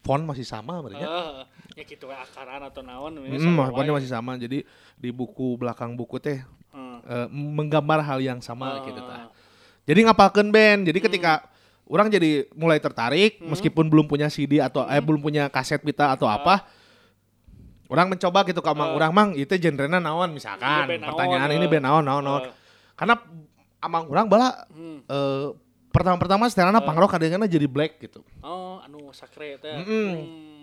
font 0.00 0.22
masih 0.22 0.46
sama 0.46 0.78
berarti. 0.78 1.02
Heeh. 1.02 1.42
Ya 1.74 1.82
gitu 1.82 2.06
akaran 2.08 2.62
atau 2.62 2.80
naon 2.80 3.18
Hmm, 3.18 3.58
fontnya 3.68 3.92
masih 3.92 4.08
sama. 4.08 4.38
Jadi 4.38 4.62
di 4.94 5.10
buku 5.10 5.58
belakang 5.58 5.92
buku 5.92 6.16
teh 6.16 6.40
Hmm. 7.06 7.12
eh, 7.14 7.28
menggambar 7.30 8.02
hal 8.02 8.18
yang 8.18 8.42
sama 8.42 8.76
Ah. 8.76 8.84
gitu 8.84 8.98
tah. 8.98 9.30
Jadi 9.86 10.00
ngapalkeun 10.02 10.50
band. 10.50 10.80
Jadi 10.90 10.98
ketika 10.98 11.46
orang 11.86 12.10
jadi 12.10 12.50
mulai 12.52 12.82
tertarik 12.82 13.38
meskipun 13.38 13.86
belum 13.86 14.10
punya 14.10 14.26
CD 14.26 14.58
atau 14.58 14.82
eh 14.84 14.98
belum 14.98 15.22
punya 15.22 15.46
kaset 15.46 15.78
pita 15.78 16.10
atau 16.10 16.26
apa. 16.26 16.66
Orang 17.86 18.10
mencoba 18.10 18.42
gitu 18.42 18.58
ke 18.58 18.66
amang 18.66 18.98
orang 18.98 19.12
mang 19.14 19.28
itu 19.32 19.54
genrena 19.62 20.02
naon 20.02 20.34
misalkan. 20.34 20.90
Ini 20.90 20.90
band 20.90 21.00
naon, 21.06 21.10
Pertanyaan 21.14 21.50
eh. 21.50 21.56
ini 21.56 21.66
band 21.70 21.84
naon 21.86 22.02
naon 22.02 22.22
naon. 22.26 22.42
Eh. 22.42 22.52
Karena 22.98 23.14
amang 23.78 24.10
orang 24.10 24.26
bala 24.26 24.66
Hmm. 24.74 25.06
eh, 25.06 25.46
pertama-pertama 25.94 26.50
setelahnya 26.50 26.82
punk 26.82 26.98
rock 26.98 27.14
kadang 27.14 27.46
jadi 27.46 27.64
black 27.70 28.02
gitu. 28.02 28.26
Oh, 28.42 28.82
anu 28.82 29.14
sakre 29.14 29.56
teh. 29.56 29.70
Mm-mm. 29.70 29.86
Hmm, 29.86 30.12
hmm, 30.12 30.26
hmm. 30.26 30.55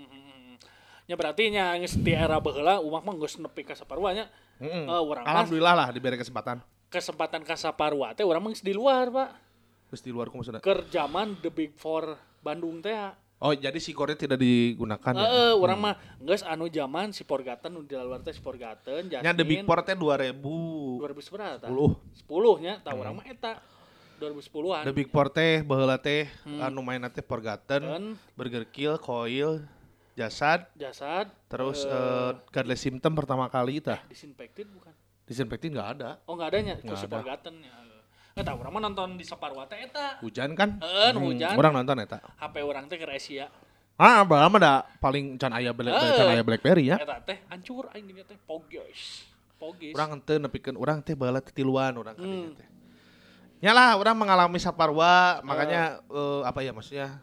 Ya 1.03 1.19
berarti 1.19 1.51
nya 1.51 1.75
geus 1.79 1.99
di 1.99 2.15
era 2.15 2.39
baheula 2.39 2.79
umak 2.79 3.03
mah 3.03 3.15
geus 3.19 3.35
nepi 3.35 3.67
ka 3.67 3.75
saparua 3.75 4.15
nya. 4.15 4.25
Mm-mm. 4.63 4.87
Eh, 4.87 5.01
urang 5.03 5.23
mah 5.27 5.31
Alhamdulillah 5.35 5.73
lah 5.75 5.87
diberi 5.91 6.15
kesempatan. 6.15 6.63
kesempatan 6.87 7.41
ka 7.41 7.57
saparua 7.57 8.13
teh 8.13 8.21
urang 8.21 8.39
mah 8.39 8.53
geus 8.53 8.63
di 8.63 8.71
luar, 8.71 9.09
Pak. 9.09 9.29
Terus 9.89 10.01
di 10.05 10.11
luar 10.13 10.29
maksudnya. 10.29 10.61
Keur 10.61 10.85
zaman 10.87 11.35
The 11.41 11.51
Big 11.51 11.73
Four 11.75 12.15
Bandung 12.39 12.79
teh. 12.79 12.95
Oh 13.43 13.51
jadi 13.51 13.75
si 13.75 13.91
Korea 13.91 14.15
tidak 14.15 14.39
digunakan 14.39 15.11
ya? 15.11 15.27
Heeh, 15.27 15.51
urang 15.59 15.83
mah 15.83 15.99
geus 16.23 16.47
anu 16.47 16.71
zaman 16.71 17.11
si 17.11 17.27
Porgaten 17.27 17.75
nu 17.75 17.83
di 17.83 17.99
luar 17.99 18.23
teh 18.23 18.31
si 18.31 18.39
Porgaten, 18.39 19.11
Jasmine. 19.11 19.25
Nya 19.27 19.35
The 19.35 19.43
Big 19.43 19.67
Four 19.67 19.83
teh 19.83 19.97
2000 19.99 20.31
2000 20.39 21.27
seberapa? 21.27 21.67
10. 21.67 21.67
10 21.67 22.63
nya, 22.63 22.73
tah 22.79 22.95
urang 22.95 23.19
mah 23.19 23.27
eta 23.27 23.59
2010-an. 24.23 24.87
The 24.87 24.95
Big 24.95 25.11
Four 25.11 25.27
teh 25.27 25.59
baheula 25.67 25.99
teh 25.99 26.31
anu 26.47 26.79
mainna 26.79 27.11
teh 27.11 27.19
Forgotten, 27.19 28.15
Burger 28.39 28.63
Kill, 28.71 28.95
Coil, 28.95 29.59
Jasad, 30.13 30.69
jasad 30.76 31.26
terus 31.47 31.84
eh, 31.84 31.89
eh, 31.89 32.32
Godless 32.47 32.82
Symptom 32.82 33.13
pertama 33.13 33.49
kali 33.49 33.82
tah. 33.82 33.97
disinfected 34.06 34.69
bukan? 34.69 34.93
Disinfektin 35.26 35.73
nggak 35.73 35.89
ada. 35.97 36.10
Oh 36.26 36.38
enggak 36.38 36.54
adanya, 36.54 36.76
Nggak 36.78 36.86
terus 36.86 36.99
si 36.99 37.08
ada. 37.08 37.15
Porgaten 37.17 37.56
ya. 37.58 37.73
Nggak 38.34 38.45
tahu, 38.45 38.58
orang 38.62 38.71
mah 38.73 38.82
nonton 38.84 39.10
di 39.13 39.26
Saparwa 39.26 39.63
teh 39.65 39.78
eta. 39.80 40.17
Hujan 40.19 40.54
kan? 40.54 40.78
Heeh, 40.82 41.10
nu 41.13 41.30
hujan. 41.30 41.54
Orang 41.54 41.73
nonton 41.73 41.97
eta. 41.97 42.17
HP 42.38 42.56
orang 42.62 42.86
teh 42.86 42.97
ke 42.97 43.06
Asia. 43.06 43.45
Ah, 43.93 44.21
baheula 44.21 44.49
mah 44.49 44.60
da 44.60 44.73
paling 44.97 45.38
can 45.38 45.54
aya 45.54 45.69
Black 45.69 45.93
Eh. 45.93 46.17
can 46.17 46.28
aya 46.28 46.41
Blackberry 46.41 46.89
ya. 46.89 46.97
Eta 46.97 47.17
teh 47.21 47.38
hancur 47.47 47.89
aing 47.93 48.06
gini 48.06 48.21
teh 48.21 48.38
pogis. 48.39 49.26
Pogis. 49.58 49.93
Urang 49.93 50.17
henteu 50.17 50.38
nepikeun 50.38 50.78
urang 50.78 50.97
teh 50.99 51.13
baheula 51.13 51.41
teh 51.41 51.54
tiluan 51.54 51.93
urang 51.93 52.13
Hmm. 52.13 52.54
teh. 52.54 52.65
Nyalah 53.62 53.95
orang 53.95 54.17
mengalami 54.17 54.60
saparwa, 54.60 55.39
makanya 55.41 56.02
eh, 56.04 56.41
apa 56.43 56.60
ya 56.60 56.73
maksudnya 56.73 57.21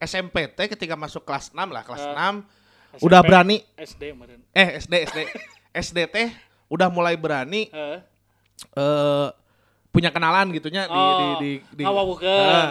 SMP 0.00 0.48
teh 0.48 0.66
ketika 0.66 0.96
masuk 0.96 1.22
kelas 1.22 1.52
6 1.52 1.60
lah, 1.68 1.84
kelas 1.84 2.02
Eh. 2.02 2.12
6 2.16 2.40
SMP, 2.96 3.04
udah 3.06 3.20
berani 3.22 3.62
SD 3.78 4.02
eh 4.50 4.68
SD 4.82 4.92
SD 5.06 5.18
SD 5.70 5.98
teh 6.14 6.28
udah 6.66 6.88
mulai 6.90 7.14
berani 7.14 7.68
eh 7.70 9.28
punya 9.90 10.10
kenalan 10.14 10.54
gitunya 10.54 10.86
di 10.86 10.94
di 10.94 11.28
di, 11.38 11.50
di. 11.76 11.82
Heeh. 12.22 12.46
Heeh. 12.46 12.68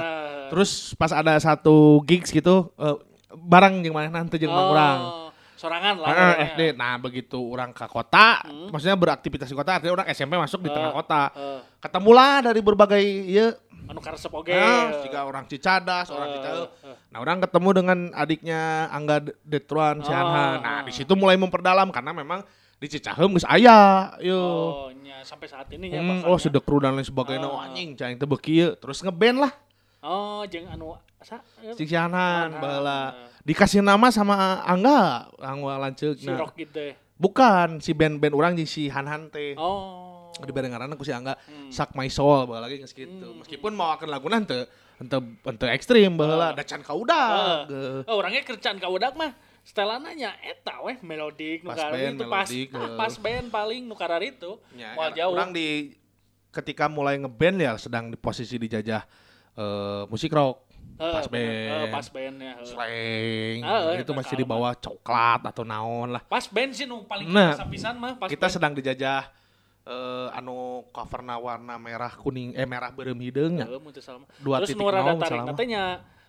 terus 0.49 0.95
pas 0.95 1.11
ada 1.11 1.35
satu 1.37 1.99
gigs 2.07 2.31
gitu 2.31 2.71
eh, 2.75 2.95
bareng 3.35 3.83
jeung 3.85 3.93
mana 3.93 4.09
nanti 4.09 4.39
jeung 4.41 4.49
Oh, 4.51 5.18
Sorangan 5.59 5.99
lah. 5.99 6.07
Orangnya. 6.07 6.45
SD 6.49 6.61
nah 6.71 6.95
begitu 6.95 7.35
orang 7.35 7.69
ke 7.69 7.83
kota 7.83 8.39
Hmm. 8.41 8.71
maksudnya 8.71 8.95
beraktivitas 8.95 9.45
di 9.45 9.53
kota 9.53 9.75
artinya 9.75 9.93
orang 9.93 10.07
SMP 10.07 10.33
masuk 10.33 10.59
di 10.59 10.69
Eh, 10.69 10.73
tengah 10.73 10.91
kota 10.93 11.23
Heeh. 11.29 11.59
ketemulah 11.79 12.39
dari 12.41 12.61
berbagai 12.61 13.03
ya 13.27 13.51
anu 13.83 13.99
karesep 13.99 14.31
oge. 14.31 14.53
nah, 14.53 15.01
jika 15.01 15.19
orang 15.21 15.43
Cicadas 15.45 16.07
orang 16.07 16.29
Eh, 16.29 16.33
Cicadas 16.33 16.67
eh. 16.81 16.95
nah 17.09 17.19
orang 17.19 17.37
ketemu 17.39 17.69
dengan 17.75 17.97
adiknya 18.13 18.61
Angga 18.87 19.19
De- 19.19 19.35
Detruan 19.41 19.99
si 19.99 20.09
Oh. 20.09 20.23
Nah 20.55 20.79
di 20.81 20.91
situ 20.91 21.11
mulai 21.13 21.35
memperdalam 21.35 21.89
karena 21.89 22.13
memang 22.13 22.39
di 22.77 22.87
Cicaheum 22.87 23.33
geus 23.33 23.43
aya 23.43 24.15
yo 24.19 24.39
Oh, 24.39 24.87
nya 24.95 25.19
sampai 25.21 25.45
saat 25.45 25.67
ini 25.69 25.89
ya 25.89 25.99
Hmm, 25.99 26.23
oh 26.23 26.33
ya. 26.33 26.41
sedekru 26.41 26.79
dan 26.79 26.95
lain 26.95 27.03
sebagainya. 27.03 27.43
Oh, 27.43 27.59
anjing, 27.59 27.91
cang 27.93 28.15
teh 28.15 28.23
beuki 28.23 28.55
ye. 28.57 28.71
Terus 28.73 29.01
ngeband 29.01 29.41
lah. 29.41 29.51
Oh, 29.99 30.47
jeung 30.47 30.63
anu 30.65 30.95
asa 31.19 31.43
si 31.75 31.83
Hanan 31.91 32.55
baheula 32.57 32.87
ah. 32.89 33.07
dikasih 33.43 33.83
nama 33.83 34.07
sama 34.07 34.63
Angga 34.63 35.27
Angga 35.35 35.75
lanceuk 35.75 36.15
si 36.15 36.27
nah. 36.31 36.39
rock 36.39 36.55
gitu. 36.55 36.95
bukan 37.19 37.83
si 37.83 37.91
band-band 37.91 38.33
orang 38.35 38.51
jeung 38.55 38.69
si 38.69 38.87
Han 38.87 39.27
teh 39.27 39.53
Oh. 39.59 40.31
di 40.39 40.55
barengaranna 40.55 40.95
ku 40.95 41.03
si 41.03 41.11
Angga 41.11 41.35
Hmm. 41.35 41.67
Suck 41.67 41.91
My 41.99 42.07
Soul 42.07 42.47
baheula 42.47 42.71
lagi 42.71 42.79
geus 42.79 42.95
kitu 42.95 43.35
meskipun 43.43 43.75
mau 43.75 43.91
akan 43.91 44.07
laguna 44.07 44.39
henteu 44.39 44.63
henteu 44.95 45.19
henteu 45.43 45.67
ekstrim 45.67 46.15
baheula 46.15 46.55
da 46.55 46.63
can 46.63 46.79
kaudag 46.79 47.67
Ah. 47.67 48.07
Oh, 48.07 48.15
orangnya 48.23 48.47
kerjaan 48.47 48.79
ka 48.79 48.87
udak 48.87 49.19
mah 49.19 49.35
setelananya 49.67 50.39
eta 50.39 50.79
weh 50.81 50.95
melodik 51.03 51.67
nu 51.67 51.75
Pas 51.75 51.77
karari 51.83 51.99
band, 51.99 52.15
itu 52.15 52.25
pas 52.25 52.47
ah, 52.47 52.55
heeh. 52.55 52.95
pas 52.95 53.13
band 53.19 53.45
paling 53.51 53.83
nu 53.83 53.95
itu 53.99 54.51
Ya, 54.73 54.95
moal 54.95 55.11
ya, 55.11 55.27
jauh 55.27 55.35
Orang 55.35 55.51
di 55.51 55.99
ketika 56.49 56.89
mulai 56.89 57.19
ngeband 57.19 57.59
ya 57.59 57.75
sedang 57.75 58.09
di 58.09 58.17
posisi 58.17 58.55
dijajah 58.57 59.03
eh, 59.59 60.03
musik 60.09 60.31
rock, 60.31 60.65
Heeh, 60.99 61.13
pas 61.15 61.25
bener. 61.25 61.47
band, 61.47 61.71
Heeh, 61.71 61.87
pas 61.89 62.07
band 62.11 62.35
ya 62.37 62.53
slang, 62.61 62.91
eh, 63.63 64.03
itu 64.03 64.11
masih 64.11 64.35
di 64.35 64.43
bawah 64.43 64.75
coklat 64.75 65.41
atau 65.47 65.63
naon 65.63 66.11
lah. 66.11 66.21
pas 66.21 66.43
band 66.43 66.75
sih 66.75 66.83
nu 66.83 67.07
paling 67.07 67.23
Nah, 67.25 67.55
pisan 67.65 67.95
mah 67.95 68.19
pas 68.19 68.27
Kita 68.27 68.45
band. 68.45 68.53
sedang 68.53 68.73
dijajah 68.75 69.31
eh, 69.85 70.27
anu 70.35 70.83
coverna 70.91 71.39
warna 71.39 71.79
merah 71.79 72.11
kuning 72.11 72.51
eh 72.51 72.67
merah 72.67 72.91
berem 72.91 73.15
nya. 73.15 73.63
Mah. 73.65 74.27
Dua 74.37 74.59
terus 74.59 74.69
titik 74.69 74.83
nu 74.83 74.91
rada 74.91 75.07
nol, 75.07 75.17
tarik 75.17 75.31
salah 75.31 75.43
mah. 75.43 75.55
natanya 75.55 75.83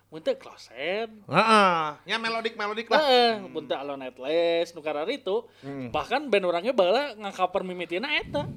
mun 0.07 0.19
teu 0.19 0.35
kloset 0.35 1.07
Heeh, 1.07 1.79
nya 2.03 2.15
melodik 2.15 2.55
melodik 2.55 2.87
lah. 2.87 2.99
Heeh, 2.99 3.43
mun 3.43 3.63
teu 3.63 3.75
Alone 3.75 4.07
Atlas 4.07 4.71
nu 4.71 4.79
itu 5.11 5.35
Hmm. 5.61 5.91
bahkan 5.91 6.25
band 6.27 6.47
orangnya 6.47 6.71
baheula 6.71 7.11
ngakaper 7.15 7.61
mimitina 7.61 8.07
eta 8.15 8.47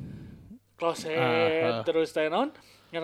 kloset 0.75 1.15
Ah, 1.15 1.79
ah. 1.79 1.83
terus 1.83 2.11
teh 2.11 2.27
naon 2.27 2.55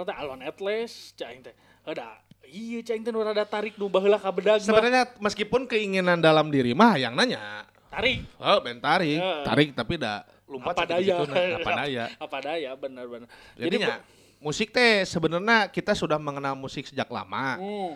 teh 0.06 0.14
Alone 0.14 0.46
Atlas 0.46 1.14
cai 1.14 1.38
teh 1.38 1.54
ada 1.86 2.18
iya 2.50 2.78
teh 2.82 3.10
nu 3.10 3.22
rada 3.22 3.46
tarik 3.46 3.78
nu 3.78 3.86
baheula 3.86 4.18
ka 4.18 4.28
bedag 4.34 4.60
mah. 4.60 4.66
Sebenarnya 4.66 5.02
meskipun 5.16 5.64
keinginan 5.64 6.18
dalam 6.18 6.50
diri 6.50 6.74
mah 6.74 6.98
yang 6.98 7.14
nanya, 7.14 7.64
tarik 7.88 8.26
oh 8.36 8.58
band 8.60 8.82
tarik, 8.82 9.18
Heeh. 9.18 9.44
tarik 9.46 9.68
tapi 9.72 9.94
dah 9.96 10.26
lompat 10.50 10.74
apa 10.74 10.84
daya 10.98 11.14
apa 11.62 11.70
daya. 11.78 12.04
apa 12.18 12.36
daya 12.42 12.70
benar 12.74 13.06
benar 13.06 13.28
Jadinya 13.54 14.02
musik 14.42 14.74
teh 14.74 15.06
sebenarnya 15.06 15.70
kita 15.70 15.94
sudah 15.94 16.18
mengenal 16.18 16.58
musik 16.58 16.86
sejak 16.86 17.06
lama. 17.06 17.56
Hmm. 17.56 17.94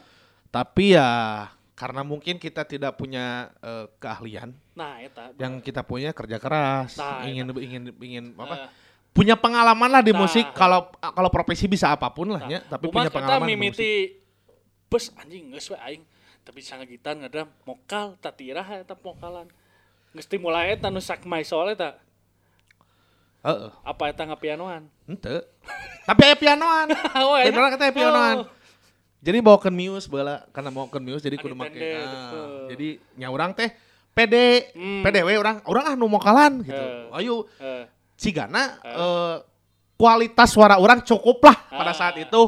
Tapi 0.49 0.95
ya 0.95 1.51
karena 1.75 2.07
mungkin 2.07 2.39
kita 2.39 2.63
tidak 2.63 2.95
punya 2.95 3.51
eh, 3.59 3.91
keahlian, 3.99 4.55
nah 4.79 5.03
eta 5.03 5.35
yang 5.35 5.59
kita 5.59 5.83
punya 5.83 6.15
kerja 6.15 6.39
keras, 6.39 6.95
Nah, 6.95 7.27
ingin 7.27 7.51
ingin 7.59 7.83
ingin 7.99 8.25
apa? 8.39 8.57
Eh, 8.57 8.83
Punya 9.15 9.39
pengalaman 9.39 9.87
lah 9.95 10.03
di 10.03 10.11
Nah. 10.11 10.27
musik 10.27 10.43
kalau 10.59 10.91
kalau 10.99 11.31
profesi 11.31 11.71
bisa 11.71 11.95
apa 11.95 12.11
pun 12.11 12.35
lah 12.35 12.43
nah, 12.47 12.51
ya, 12.51 12.61
tapi 12.67 12.91
punya 12.91 13.07
pengalaman 13.15 13.47
di 13.47 13.55
musik. 13.55 13.79
mimiti 13.79 13.95
bus 14.95 15.11
anjing 15.19 15.51
geus 15.51 15.67
we 15.67 15.79
aing 15.83 16.07
tapi 16.47 16.63
sangat 16.63 16.87
gitar 16.87 17.19
ngadam 17.19 17.51
mokal 17.63 18.15
tatirah 18.17 18.63
eta 18.79 18.95
mokalan 18.95 19.51
geus 20.15 20.25
ti 20.25 20.39
mulai 20.39 20.71
eta 20.71 20.87
nu 20.87 21.03
sak 21.03 21.27
my 21.27 21.43
soul 21.43 21.67
eta 21.69 21.99
Heeh, 23.43 23.69
apa 23.85 24.03
eta 24.09 24.25
ngapianoan 24.25 24.89
henteu. 25.05 25.43
tapi 26.09 26.21
aya 26.25 26.33
pianoan. 26.33 26.89
Oh. 27.21 27.37
Beneran 27.37 27.77
kata 27.77 27.93
pianoan. 27.93 28.37
Oh. 28.41 28.49
Jadi 29.21 29.41
bawakeun 29.41 29.73
Muse 29.73 30.09
baheula 30.09 30.49
karena 30.49 30.73
bawakeun 30.73 31.05
Muse 31.05 31.21
jadi 31.21 31.37
kudu 31.37 31.53
make. 31.53 31.73
Undependent, 31.73 32.09
ah, 32.09 32.13
betul. 32.25 32.49
jadi 32.73 32.89
nya 33.17 33.29
urang 33.29 33.53
teh 33.53 33.69
pede, 34.13 34.73
Hmm. 34.73 35.03
pede 35.03 35.21
we 35.21 35.35
urang, 35.35 35.61
urang 35.67 35.85
ah 35.85 35.95
nu 35.95 36.09
mokalan 36.09 36.63
gitu. 36.63 36.73
Eh. 36.73 37.19
Ayo 37.21 37.45
Eh, 37.59 37.85
Cigana 38.17 38.81
eh, 38.81 39.37
kualitas 39.95 40.49
suara 40.49 40.81
orang 40.81 41.05
cukup 41.05 41.45
lah 41.45 41.57
pada 41.69 41.93
Ah. 41.93 41.97
saat 41.97 42.17
itu. 42.17 42.43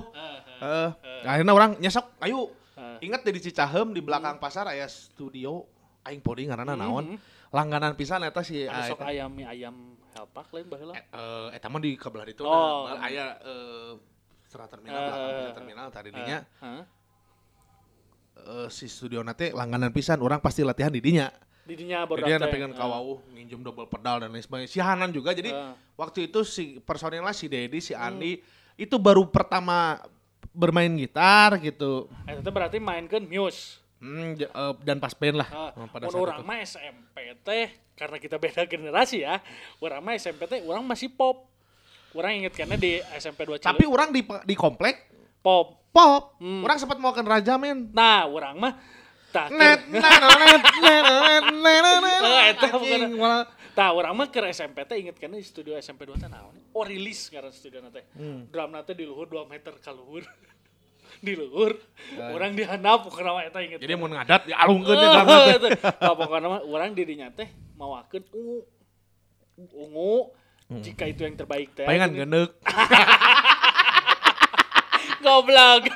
Eh, 0.59 0.91
Eh, 1.23 1.29
akhirnya 1.29 1.53
orang 1.53 1.77
nyesok, 1.77 2.17
ayo 2.21 2.51
eh. 2.73 2.99
ingat 3.01 3.23
di 3.23 3.41
Cicahem 3.41 3.91
di 3.91 3.99
belakang 3.99 4.37
pasar 4.37 4.67
aya 4.67 4.85
studio 4.85 5.65
aing 6.03 6.21
podi 6.21 6.47
ngaranna 6.47 6.75
naon. 6.75 7.17
Langganan 7.49 7.95
pisan 7.95 8.21
eta 8.21 8.43
si 8.43 8.67
sok 8.67 9.01
ayam 9.03 9.31
mie 9.31 9.45
ayam 9.45 9.95
helpak 10.13 10.51
lain 10.51 10.67
baheula 10.67 10.93
eh, 10.93 11.49
eta 11.51 11.67
mah 11.67 11.79
di 11.79 11.95
kabelah 11.95 12.27
itu 12.27 12.43
Oh. 12.43 12.87
nah, 12.87 13.01
aya 13.01 13.39
eh, 13.39 13.93
serat 14.45 14.67
terminal 14.67 14.97
Eh, 14.97 15.07
belakang 15.07 15.55
terminal 15.55 15.87
tadi 15.89 16.11
dinya 16.11 16.43
Heeh. 16.59 16.83
eh, 18.37 18.69
si 18.69 18.87
studio 18.87 19.23
nate 19.23 19.51
langganan 19.51 19.91
pisan 19.91 20.19
orang 20.19 20.39
pasti 20.39 20.63
latihan 20.63 20.91
di 20.91 21.01
dinya. 21.01 21.31
di 21.63 21.75
dinya 21.75 22.07
baru 22.07 22.23
Jadi 22.23 22.47
pengen 22.47 22.73
kawau 22.73 23.27
nginjem 23.29 23.59
double 23.59 23.87
pedal 23.87 24.23
dan 24.23 24.31
lain 24.31 24.39
sebagainya. 24.39 24.71
Si 24.71 24.79
Hanan 24.79 25.11
juga 25.11 25.35
jadi 25.35 25.51
Eh. 25.51 25.75
waktu 25.95 26.31
itu 26.31 26.43
si 26.43 26.79
personilnya 26.79 27.33
si 27.33 27.47
Dedi, 27.47 27.79
si 27.81 27.91
Hmm. 27.91 28.07
Andi 28.07 28.39
itu 28.77 28.97
baru 28.97 29.27
pertama 29.27 29.99
bermain 30.57 30.89
gitar 30.91 31.61
gitu. 31.61 32.09
Eta 32.25 32.41
teh 32.41 32.49
berarti 32.51 32.79
mainkeun 32.79 33.25
Muse. 33.25 33.85
Hmm, 33.97 34.33
eh, 34.35 34.49
dan 34.83 34.97
pas 34.97 35.13
band 35.13 35.37
lah 35.39 35.49
Ah, 35.49 35.71
eh, 35.71 35.87
pada 35.87 36.05
saat 36.07 36.17
urang 36.19 36.41
itu. 36.41 36.47
mah 36.47 36.59
SMP 36.59 37.17
teh 37.39 37.67
karena 37.93 38.17
kita 38.17 38.37
beda 38.37 38.63
generasi 38.67 39.23
ya. 39.23 39.41
Urang 39.79 40.01
mah 40.01 40.13
SMP 40.15 40.45
teh 40.47 40.61
urang 40.61 40.83
masih 40.83 41.09
pop. 41.09 41.49
Urang 42.11 42.33
inget 42.35 42.53
karena 42.53 42.75
di 42.75 42.97
SMP 43.15 43.45
2 43.45 43.57
Cileuk 43.57 43.69
Tapi 43.71 43.85
orang 43.85 44.09
di 44.11 44.21
di 44.43 44.55
komplek 44.55 45.13
pop. 45.39 45.85
pop. 45.87 46.37
Hmm. 46.37 46.61
Orang 46.61 46.77
sempat 46.77 46.97
mau 46.97 47.09
ke 47.11 47.21
Raja 47.21 47.57
men. 47.57 47.89
Nah, 47.91 48.25
urang 48.27 48.57
mah 48.59 48.73
tah 49.29 49.49
Net, 49.49 49.81
keur- 49.83 49.93
net, 49.93 50.21
net, 50.23 50.63
net, 50.77 51.05
net, 51.13 51.45
net, 51.55 51.95
net, 51.99 52.23
Eh, 52.23 52.45
eta 52.53 52.67
anjing, 52.67 52.81
bukan- 53.03 53.17
malah- 53.17 53.49
Tah 53.71 53.93
urang 53.93 54.13
mah 54.13 54.25
ke 54.27 54.41
SMP 54.47 54.81
teh 54.83 54.97
inget 54.99 55.13
karena 55.15 55.37
di 55.37 55.45
studio 55.45 55.73
SMP 55.75 56.05
2 56.05 56.17
teh 56.17 56.25
naon? 56.27 56.56
Oh, 56.77 56.85
rilis 56.85 57.33
ngaran 57.33 57.49
studio 57.57 57.81
teh. 57.89 58.05
Hmm. 58.13 58.53
Drumna 58.53 58.85
teh 58.85 58.93
di 58.93 59.09
luhur 59.09 59.25
2 59.25 59.49
meter 59.49 59.73
ka 59.81 59.97
luhur. 59.97 60.21
di 61.25 61.33
luhur. 61.33 61.73
Ya. 62.13 62.37
Urang 62.37 62.53
di 62.53 62.69
handap 62.69 63.09
pokokna 63.09 63.33
mah 63.33 63.49
eta 63.49 63.65
inget. 63.65 63.81
Jadi 63.81 63.97
mau 63.97 64.13
ngadat 64.13 64.45
ya 64.45 64.61
alungkeun 64.61 64.93
Eh, 64.93 65.01
ya 65.01 65.09
drama 65.17 65.33
teh. 65.33 65.57
itu. 65.65 65.69
Nah, 65.73 66.13
pokoknya 66.13 66.49
mah 66.53 66.61
orang 66.69 66.93
dirinya 66.93 67.33
teh 67.33 67.49
mawakeun 67.81 68.25
ungu. 68.37 68.61
Ungu 69.73 70.15
jika 70.85 71.09
itu 71.09 71.25
yang 71.25 71.33
terbaik 71.41 71.73
teh. 71.73 71.89
Palingan 71.89 72.13
geneuk. 72.13 72.53
Goblok. 75.25 75.89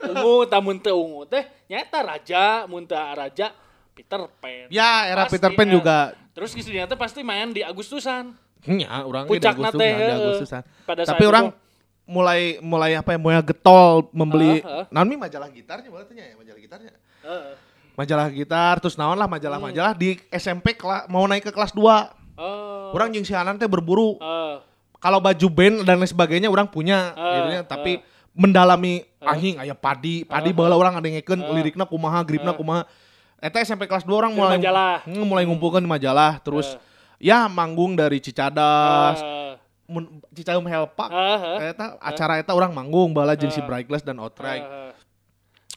ungu 0.00 0.48
tamun 0.48 0.78
teu 0.78 0.96
ungu 0.96 1.26
teh 1.26 1.44
nyata 1.66 1.98
raja, 2.06 2.64
mun 2.70 2.86
teu 2.86 2.96
raja 2.96 3.50
Peter 3.98 4.22
Pan. 4.40 4.70
Ya, 4.72 5.10
era 5.10 5.26
Pasti, 5.26 5.36
Peter 5.36 5.50
Pan 5.52 5.68
eh. 5.68 5.72
juga. 5.74 5.98
Terus 6.32 6.54
kisahnya 6.54 6.86
teh 6.86 6.96
pasti 6.96 7.20
main 7.20 7.50
di 7.52 7.60
Agustusan. 7.60 8.32
Ya, 8.62 8.88
orang 9.00 9.24
teh, 9.24 9.40
di 9.40 9.80
heeh. 9.80 10.14
Agustusan. 10.14 10.62
Pada 10.84 11.00
Tapi 11.02 11.24
orang 11.24 11.48
itu. 11.48 11.56
mulai 12.04 12.40
mulai 12.60 12.92
apa 12.92 13.10
ya, 13.10 13.18
mulai 13.18 13.40
getol 13.40 14.10
membeli 14.10 14.58
Heeh, 14.58 14.66
heeh. 14.66 14.84
naon 14.90 15.06
mi 15.06 15.16
majalah 15.16 15.48
gitarnya 15.48 15.88
berarti 15.88 16.12
ya, 16.12 16.34
majalah 16.34 16.60
gitarnya. 16.60 16.92
Heeh. 17.22 17.52
Majalah 17.92 18.26
gitar 18.28 18.74
terus 18.78 18.96
naon 18.96 19.14
lah 19.14 19.26
majalah-majalah 19.26 19.92
Hmm. 19.92 20.00
di 20.00 20.08
SMP 20.30 20.72
kela- 20.72 21.04
mau 21.06 21.24
naik 21.24 21.44
ke 21.44 21.52
kelas 21.52 21.72
2. 21.72 22.12
Oh. 22.34 22.92
Orang 22.92 23.12
jeung 23.12 23.22
si 23.22 23.32
Hanan 23.32 23.56
teh 23.56 23.64
berburu. 23.64 24.16
Eh, 24.16 24.56
Kalau 24.98 25.16
baju 25.16 25.46
band 25.48 25.80
dan 25.82 25.96
lain 25.96 26.04
sebagainya 26.04 26.44
orang 26.46 26.68
punya 26.68 27.16
Eh, 27.16 27.24
gitu 27.32 27.48
nya, 27.48 27.60
tapi 27.64 27.92
eh. 27.96 28.04
mendalami 28.30 29.00
anjing 29.18 29.56
aya 29.56 29.72
padi, 29.72 30.24
padi 30.24 30.50
Eh, 30.50 30.54
baheula 30.54 30.76
orang 30.76 30.92
ada 30.94 31.08
ngekeun 31.08 31.40
eh. 31.40 31.52
lirikna 31.54 31.84
kumaha, 31.84 32.20
gripna 32.20 32.52
Eh. 32.52 32.56
kumaha. 32.56 32.84
Eta 33.38 33.56
SMP 33.58 33.84
kelas 33.84 34.04
2 34.04 34.12
orang 34.14 34.32
mulai 34.32 34.60
majalah. 34.60 35.00
Hmm, 35.04 35.24
mulai 35.24 35.48
ngumpulkan 35.48 35.80
di 35.80 35.88
majalah 35.88 36.36
terus 36.40 36.76
Eh. 36.76 36.89
Ya 37.20 37.46
manggung 37.46 37.92
dari 37.94 38.16
Cicadas, 38.18 39.20
eh, 39.20 39.54
mun 39.84 40.24
Helpak 40.64 41.10
eh, 41.12 41.70
Eta 41.76 42.00
acara 42.00 42.40
eta 42.40 42.56
orang 42.56 42.72
manggung 42.72 43.12
bala 43.12 43.36
jeung 43.36 43.52
si 43.52 43.60
Eh. 43.60 43.66
Brightglass 43.68 44.00
dan 44.00 44.16
Outright. 44.18 44.64
eh, 44.64 44.92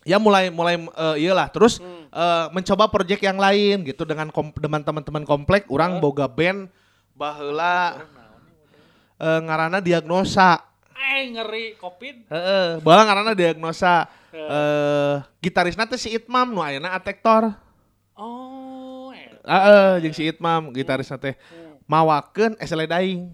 Ya 0.03 0.19
mulai 0.19 0.51
mulai 0.51 0.75
eh, 0.79 1.15
iyalah 1.27 1.47
terus 1.47 1.79
Hmm. 1.79 2.07
eh, 2.11 2.45
mencoba 2.51 2.87
project 2.87 3.23
yang 3.23 3.39
lain 3.39 3.83
gitu 3.83 4.03
dengan 4.03 4.27
kom, 4.31 4.51
dengan 4.55 4.83
teman-teman 4.83 5.23
komplek 5.23 5.67
orang 5.71 5.99
boga 6.03 6.27
band 6.27 6.67
baheula 7.15 8.03
eh, 9.19 9.39
ngaranna 9.43 9.79
diagnosa. 9.79 10.59
Eh 10.93 11.31
ngeri 11.31 11.75
covid. 11.79 12.27
Heeh, 12.27 12.83
baheula 12.83 13.03
ngaranna 13.07 13.33
diagnosa. 13.35 14.07
Eh 14.33 15.15
gitarisna 15.39 15.87
teh 15.87 15.95
si 15.95 16.11
Itmam 16.11 16.51
nu 16.51 16.59
ayeuna 16.59 16.95
Atektor. 16.95 17.55
Heeh, 19.43 19.91
jeung 20.01 20.15
si 20.15 20.23
Itmam 20.25 20.71
gitarisna 20.71 21.19
teh 21.19 21.35
Hmm. 21.35 21.75
mawakeun 21.83 22.55
esele 22.57 22.87
daing. 22.87 23.27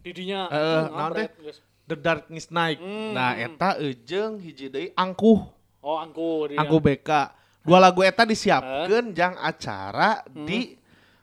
Didinya. 0.00 0.46
Heeh, 0.48 0.82
hmm, 0.84 0.92
naon 0.92 1.12
teh? 1.12 1.28
The 1.86 1.96
Darkness 1.96 2.50
Night. 2.50 2.78
Hmm. 2.78 3.14
Nah, 3.14 3.32
eta 3.34 3.78
eujeng 3.78 4.36
hiji 4.38 4.66
deui 4.66 4.90
angkuh. 4.92 5.48
Oh, 5.80 5.96
angku 5.96 6.50
dia. 6.50 6.58
Angku 6.58 6.76
BK. 6.76 7.10
Dua 7.62 7.78
lagu 7.78 8.02
eta 8.02 8.22
disiapkeun 8.22 9.10
jang 9.10 9.34
acara 9.38 10.22
di 10.26 10.74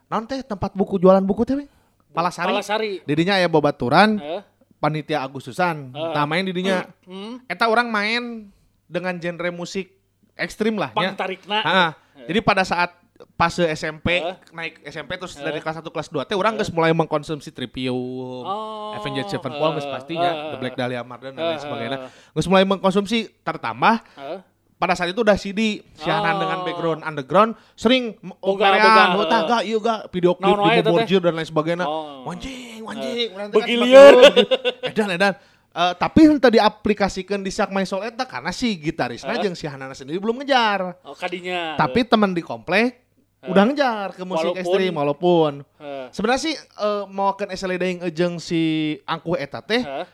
naon 0.08 0.24
teh 0.24 0.40
tempat 0.40 0.72
buku 0.72 0.96
jualan 0.98 1.22
buku 1.22 1.44
teh? 1.44 1.68
Palasari. 2.10 2.52
Palasari. 2.52 2.94
Didinya 3.04 3.36
aya 3.36 3.48
babaturan 3.48 4.18
Eh. 4.18 4.42
panitia 4.78 5.20
Agustusan. 5.20 5.92
Eh. 5.92 6.12
Nah, 6.16 6.24
main 6.24 6.44
didinya. 6.44 6.88
Hmm. 7.04 7.44
Eta 7.46 7.68
orang 7.68 7.88
main 7.88 8.48
dengan 8.88 9.14
genre 9.18 9.52
musik 9.52 9.92
ekstrim 10.34 10.80
lah 10.80 10.90
Pang 10.90 11.14
tarikna. 11.14 11.60
Ha, 11.62 11.84
Jadi 12.24 12.40
pada 12.40 12.64
saat 12.64 13.03
pas 13.34 13.52
SMP 13.52 14.20
Heeh. 14.20 14.36
naik 14.52 14.74
SMP 14.86 15.16
terus 15.16 15.34
dari 15.34 15.58
kelas 15.58 15.80
1 15.80 15.86
kelas 15.86 16.08
2 16.08 16.24
teh 16.24 16.34
orang 16.34 16.54
geus 16.54 16.70
mulai 16.70 16.92
mengkonsumsi 16.92 17.50
Trivium, 17.50 17.96
Oh, 18.44 18.94
Avenged 18.94 19.28
Sevenfold 19.28 19.76
geus 19.76 19.84
heeh, 19.84 19.94
pastinya, 19.94 20.30
heeh, 20.30 20.50
The 20.50 20.58
Black 20.58 20.76
Dahlia 20.76 21.02
Murder 21.02 21.32
dan 21.32 21.44
lain 21.46 21.60
sebagainya. 21.60 21.98
Geus 22.32 22.48
mulai 22.48 22.64
mengkonsumsi 22.64 23.18
tertambah 23.42 23.96
Heeh. 24.16 24.40
pada 24.76 24.94
saat 24.94 25.10
itu 25.10 25.20
udah 25.20 25.34
CD 25.34 25.60
si 25.94 26.08
Hanan 26.08 26.36
Oh. 26.36 26.40
dengan 26.44 26.58
background 26.62 27.02
underground 27.02 27.52
sering 27.74 28.16
boga, 28.38 28.76
oh 29.16 29.26
taga 29.26 29.58
ieu 29.62 29.80
ga 29.80 30.06
video 30.08 30.36
klip 30.36 30.44
Naon 30.50 30.60
wae 30.62 30.80
di? 30.80 30.90
Borgir 30.90 31.20
dan 31.20 31.34
lain 31.34 31.48
sebagainya. 31.48 31.86
Oh. 31.88 32.28
Wanjing, 32.28 32.84
wanjing, 32.84 33.28
kan 33.32 33.48
Begilieur. 33.50 34.14
sebagai- 34.20 34.48
Edan 34.92 35.10
edan. 35.10 35.34
Eh, 35.74 35.94
tapi 35.98 36.30
henteu 36.30 36.54
diaplikasikan 36.54 37.42
di 37.42 37.50
Sak 37.50 37.74
My 37.74 37.82
Soul 37.82 38.06
eta 38.06 38.30
karena 38.30 38.54
si 38.54 38.78
gitarisnya 38.78 39.34
Heeh. 39.34 39.42
jeung 39.42 39.58
si 39.58 39.66
Hanana 39.66 39.98
sendiri 39.98 40.22
belum 40.22 40.38
ngejar. 40.38 41.02
Oh, 41.02 41.18
kadinya. 41.18 41.74
Tapi 41.74 42.06
teman 42.06 42.30
di 42.30 42.46
komplek 42.46 43.03
udah 43.46 43.64
ngejar 43.66 44.08
ke 44.12 44.24
musik 44.24 44.50
Walaupun- 44.50 44.62
ekstrim 44.62 44.92
walaupun 44.94 45.52
Heeh. 45.78 46.06
sebenarnya 46.10 46.42
sih 46.42 46.56
eh, 46.56 47.04
mau 47.08 47.32
ke 47.32 47.44
SLD 47.46 47.84
yang 47.84 48.02
ejeng 48.04 48.34
si 48.38 48.62
angkuh 49.04 49.36
eta 49.36 49.60
teh 49.60 49.80
Heeh. 49.80 50.08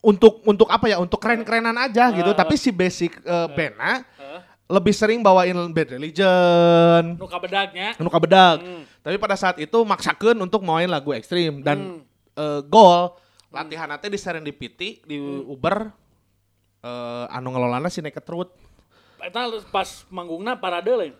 untuk 0.00 0.40
untuk 0.42 0.68
apa 0.68 0.86
ya 0.86 0.96
untuk 0.96 1.18
keren-kerenan 1.18 1.74
aja 1.74 2.08
gitu 2.10 2.26
Heeh. 2.26 2.38
tapi 2.38 2.54
si 2.54 2.70
basic 2.70 3.18
eh, 3.18 3.48
bandnya 3.48 4.06
Heeh. 4.14 4.40
lebih 4.68 4.92
sering 4.92 5.20
bawain 5.20 5.52
Bad 5.68 5.88
Religion 5.90 7.02
Nu 7.14 7.26
kabedagnya. 7.26 7.92
anu 7.94 8.08
kabedag 8.08 8.58
Hmm. 8.58 8.84
tapi 9.00 9.16
pada 9.16 9.34
saat 9.34 9.56
itu 9.56 9.78
maksakeun 9.78 10.38
untuk 10.38 10.60
main 10.60 10.86
lagu 10.86 11.10
ekstrim 11.10 11.60
dan 11.60 12.00
Hmm. 12.00 12.00
eh, 12.34 12.60
goal 12.64 13.16
latihan 13.48 13.84
nanti 13.86 14.06
di 14.06 14.16
Serendipity 14.16 15.02
di 15.02 15.16
Hmm. 15.16 15.44
Uber 15.46 15.92
eh, 16.78 17.26
anu 17.28 17.48
ngelolana 17.50 17.88
si 17.88 17.98
Naked 17.98 18.22
Truth 18.22 18.52
Eta 19.18 19.42
pas 19.68 20.06
manggungna 20.08 20.54
parade 20.54 20.88
lain. 20.88 21.14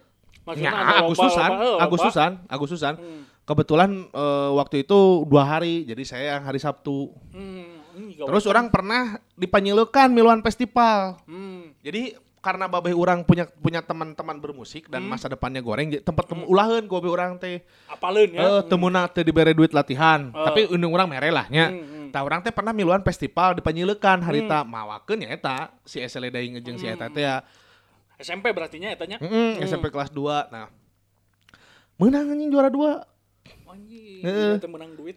Ya, 0.50 0.70
Maksudnya 0.70 0.98
Agustusan, 0.98 1.40
lomba- 1.42 1.52
lomba- 1.52 1.68
lomba. 1.68 1.84
Agustusan, 1.84 2.30
Agustusan. 2.46 2.94
Hmm. 2.96 3.22
Kebetulan 3.44 3.90
eh, 4.06 4.50
waktu 4.52 4.76
itu 4.82 4.98
dua 5.24 5.44
hari, 5.46 5.84
jadi 5.84 6.02
saya 6.02 6.24
yang 6.34 6.44
hari 6.44 6.56
Sabtu. 6.56 7.12
Hmm. 7.32 7.80
Terus 8.14 8.44
orang 8.44 8.68
pernah 8.68 9.18
dipanyilukan 9.34 10.08
Miluan 10.08 10.38
Festival. 10.38 11.18
Hmm. 11.24 11.72
Jadi 11.80 12.12
karena 12.38 12.64
babeh 12.64 12.94
orang 12.94 13.26
punya 13.26 13.50
punya 13.50 13.82
teman-teman 13.82 14.38
bermusik 14.38 14.86
dan 14.86 15.02
Hmm. 15.02 15.10
masa 15.10 15.26
depannya 15.26 15.58
goreng, 15.58 15.90
tempat 15.98 16.24
temu 16.24 16.46
ulaheun 16.46 16.86
ku 16.86 16.94
babeh 16.94 17.10
orang 17.10 17.34
teh. 17.36 17.64
Apaleun 17.86 18.30
ya. 18.30 18.40
Eh, 18.40 18.62
temuna 18.64 19.04
teu 19.06 19.20
dibere 19.20 19.50
duit 19.50 19.72
latihan, 19.72 20.30
Oh. 20.30 20.46
tapi 20.46 20.68
undang 20.68 20.92
orang 20.92 21.08
mere 21.08 21.28
lah 21.28 21.48
nya. 21.48 21.68
Hmm, 21.68 21.82
hmm. 21.82 22.08
Tah 22.08 22.22
urang 22.22 22.40
teh 22.40 22.48
pernah 22.48 22.70
miluan 22.70 23.02
festival 23.02 23.52
dipanyilukan 23.54 24.22
harita 24.22 24.62
mawakeun 24.62 25.18
ya 25.20 25.30
eta 25.30 25.56
si 25.82 25.98
SLD 25.98 26.30
daing 26.30 26.52
jeung 26.58 26.76
si 26.76 26.86
eta 26.86 27.08
teh 27.08 27.20
ya. 27.20 27.42
SMP 28.18 28.50
berartinya 28.50 28.90
etanya. 28.90 29.22
Heeh, 29.22 29.62
SMP 29.62 29.94
kelas 29.94 30.10
2. 30.10 30.50
Nah. 30.50 30.66
Menang 31.98 32.34
anjing 32.34 32.50
juara 32.50 32.70
2. 32.70 33.02
Anjing, 33.68 34.22
Heeh. 34.26 34.52
kita 34.58 34.66
menang 34.70 34.94
duit. 34.98 35.16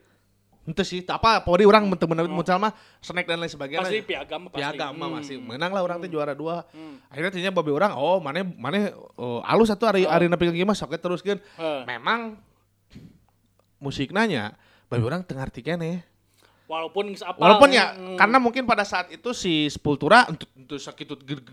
Ente 0.62 0.86
sih, 0.86 1.02
apa, 1.10 1.42
pokoknya 1.42 1.66
orang 1.66 1.84
temen-temen 1.98 2.30
muncul 2.30 2.54
mah 2.62 2.70
snack 3.02 3.26
dan 3.26 3.42
lain 3.42 3.50
sebagainya. 3.50 3.82
Pasti 3.82 4.06
piagam 4.06 4.46
pasti. 4.46 4.62
piagam 4.62 4.94
mah 4.94 5.10
Hmm. 5.10 5.18
masih 5.18 5.38
menang 5.42 5.74
lah 5.74 5.82
orang 5.82 5.98
teh 5.98 6.06
juara 6.06 6.38
dua. 6.38 6.70
Hmm. 6.70 7.02
Akhirnya 7.10 7.34
tadinya 7.34 7.50
babe 7.50 7.74
orang, 7.74 7.98
oh 7.98 8.22
mana 8.22 8.46
mana 8.46 8.94
oh, 9.18 9.42
alus 9.42 9.74
satu 9.74 9.90
hari 9.90 10.06
hari 10.06 10.30
napi 10.30 10.54
gimana 10.54 10.78
sok 10.78 10.94
teruskeun. 11.02 11.42
Heh. 11.42 11.82
Memang 11.90 12.38
musik 13.82 14.14
nanya, 14.14 14.54
babe 14.86 15.02
orang 15.02 15.26
tengah 15.26 15.50
arti 15.50 15.66
keneh. 15.66 16.06
Walaupun 16.72 17.12
apal. 17.20 17.36
Walaupun 17.44 17.70
ya 17.76 17.92
Hmm. 17.92 18.16
karena 18.16 18.40
mungkin 18.40 18.64
pada 18.64 18.88
saat 18.88 19.12
itu 19.12 19.36
si 19.36 19.68
Sepultura 19.68 20.24
untuk 20.32 20.48
untuk 20.56 20.80
sakit 20.80 21.04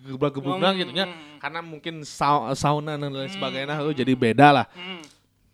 geblak-geblukna 0.07 0.71
Hmm. 0.71 0.79
gitu 0.79 0.93
nya 0.95 1.11
karena 1.43 1.59
mungkin 1.59 2.07
sau- 2.07 2.47
sauna 2.55 2.95
dan 2.95 3.11
lain 3.11 3.27
sebagainya 3.27 3.83
oh, 3.83 3.91
jadi 3.91 4.15
beda 4.15 4.55
lah. 4.55 4.67
Hmm. 4.79 5.03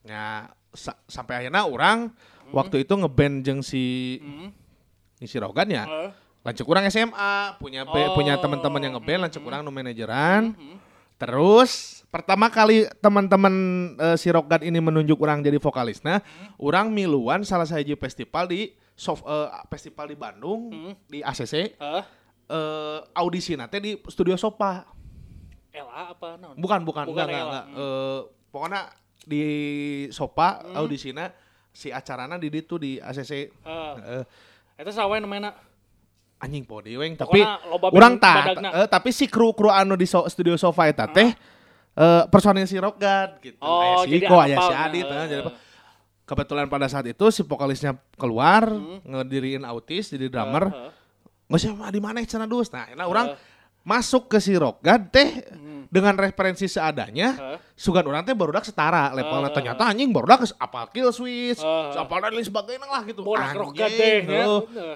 Ya 0.05 0.53
sa- 0.77 1.00
sampai 1.09 1.40
akhirnya 1.40 1.64
orang 1.64 2.12
waktu 2.53 2.85
itu 2.85 2.92
ngeband 2.92 3.40
jeung 3.40 3.64
si 3.64 4.20
Hmm. 4.20 4.53
si 5.24 5.40
Rogan 5.40 5.72
ya. 5.72 5.88
Heh. 5.88 6.11
Lancuk 6.44 6.68
kurang 6.68 6.85
SMA, 6.85 7.57
punya 7.57 7.88
Oh. 7.88 8.12
punya 8.12 8.37
teman-teman 8.37 8.77
yang 8.85 9.00
ngeband, 9.00 9.20
lancuk 9.24 9.40
kurang 9.40 9.64
nu 9.64 9.72
manajeran. 9.72 10.53
Hmm. 10.53 10.77
Terus 11.16 12.05
pertama 12.12 12.53
kali 12.53 12.85
teman-teman 13.00 13.55
eh, 13.96 14.16
si 14.20 14.29
Rogan 14.29 14.61
ini 14.61 14.77
menunjuk 14.77 15.16
orang 15.24 15.40
jadi 15.40 15.57
vokalisnya, 15.57 16.20
orang 16.61 16.92
miluan 16.92 17.48
salah 17.48 17.64
satu 17.64 17.96
festival 17.96 18.44
di 18.44 18.77
soft, 18.94 19.22
eh, 19.22 19.48
festival 19.66 20.07
di 20.07 20.16
Bandung 20.16 20.61
Hmm. 20.68 20.92
di 21.04 21.18
ACC 21.18 21.74
Heh. 21.74 22.02
eh, 22.46 22.98
audisi 23.12 23.54
nanti 23.54 23.78
di 23.78 23.92
studio 24.04 24.35
Sopa. 24.35 24.87
LA 25.70 26.02
apa 26.09 26.37
naon? 26.37 26.54
Bukan 26.54 26.80
bukan, 26.83 27.04
Bukan 27.04 27.26
enggak 27.26 27.42
enggak, 27.42 27.64
enggak. 27.66 27.66
Eh, 27.74 28.18
pokoknya 28.48 28.80
di 29.20 29.44
Sopa 30.09 30.62
Hmm. 30.62 30.76
audisina 30.76 31.35
si 31.68 31.90
acarana 31.90 32.37
di 32.37 32.46
itu 32.48 32.76
di 32.76 32.96
ACC. 32.96 33.50
Heh. 33.50 33.94
Eh, 34.16 34.24
Eta 34.76 34.90
sawe 34.90 35.18
namanya. 35.18 35.54
anjing 36.35 36.61
po 36.62 36.76
diweng 36.78 37.16
tapi 37.16 37.40
orang 37.88 38.20
tak 38.20 38.52
eh, 38.59 38.85
tapi 38.85 39.09
si 39.09 39.24
kru 39.24 39.50
kru 39.50 39.72
anu 39.72 39.96
di 39.96 40.04
so- 40.04 40.28
studio 40.28 40.52
sofa 40.54 40.85
eta 40.85 41.09
teh 41.09 41.33
eh, 41.94 42.22
personil 42.28 42.68
si 42.68 42.76
Rock 42.76 43.00
God 43.00 43.30
gitu 43.40 43.57
Oh, 43.59 43.80
aya 43.96 44.04
si 44.04 44.09
Iko 44.18 44.35
aya 44.37 44.52
hafal, 44.54 44.68
si 44.68 44.74
Adit 44.76 45.04
eh, 45.04 45.14
eh, 45.14 45.26
jadi 45.26 45.40
apa 45.40 45.52
kebetulan 46.24 46.66
pada 46.66 46.87
saat 46.87 47.04
itu 47.04 47.28
si 47.28 47.40
vokalisnya 47.40 47.94
keluar 48.14 48.64
Hmm. 48.66 49.00
ngediriin 49.02 49.62
autis 49.62 50.08
jadi 50.08 50.26
drummer 50.26 50.64
Heh. 50.66 50.90
nggak 51.46 51.58
sih 51.58 51.68
di 51.90 52.00
mana 52.00 52.18
cenah 52.20 52.46
dus 52.46 52.68
nah 52.68 52.88
nah 52.92 53.04
orang 53.04 53.26
Eh. 53.30 53.37
masuk 53.82 54.26
ke 54.26 54.38
si 54.38 54.52
Rock 54.54 54.80
God 54.80 55.02
teh 55.10 55.30
Hmm. 55.44 55.84
dengan 55.87 56.16
referensi 56.16 56.64
seadanya 56.64 57.28
Heh. 57.30 57.58
sugan 57.74 58.02
orang 58.02 58.24
teh 58.24 58.32
barudak 58.32 58.64
setara 58.64 59.12
levelnya 59.12 59.48
Eh, 59.48 59.54
ternyata 59.54 59.84
anjing 59.84 60.08
barudak 60.10 60.42
geus 60.42 60.56
apal 60.56 60.88
kill 60.88 61.08
switch 61.10 61.60
Eh, 61.60 61.92
apal 61.94 62.18
dan 62.18 62.32
lain 62.32 62.42
sebagainya 62.42 62.84
lah 62.84 63.04
gitu 63.04 63.20
Borak 63.20 63.52
Rock 63.52 63.72
God 63.74 63.84
Anjing, 63.84 64.22
teh, 64.24 64.32
ya. 64.32 64.44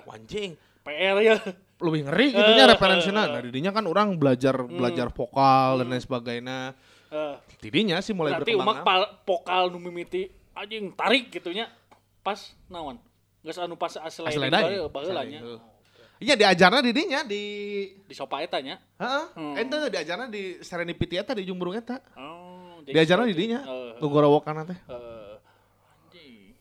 anjing 0.07 0.51
PR 0.83 1.17
ya. 1.19 1.37
lebih 1.79 2.09
ngeri 2.09 2.27
gitunya 2.33 2.65
Eh, 2.65 2.71
referensinya. 2.71 3.23
eh, 3.23 3.31
Nah, 3.31 3.41
didinya 3.41 3.71
kan 3.71 3.85
orang 3.85 4.17
belajar 4.17 4.59
belajar 4.65 5.13
vokal 5.13 5.79
dan 5.79 5.87
lain 5.87 6.01
sebagainya. 6.01 6.59
Heh. 7.07 7.35
Tidinya 7.57 8.01
sih 8.01 8.11
mulai 8.11 8.35
Berarti 8.35 8.51
berkembang. 8.51 8.67
umak 8.67 8.79
pal, 8.83 9.01
pokal 9.23 9.65
nu 9.69 9.79
mimiti 9.79 10.27
anjing 10.59 10.91
tarik 10.93 11.31
gitunya 11.31 11.71
pas 12.21 12.39
naon. 12.67 12.99
Geus 13.47 13.59
anu 13.59 13.79
pas 13.79 13.95
asli 13.95 14.27
baheula 14.91 15.23
nya. 15.25 15.41
Iya 16.19 16.35
diajarna 16.35 16.83
didinya 16.83 17.23
di 17.23 17.43
Di 18.03 18.15
sopa 18.15 18.43
eta 18.43 18.59
nya. 18.59 18.83
Heeh. 18.99 19.25
Hmm. 19.39 19.55
Ente 19.55 19.79
diajarna 19.87 20.27
di 20.27 20.59
Serendipity 20.59 21.15
eta 21.15 21.31
di 21.31 21.47
Jumbrung 21.47 21.79
eta. 21.79 22.03
Oh, 22.19 22.83
Diajarna 22.83 23.23
jadi- 23.31 23.39
didinya. 23.39 23.61
Eh, 23.63 24.03
Gogorowokan 24.03 24.67
teh. 24.67 24.75
eh, 24.75 24.83
anjing. 24.91 25.18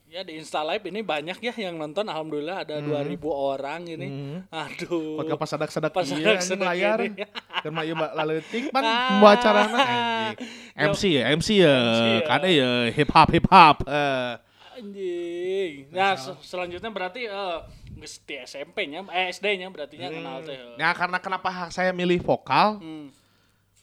Ya 0.07 0.23
di 0.23 0.39
Insta 0.39 0.63
Live 0.63 0.87
ini 0.87 1.03
banyak 1.03 1.35
ya 1.37 1.51
yang 1.59 1.75
nonton 1.75 2.07
alhamdulillah 2.07 2.63
ada 2.63 2.79
2000 2.79 3.19
orang 3.27 3.83
ini. 3.85 4.07
Hmm. 4.07 4.39
Aduh. 4.47 5.19
Pasadak-sadak 5.35 5.91
Pas 5.91 6.07
ieu 6.07 6.15
anjing 6.15 6.23
sadak-sadak 6.55 6.63
layar. 6.65 6.99
ini. 7.03 7.27
Kan 7.59 7.71
mah 7.71 7.83
ieu 7.83 7.91
laleutik 7.91 8.71
pan 8.71 8.81
Ah. 8.81 9.19
mau 9.19 9.27
acarana 9.27 9.75
anjing. 9.75 10.47
MC 10.73 11.01
ya, 11.11 11.23
MC 11.29 11.47
ya. 11.59 11.75
ya. 11.75 12.19
Kade 12.23 12.49
ya 12.49 12.69
hip 12.87 13.09
hop 13.11 13.29
hip 13.29 13.45
hop. 13.45 13.77
Eh. 13.83 14.33
Anjing. 14.79 15.73
Nah, 15.91 16.15
se- 16.15 16.39
selanjutnya 16.41 16.87
berarti 16.87 17.27
eh 17.27 17.57
geus 17.97 18.23
di 18.23 18.35
SMP-nya, 18.37 19.03
eh 19.09 19.27
SD-nya 19.27 19.67
berarti 19.67 19.97
nya 19.97 20.07
kenal 20.07 20.39
teh. 20.39 20.55
Ya 20.77 20.87
karena 20.93 21.19
kenapa 21.19 21.67
saya 21.67 21.91
milih 21.91 22.23
vokal? 22.23 22.79
Hmm. 22.79 23.11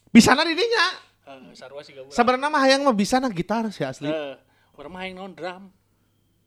Bisa 0.09 0.33
na 0.33 0.41
didinya. 0.41 0.87
Eh, 1.27 1.53
sarua 1.53 1.85
sih 1.85 1.93
gabung. 1.93 2.09
Sebenarnya 2.09 2.49
mah 2.49 2.63
hayang 2.63 2.81
mah 2.81 2.97
bisa 2.97 3.19
na 3.19 3.29
gitar 3.29 3.69
sih 3.69 3.85
asli. 3.85 4.07
Eh, 4.07 4.35
urang 4.73 4.89
mah 4.89 5.05
hayang 5.05 5.21
naon 5.21 5.35
drum. 5.35 5.69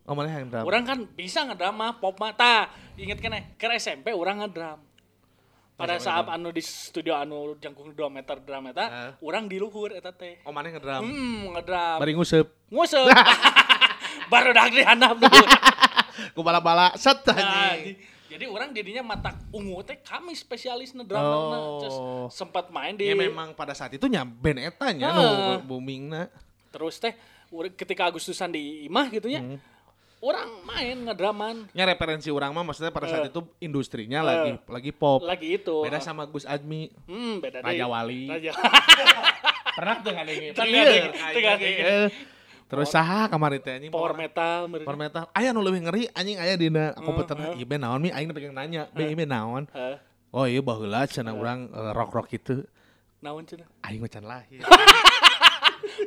Oh 0.07 0.15
mana 0.15 0.31
hayang 0.31 0.47
drum? 0.47 0.63
Orang 0.63 0.83
kan 0.83 1.03
bisa 1.11 1.43
ngedrum 1.43 1.75
mah 1.75 1.99
pop 1.99 2.15
mah 2.15 2.31
tah. 2.31 2.71
Ingat 2.95 3.19
kan 3.19 3.35
ke 3.53 3.67
SMP 3.75 4.09
orang 4.09 4.39
ngedrum. 4.39 4.79
Pada 5.75 5.99
saat 5.99 6.25
anu 6.25 6.49
di 6.49 6.57
studio 6.59 7.13
anu 7.13 7.53
jangkung 7.57 7.91
2 7.91 8.07
meter 8.09 8.39
drum 8.39 8.65
eta, 8.65 8.85
Eh. 8.87 9.11
orang 9.21 9.45
di 9.45 9.59
luhur 9.59 9.91
eta 9.91 10.09
teh. 10.09 10.41
Oh 10.41 10.49
mana 10.49 10.71
ngedrum? 10.71 11.03
Hmm, 11.03 11.53
ngedrum. 11.53 11.97
Bari 11.99 12.11
nguseup. 12.15 12.47
Nguseup. 12.67 13.05
Baru 14.31 14.51
dak 14.51 14.71
di 14.71 14.81
handap 14.81 15.15
dulu. 15.15 15.43
Ku 16.35 16.41
bala-bala 16.41 16.95
set 16.95 17.21
Nah, 17.27 17.77
di- 17.77 17.93
jadi 18.27 18.43
orang 18.43 18.73
jadinya 18.73 19.05
mata 19.05 19.37
ungu 19.51 19.83
teh 19.83 19.99
kami 19.99 20.33
spesialis 20.33 20.91
ngedrum 20.91 21.19
Oh. 21.19 22.25
Sempat 22.27 22.71
main 22.71 22.95
di 22.95 23.05
Ya 23.05 23.13
memang 23.13 23.53
pada 23.53 23.71
saat 23.71 23.91
itu 23.91 24.07
nya 24.07 24.23
band 24.23 24.57
eta 24.57 24.87
nya 24.89 25.11
Heeh. 25.11 25.61
nu 25.61 25.67
boomingna. 25.67 26.31
terus 26.67 26.97
teh 26.97 27.13
urang- 27.49 27.71
ketika 27.71 28.03
Agustusan 28.03 28.49
di 28.49 28.83
Imah 28.83 29.07
gitu 29.09 29.27
ya. 29.27 29.39
Hmm. 29.39 29.59
Orang 30.17 30.65
main 30.65 30.97
ngedraman 31.03 31.69
Nya 31.71 31.85
referensi 31.85 32.27
orang 32.27 32.49
mah 32.49 32.65
maksudnya 32.65 32.89
pada 32.89 33.05
saat 33.05 33.25
Eh. 33.25 33.29
itu 33.29 33.41
industrinya 33.59 34.19
Eh. 34.19 34.25
lagi 34.25 34.51
lagi 34.65 34.91
pop. 34.91 35.21
lagi 35.21 35.55
itu. 35.55 35.85
Beda 35.85 35.99
sama 35.99 36.25
Gus 36.25 36.41
Admi. 36.43 36.89
Hmm, 37.05 37.37
beda 37.37 37.61
Raja 37.61 37.77
deh. 37.77 37.85
Wali. 37.85 38.23
Raja. 38.27 38.51
Pernah 39.77 39.93
tuh 39.95 40.09
teu 40.09 40.13
ngadengin. 40.15 40.53
Eh, 41.77 42.09
Terus 42.67 42.89
saha 42.89 43.29
kamari 43.29 43.61
teh 43.61 43.77
anjing 43.77 43.93
Power 43.93 44.11
metal. 44.11 44.65
Power 44.67 44.97
metal. 44.97 45.23
Aya 45.31 45.53
nu 45.53 45.61
leuwih 45.61 45.79
ngeri 45.79 46.09
anjing 46.11 46.35
aya 46.35 46.57
dina 46.57 46.91
Hmm, 46.91 47.05
komputerna. 47.05 47.53
Ieu 47.53 47.63
band 47.63 47.85
naon 47.85 48.01
mi 48.01 48.09
aing 48.09 48.27
pengen 48.27 48.51
nanya. 48.51 48.89
Be 48.91 49.07
ieu 49.07 49.21
naon? 49.23 49.69
Oh 50.33 50.43
iya 50.43 50.59
baheula 50.59 51.05
cenah 51.05 51.31
urang 51.31 51.69
eh, 51.69 51.91
rock-rock 51.93 52.27
itu. 52.31 52.65
naon 53.17 53.45
cenah? 53.45 53.69
Aing 53.81 54.01
macan 54.01 54.25
lahir. 54.25 54.65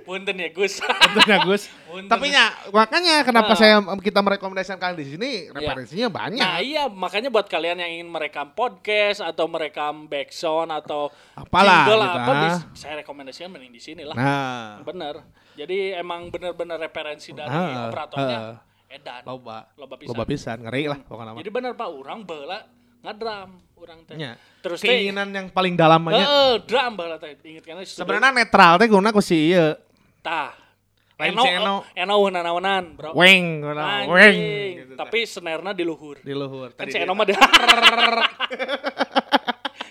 Punten 0.01 0.35
ya 0.35 0.49
Gus. 0.49 0.79
Punten 0.79 1.27
ya 1.27 1.39
Gus. 1.43 1.63
Punten. 1.85 2.07
Tapi 2.07 2.27
ya 2.29 2.47
makanya 2.71 3.23
kenapa 3.23 3.53
Nah. 3.53 3.59
saya 3.59 3.75
kita 3.99 4.21
merekomendasikan 4.21 4.79
kalian 4.79 4.97
di 4.97 5.07
sini 5.09 5.31
referensinya 5.49 6.09
banyak. 6.09 6.39
Nah 6.39 6.59
iya 6.59 6.87
makanya 6.87 7.29
buat 7.29 7.47
kalian 7.47 7.77
yang 7.77 7.91
ingin 7.93 8.09
merekam 8.09 8.51
podcast 8.51 9.21
atau 9.21 9.45
merekam 9.45 10.07
backsound 10.07 10.71
atau 10.71 11.11
Apalah 11.35 11.85
jingle 11.85 12.01
gitu, 12.01 12.17
apa 12.17 12.31
ah. 12.31 12.41
bis- 12.45 12.67
saya 12.77 12.95
rekomendasikan 12.99 13.49
mending 13.49 13.71
di 13.71 13.83
sini 13.83 14.03
lah. 14.03 14.15
Nah, 14.15 14.81
Bener. 14.83 15.23
Jadi 15.53 15.93
emang 15.93 16.31
bener-bener 16.31 16.79
referensi 16.79 17.31
dari 17.31 17.51
Ah, 17.51 17.87
operatornya 17.87 18.39
ah. 18.39 18.57
edan. 18.89 19.23
loba. 19.23 19.69
Loba 19.77 19.95
pisan. 19.95 20.11
Loba 20.15 20.25
pisan, 20.25 20.57
ngeri 20.63 20.85
lah 20.87 20.99
pokoknya. 20.99 21.37
Jadi 21.37 21.51
bener 21.51 21.73
Pak, 21.75 21.89
orang 21.91 22.23
bala 22.23 22.65
ngadram 23.01 23.51
orang 23.77 23.99
teh. 24.05 24.17
Nya. 24.17 24.37
Terus 24.61 24.85
keinginan 24.85 25.33
yang 25.33 25.49
paling 25.49 25.73
dalam 25.75 26.05
aja. 26.13 26.21
Heeh, 26.21 26.53
drum 26.69 26.93
bala 26.97 27.17
teh. 27.17 27.33
Ingat 27.41 27.65
kan 27.65 27.81
Sebenarnya 27.83 28.33
netral 28.33 28.77
teh 28.77 28.89
guna 28.89 29.09
ku 29.11 29.25
si 29.25 29.53
ieu. 29.53 29.73
tah. 30.21 30.53
Lain 31.21 31.37
Eno, 31.37 31.43
si 31.45 31.49
Eno. 31.53 31.75
Eno 31.93 32.13
eueunan-eueunan, 32.17 32.85
Bro. 32.97 33.13
Weng, 33.13 33.61
weng. 34.09 34.37
Gitu, 34.73 34.97
Tapi 34.97 35.19
snare-na 35.29 35.77
di 35.77 35.85
luhur. 35.85 36.17
di 36.25 36.33
luhur. 36.33 36.73
Kan 36.73 36.89
si 36.89 36.97
Eno 36.97 37.13
mah 37.13 37.29
dia. 37.29 37.37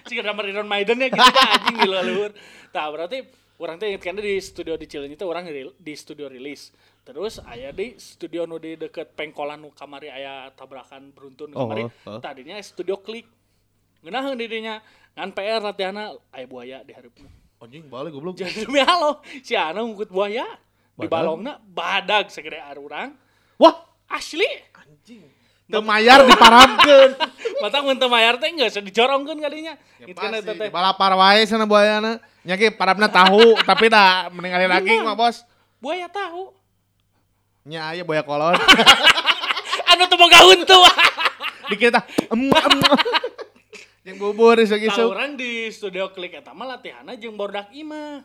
Jika 0.10 0.26
drummer 0.26 0.45
Iron 0.50 0.65
Maiden 0.65 0.98
ya 0.98 1.08
gitu 1.13 1.22
anjing 1.22 1.78
di 1.78 1.86
luhur. 1.86 2.34
Tah 2.74 2.89
berarti 2.89 3.22
orang 3.60 3.76
teh 3.76 3.91
inget 3.91 4.02
kan 4.02 4.15
di 4.15 4.39
studio 4.39 4.80
di 4.80 4.88
Cileunyi 4.88 5.15
teh 5.15 5.28
orang 5.28 5.43
di, 5.45 5.67
di 5.76 5.93
studio 5.93 6.32
rilis. 6.32 6.72
Terus 7.04 7.43
aya 7.43 7.69
di 7.69 8.00
studio 8.00 8.48
nu 8.48 8.56
di 8.56 8.76
deket 8.76 9.12
pengkolan 9.13 9.60
nu 9.60 9.69
kamari 9.72 10.08
aya 10.08 10.48
tabrakan 10.56 11.12
beruntun 11.12 11.52
Oh, 11.52 11.67
kamari. 11.67 11.84
oh. 12.08 12.19
Tadinya 12.19 12.56
studio 12.63 13.00
klik. 13.00 13.28
Ngeunaheun 14.00 14.39
di 14.39 14.48
dinya 14.48 14.80
ngan 15.13 15.36
PR 15.36 15.60
latihanna 15.60 16.15
aya 16.32 16.45
buaya 16.48 16.78
di 16.82 16.95
hareup. 16.95 17.12
Anjing 17.60 17.91
balik 17.91 18.15
goblok. 18.15 18.38
Jadi 18.39 18.63
demi 18.63 18.80
halo 18.80 19.19
si 19.43 19.52
Ana 19.54 19.84
ngukut 19.84 20.08
buaya 20.08 20.48
di 20.95 21.08
balongna 21.08 21.60
badag 21.60 22.32
segede 22.32 22.60
arurang. 22.63 23.12
Wah, 23.60 23.76
Asli. 24.08 24.48
anjing. 24.72 25.19
Teu 25.69 25.84
mayar 25.84 26.24
diparamkeun. 26.26 27.12
Matang 27.62 27.84
mun 27.84 28.00
teu 28.00 28.08
mayar 28.08 28.39
teh 28.39 28.48
geus 28.56 28.74
dicorongkeun 28.74 29.38
kalinya. 29.38 29.76
Ya 30.00 30.08
Itu 30.08 30.15
pasti, 30.15 30.48
di 30.48 30.72
balapar 30.72 31.12
wae 31.19 31.43
sana 31.43 31.67
buayana. 31.67 32.24
Nya 32.41 32.56
ge 32.56 32.71
parabna 32.71 33.06
tahu, 33.06 33.60
tapi 33.62 33.91
dah 33.91 34.32
meninggalin 34.32 34.71
lagi 34.71 34.95
Memang. 34.95 35.12
mah 35.12 35.17
bos. 35.17 35.43
Buaya 35.78 36.08
tahu. 36.08 36.56
Nya 37.63 37.91
aya 37.91 38.02
buaya 38.02 38.23
kolot. 38.23 38.56
anu 39.91 40.04
teu 40.06 40.15
boga 40.15 40.39
huntu. 40.43 40.80
Dikit 41.69 41.93
tah. 41.93 42.04
Em 42.32 42.39
em. 42.47 42.75
Yang 44.08 44.17
bubur 44.17 44.56
isu-isu. 44.58 45.06
Tawuran 45.06 45.36
di 45.36 45.69
studio 45.69 46.10
klik 46.10 46.34
eta 46.34 46.49
mah 46.49 46.65
latihanna 46.65 47.13
jeung 47.13 47.36
Bordak 47.36 47.69
Ima. 47.71 48.23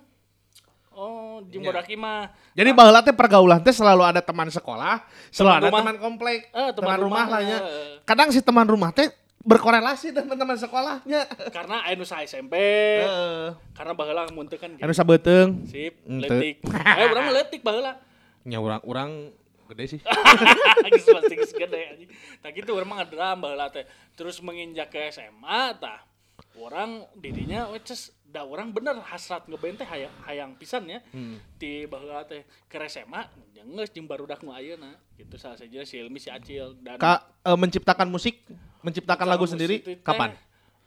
Oh, 0.95 1.43
jeung 1.45 1.61
Ya. 1.61 1.75
Bordak 1.75 1.91
Ima. 1.91 2.31
Jadi 2.55 2.71
baheula 2.71 3.03
teh 3.03 3.11
pergaulan 3.13 3.59
teh 3.61 3.75
selalu 3.75 4.07
ada 4.07 4.23
teman 4.23 4.47
sekolah, 4.47 5.03
selalu 5.29 5.51
Teman 5.51 5.59
ada 5.59 5.67
rumah. 5.67 5.81
teman 5.83 5.97
komplek, 5.99 6.39
Eh, 6.49 6.71
teman, 6.71 6.75
teman 6.79 6.99
rumah, 7.03 7.25
rumah, 7.27 7.35
lah 7.35 7.41
eh. 7.43 7.61
Kadang 8.07 8.31
si 8.31 8.39
teman 8.39 8.65
rumah 8.65 8.95
teh 8.95 9.11
berkorelasi 9.45 10.17
dengan 10.17 10.41
teman 10.41 10.57
sekolahnya. 10.57 11.29
Karena 11.53 11.85
aya 11.85 11.95
nu 11.95 12.09
sa 12.09 12.25
SMP. 12.25 12.57
Heeh. 13.05 13.53
Karena 13.77 13.93
baheula 13.93 14.25
mun 14.33 14.49
teu 14.49 14.57
kan 14.57 14.73
Anu 14.81 14.97
sabeuteng. 14.97 15.69
sip, 15.69 16.01
Ente. 16.09 16.27
leutik. 16.27 16.57
Eh, 16.99 17.07
urang 17.13 17.25
mah 17.29 17.35
leutik 17.37 17.61
baheula. 17.61 18.01
Nya 18.49 18.59
urang 18.59 18.81
urang 18.89 19.13
gede 19.69 19.97
sih. 19.97 20.01
Geus 20.93 21.09
pasti 21.09 21.35
geus 21.37 21.53
gede 21.53 21.81
anjing. 21.93 22.11
Tah 22.41 22.51
gitu 22.57 22.73
urang 22.73 22.89
mah 22.89 23.05
baheula 23.37 23.69
teh. 23.69 23.85
Terus 24.17 24.41
menginjak 24.41 24.89
ke 24.89 25.13
SMA 25.13 25.77
tah. 25.77 26.01
Orang 26.59 27.05
dirinya 27.15 27.71
weces 27.71 28.11
da 28.25 28.43
orang 28.43 28.75
bener 28.75 28.99
hasrat 29.07 29.47
ngeband 29.47 29.79
teh 29.79 29.87
hayang, 29.87 30.11
hayang 30.27 30.51
pisan 30.57 30.89
ya. 30.89 31.05
Hmm. 31.13 31.37
Di 31.61 31.85
baheula 31.85 32.25
teh 32.25 32.49
ke 32.67 32.81
SMA 32.89 33.29
geus 33.53 33.93
jeung 33.93 34.09
barudak 34.09 34.41
nu 34.41 34.57
ayeuna. 34.57 34.97
Gitu 35.21 35.37
salah 35.37 35.61
saja 35.61 35.85
si 35.85 36.01
Ilmi 36.01 36.17
si 36.17 36.33
Acil 36.33 36.81
dan 36.81 36.97
Ka, 36.97 37.29
eh, 37.45 37.55
menciptakan 37.55 38.09
musik, 38.11 38.41
menciptakan 38.85 39.25
lagu 39.25 39.45
sendiri 39.45 39.81
teh, 39.81 39.97
kapan? 39.99 40.37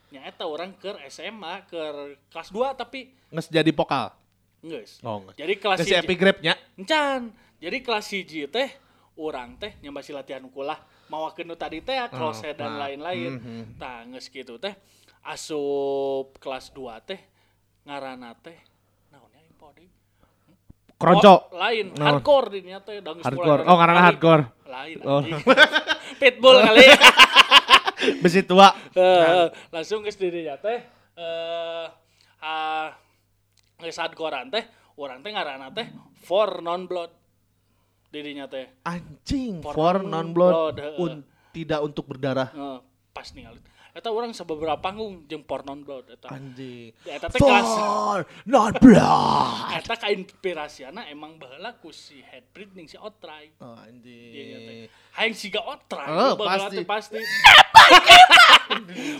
Nya 0.07 0.23
eta 0.23 0.45
orang 0.45 0.71
ke 0.71 0.87
SMA 1.09 1.67
ke 1.67 1.81
kelas 2.29 2.49
2 2.49 2.71
tapi 2.73 3.11
Nges 3.27 3.49
jadi 3.49 3.67
vokal. 3.69 4.13
geus. 4.57 5.01
Oh, 5.01 5.19
nges. 5.21 5.35
Jadi 5.35 5.53
kelas 5.57 5.77
Nges 5.77 5.83
si 5.83 5.91
hiji- 5.91 6.01
epigrapnya. 6.01 6.53
Encan. 6.75 7.21
Jadi 7.57 7.77
kelas 7.79 8.05
hiji 8.07 8.45
teh 8.47 8.69
orang 9.15 9.57
teh 9.57 9.73
nyambasi 9.79 10.13
latihan 10.13 10.45
kulah 10.47 10.77
mawakeun 11.07 11.43
nu 11.43 11.55
tadi 11.55 11.81
teh 11.81 11.97
crosshead 12.07 12.55
dan 12.55 12.71
nah. 12.71 12.87
lain-lain. 12.87 13.31
Mhm. 13.35 13.61
Tah 13.75 14.05
geus 14.07 14.29
kitu 14.29 14.55
teh 14.55 14.71
asup 15.23 16.37
kelas 16.37 16.71
2 16.71 17.03
teh 17.03 17.19
ngaranna 17.83 18.31
teh 18.37 18.55
naon 19.09 19.27
ya 19.29 19.41
info 19.41 19.73
deui? 19.73 19.87
Kronco. 20.97 21.29
Oh, 21.29 21.61
lain 21.61 21.93
Naon? 21.93 22.05
hardcore 22.17 22.47
di 22.49 22.59
nya 22.63 22.79
teh 22.79 22.97
Hardcore. 22.99 23.61
Oh, 23.63 23.75
ngaranna 23.75 24.01
hardcore. 24.01 24.43
Lain 24.65 24.97
Oh. 25.03 25.21
Pitbull 26.21 26.57
kali. 26.57 26.85
Besi 28.27 28.43
tua. 28.43 28.75
Heeh, 28.91 29.47
langsung 29.71 30.03
geus 30.03 30.19
di 30.19 30.27
dinya 30.27 30.59
teh 30.59 30.83
eh 31.15 31.87
ah 32.43 32.91
geus 33.79 33.95
hardcorean 33.95 34.51
teh 34.51 34.67
urang 34.99 35.23
teh 35.23 35.31
ngaranna 35.31 35.71
teh 35.71 35.87
for 36.27 36.59
non 36.59 36.83
blood 36.91 37.07
dirinya 38.11 38.51
teh. 38.51 38.67
Anjing, 38.83 39.63
For 39.63 39.71
for 39.71 39.95
non 40.03 40.35
blood, 40.35 40.75
un, 40.99 41.23
tidak 41.55 41.79
untuk 41.87 42.03
berdarah. 42.11 42.51
Heeh, 42.51 42.79
pas 43.15 43.31
ningali. 43.31 43.63
Eta 43.97 44.07
urang 44.07 44.29
sabeberapa 44.29 44.77
panggung 44.77 45.25
jeung 45.25 45.41
for 45.41 45.63
non 45.63 45.81
blood 45.81 46.05
eta. 46.07 46.29
Anjing. 46.29 46.93
Eta 47.01 47.27
teh 47.27 47.35
kelas 47.35 47.65
For 47.65 48.19
non 48.45 48.71
blood. 48.77 49.73
eta 49.73 49.93
kainspirasiana 49.97 51.07
emang 51.07 51.35
baheula 51.35 51.73
ku 51.73 51.89
si 51.89 52.21
Headbreed 52.21 52.71
ning 52.71 52.85
si 52.85 52.95
Otray. 52.95 53.49
Oh, 53.57 53.73
Iya, 53.73 53.73
teh. 53.73 53.87
anjing. 53.89 54.87
Hayang 55.17 55.33
siga 55.33 55.59
Otray 55.63 56.07
Oh, 56.07 56.37
pasti. 56.37 56.85
pasti. 56.85 57.17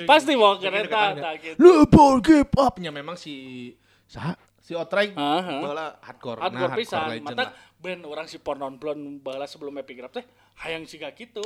pasti 0.06 0.32
mau 0.34 0.56
ke 0.56 0.68
eta 0.68 1.02
tah 1.16 1.34
gitu. 1.36 1.56
Never 1.58 2.12
give 2.22 2.52
up. 2.56 2.78
Nya 2.78 2.92
memang 2.92 3.16
si 3.16 3.74
saha? 4.06 4.36
Si 4.60 4.76
Otray 4.76 5.10
Heeh. 5.10 5.58
baheula 5.58 5.98
hardcore. 6.00 6.38
Hardcore 6.38 6.68
Nah, 6.68 6.78
pisan. 6.78 7.00
legend 7.10 7.26
Mata 7.26 7.44
band 7.78 8.02
orang 8.04 8.26
si 8.26 8.36
for 8.38 8.54
non 8.54 8.76
blood 8.76 8.98
baheula 9.22 9.46
sebelum 9.46 9.72
epigraph 9.76 10.12
teh 10.12 10.24
hayang 10.60 10.84
siga 10.84 11.08
kitu. 11.10 11.42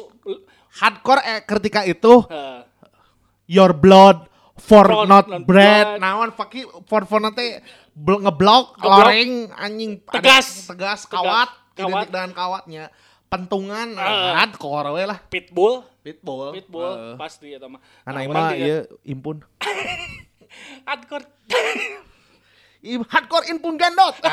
Hardcore 0.74 1.22
eh, 1.22 1.40
ketika 1.42 1.82
itu 1.86 2.26
Heeh. 2.26 2.60
Your 3.52 3.72
blood 3.74 4.32
for 4.56 4.86
For 4.86 5.04
not 5.04 5.28
not 5.28 5.44
bread. 5.44 5.86
blood. 5.90 6.00
Naon 6.00 6.30
fucking 6.32 6.66
for 6.86 7.04
for 7.04 7.20
nanti 7.20 7.60
bl- 7.92 8.22
ngeblok 8.22 8.78
Ngeblok. 8.78 8.96
loreng 9.04 9.32
anjing 9.54 9.92
ada- 10.00 10.16
Tegas. 10.16 10.48
tegas 10.66 11.02
Tegas. 11.02 11.02
kawat 11.06 11.50
Kawat. 11.74 11.76
identik 11.76 12.10
dengan 12.10 12.32
kawatnya 12.32 12.84
pentungan 13.28 13.96
Ah. 13.96 14.38
hardcore 14.38 14.92
we 14.92 15.04
lah 15.04 15.20
Pitbull, 15.26 15.84
pitbull 16.02 16.52
Pitbull 16.52 16.84
Heeh. 16.90 17.16
pasti 17.16 17.48
eta 17.50 17.66
mah. 17.66 17.80
Anak 18.04 18.12
Nah, 18.14 18.22
ima 18.22 18.34
orang 18.34 18.48
dia- 18.54 18.60
ieu 18.62 18.80
impun 19.06 19.38
hardcore. 20.88 21.26
I- 22.82 23.08
hardcore 23.08 23.46
impun 23.48 23.76
gendot 23.76 24.16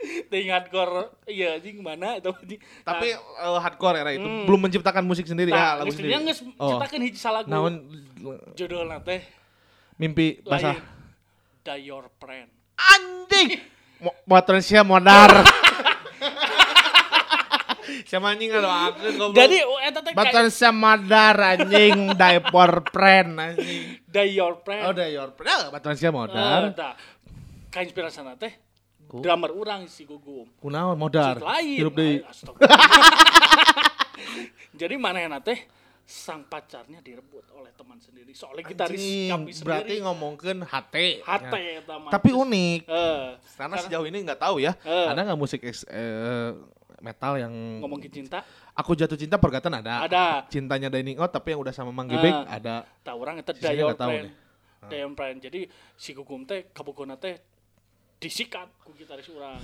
Ting 0.00 0.48
hardcore 0.48 1.12
iya 1.26 1.56
anjing 1.56 1.76
mana 1.78 2.16
itu 2.16 2.32
anjing. 2.32 2.56
tapi 2.80 3.12
eh, 3.12 3.58
hardcore 3.58 3.96
era 3.96 4.10
itu 4.10 4.22
Hmm. 4.22 4.48
belum 4.48 4.60
menciptakan 4.64 5.04
musik 5.04 5.24
sendiri 5.24 5.48
ya 5.48 5.56
Nah, 5.56 5.72
lagu 5.78 5.86
geus 5.86 5.96
sendiri 5.96 6.10
dia 6.10 6.20
geus 6.24 6.40
oh 6.56 6.80
hiji 6.80 7.16
salagu. 7.16 7.46
naon 7.46 7.84
Judulna 8.54 9.00
teh 9.00 9.20
mimpi 9.96 10.40
basah 10.40 10.80
Die 11.60 11.84
Your 11.84 12.08
Friend. 12.16 12.48
anjing 12.74 13.60
Mo- 14.00 14.16
motor 14.24 14.56
sia 14.58 14.80
modar 14.80 15.28
Siapa 18.00 18.26
anjing 18.28 18.50
ngadoakeun 18.50 19.14
goblok. 19.14 19.36
Jadi 19.36 19.56
eta 19.60 19.98
teh 20.00 20.12
kayak 20.12 20.50
samadar 20.50 21.36
anjing 21.36 22.14
diaper 22.14 22.82
friend 22.88 23.30
anjing. 23.36 23.82
Die 24.02 24.30
Your 24.32 24.58
Friend. 24.60 24.82
Oh, 24.82 24.92
diaper 24.92 25.30
friend. 25.36 25.60
Ah, 25.60 25.70
batan 25.70 25.94
sia 25.94 26.08
Eh, 26.08 26.14
modar. 26.14 26.70
tah. 26.72 26.94
Kainspirasana 27.68 28.34
teh 28.34 28.50
Ku? 28.50 28.69
Drummer 29.18 29.50
urang 29.50 29.90
si 29.90 30.06
Gugum. 30.06 30.46
Kunaon 30.62 30.94
modar? 30.94 31.34
Cik 31.34 31.42
lain. 31.42 31.78
Hirup 31.82 31.94
deui. 31.94 32.22
Jadi 34.80 34.94
mana 34.96 35.38
teh 35.42 35.58
sang 36.06 36.42
pacarnya 36.42 36.98
direbut 36.98 37.46
oleh 37.54 37.70
teman 37.74 37.98
sendiri. 37.98 38.34
Soalnya 38.34 38.66
gitaris 38.66 38.98
Anjing, 38.98 39.30
kami 39.30 39.50
berarti 39.62 39.94
sendiri. 39.94 40.02
ngomongkeun 40.02 40.58
hati. 40.64 41.06
Hate 41.22 41.60
Ya. 41.60 41.78
eta 41.78 41.94
mah. 41.98 42.10
Tapi 42.10 42.30
unik. 42.34 42.80
Eh, 42.86 43.26
Karena 43.54 43.76
sejauh 43.78 44.06
ini 44.06 44.18
nggak 44.22 44.40
tahu 44.40 44.56
ya. 44.58 44.74
Eh. 44.82 45.06
Ada 45.06 45.20
nggak 45.22 45.38
musik 45.38 45.60
eh, 45.62 46.50
metal 47.00 47.32
yang 47.38 47.52
ngomongin 47.80 48.12
cinta 48.12 48.44
aku 48.76 48.92
jatuh 48.92 49.16
cinta 49.16 49.38
pergatan 49.38 49.72
ada. 49.72 50.04
ada. 50.04 50.24
Cintanya 50.50 50.90
Dining 50.90 51.16
Out 51.16 51.30
tapi 51.30 51.54
yang 51.54 51.62
udah 51.62 51.72
sama 51.72 51.94
Mang 51.94 52.10
Gibek 52.10 52.34
Ah. 52.34 52.58
ada. 52.58 52.74
Tahu 53.06 53.16
orang 53.22 53.40
itu 53.40 53.50
Dayon 53.56 53.94
deh. 53.94 54.30
Dayon 54.90 55.12
Friend. 55.14 55.38
Jadi 55.38 55.70
si 55.94 56.10
Gugum 56.10 56.42
teh 56.42 56.74
kabukuna 56.74 57.14
teh 57.14 57.38
disikat 58.20 58.68
ku 58.84 58.92
gitaris 58.92 59.26
orang. 59.32 59.58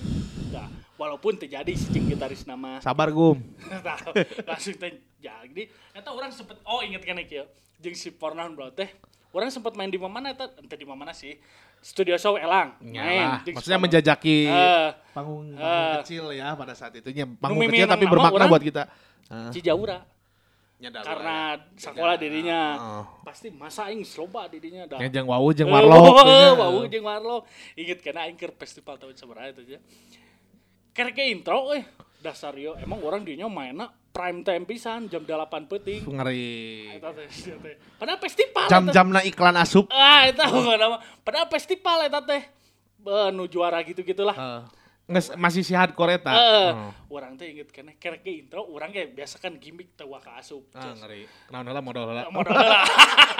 Nah, 0.48 0.66
walaupun 0.96 1.36
terjadi 1.36 1.68
si 1.76 1.92
cing 1.92 2.08
gitaris 2.08 2.48
nama 2.48 2.80
Sabar 2.86 3.12
Gum. 3.12 3.36
Nah, 3.68 4.00
langsung 4.48 4.74
teh 4.80 4.96
jadi 5.20 5.62
eta 5.92 6.10
orang 6.10 6.32
sempet 6.32 6.56
oh 6.64 6.80
inget 6.80 7.04
kan 7.04 7.20
ya 7.20 7.44
jeung 7.76 7.92
si 7.92 8.08
Pornan 8.08 8.56
bro 8.56 8.72
teh 8.72 8.88
orang 9.36 9.52
sempat 9.52 9.76
main 9.76 9.92
di 9.92 10.00
mana 10.00 10.32
eta 10.32 10.48
ente 10.56 10.72
di 10.72 10.88
mana 10.88 11.12
sih 11.12 11.36
studio 11.84 12.16
show 12.16 12.40
elang. 12.40 12.72
Jeung 12.80 13.52
Maksudnya 13.52 13.76
menjajaki 13.76 14.48
Eh, 14.48 14.88
panggung, 15.12 15.52
Eh. 15.52 15.60
panggung 15.60 16.00
kecil 16.02 16.24
ya 16.32 16.56
pada 16.56 16.72
saat 16.72 16.96
itu. 16.96 17.12
Nya, 17.12 17.28
Panggung 17.36 17.68
kecil 17.68 17.84
tapi 17.84 18.08
bermakna 18.08 18.48
buat 18.48 18.64
kita. 18.64 18.88
Ah. 19.28 19.52
Cijaura. 19.52 20.15
Nyadar 20.76 21.08
Karena 21.08 21.36
ya. 21.56 21.80
sekolah 21.80 22.16
dirinya. 22.20 22.60
Oh. 22.76 23.04
Pasti 23.24 23.48
masa 23.48 23.88
aing 23.88 24.04
loba 24.04 24.44
dirinya 24.44 24.84
dah. 24.84 25.00
Yang 25.00 25.12
jeung 25.16 25.28
wau 25.32 25.48
jeung 25.56 25.68
Eh, 25.68 25.74
warlock. 25.74 26.04
oh. 26.20 26.52
Wau 26.60 26.80
jeung 26.84 27.04
Warlock. 27.08 27.42
Ingat 27.80 27.98
kena 28.04 28.28
aing 28.28 28.36
keur 28.36 28.52
festival 28.52 29.00
tahun 29.00 29.16
sabaraha 29.16 29.56
itu 29.56 29.76
ya. 29.76 29.80
Kerek 30.92 31.16
intro 31.28 31.72
eh 31.72 31.84
dasar 32.20 32.56
yo 32.56 32.76
emang 32.76 33.00
orang 33.04 33.24
dinya 33.24 33.48
mainna 33.48 33.92
prime 34.12 34.40
time 34.40 34.64
pisan 34.64 35.08
jam 35.08 35.24
8 35.24 35.68
peuting. 35.68 36.04
Ngeri. 36.08 36.44
Padahal 37.96 38.20
festival. 38.20 38.64
eta. 38.64 38.72
Jam-jamna 38.72 39.20
iklan 39.24 39.56
asup. 39.56 39.88
Ah, 39.88 40.28
eta 40.28 40.44
nama. 40.48 41.00
Padahal 41.24 41.48
festival 41.48 42.04
eta 42.04 42.20
teh. 42.20 42.42
Eh, 43.06 43.28
nu 43.32 43.48
juara 43.48 43.80
gitu-gitulah. 43.80 44.36
Heeh. 44.36 44.60
Nges, 45.06 45.38
masih 45.38 45.62
si 45.62 45.70
hardcore 45.70 46.18
eta. 46.18 46.34
Heeh. 46.34 46.70
Oh. 46.74 46.90
Orang 47.14 47.38
teh 47.38 47.46
inget 47.46 47.70
kena 47.70 47.94
kerek 47.94 48.26
ge 48.26 48.42
intro, 48.42 48.66
orang 48.66 48.90
ge 48.90 49.06
biasa 49.06 49.38
kan 49.38 49.54
gimmick 49.54 49.94
teh 49.94 50.02
waka 50.02 50.34
asup. 50.42 50.66
Ah, 50.74 50.98
ngeri. 50.98 51.30
Naon 51.54 51.70
heula 51.70 51.78
modal 51.78 52.10
heula. 52.10 52.26
Modal 52.34 52.58
lah. 52.58 52.82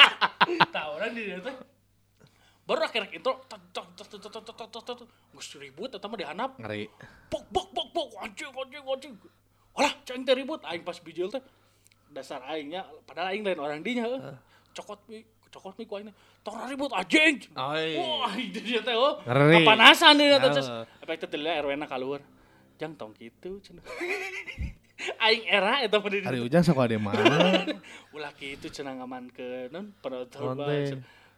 Tah 0.75 0.95
orang 0.95 1.11
di 1.11 1.27
dieu 1.27 1.43
teh. 1.43 1.57
Baru 2.63 2.87
kerek 2.87 3.19
intro, 3.19 3.43
tok 3.51 3.63
tok 3.75 3.99
tok 3.99 4.07
tok 4.07 4.31
tok 4.31 4.43
tok 4.47 4.55
tok 4.55 4.71
tok 4.71 4.85
tok. 5.03 5.09
Geus 5.35 5.59
ribut 5.59 5.91
eta 5.91 6.07
mah 6.07 6.15
dihanap. 6.15 6.55
Ngeri. 6.63 6.87
Bok 7.27 7.51
bok 7.51 7.69
bok 7.75 7.89
bok 7.91 8.09
anjing 8.23 8.51
anjing 8.55 8.85
anjing. 8.87 9.15
Alah, 9.75 9.93
cang 10.07 10.23
teh 10.23 10.35
ribut 10.39 10.63
aing 10.71 10.87
pas 10.87 11.03
bijil 11.03 11.27
teh. 11.35 11.43
Dasar 12.15 12.47
aingnya 12.47 12.87
padahal 13.11 13.35
aing 13.35 13.43
lain 13.43 13.59
orang 13.59 13.83
dinya 13.83 14.07
heuh. 14.07 14.39
Cokot 14.71 15.03
cocok 15.51 15.75
nih 15.81 15.87
kuahnya. 15.89 16.13
Tor 16.45 16.69
ribut 16.69 16.93
anjing. 16.93 17.43
Oh, 17.57 17.73
iya, 17.75 17.87
iya, 17.87 17.99
Wah 18.03 18.33
iya. 18.37 18.49
itu 18.51 18.59
dia 18.63 18.81
teh 18.85 18.95
oh. 18.95 19.19
Kepanasan 19.25 20.15
dia 20.19 20.37
teh 20.39 20.51
terus. 20.53 20.69
Apa 20.69 21.13
itu 21.17 21.27
dilihat 21.31 21.65
RW 21.65 21.75
na 21.79 21.87
keluar 21.89 22.21
jang 22.77 22.93
tong 22.93 23.17
gitu 23.17 23.57
cenah 23.65 23.81
aing 25.25 25.45
era 25.49 25.81
itu 25.85 25.97
pada 25.97 26.17
hari 26.29 26.41
ujang 26.45 26.61
sok 26.65 26.89
ada 26.89 26.97
mana? 27.01 27.65
Ulah 28.17 28.33
itu 28.41 28.69
cenah 28.69 28.97
ngaman 29.01 29.33
ke 29.33 29.69
non 29.73 29.93
penonton 30.01 30.57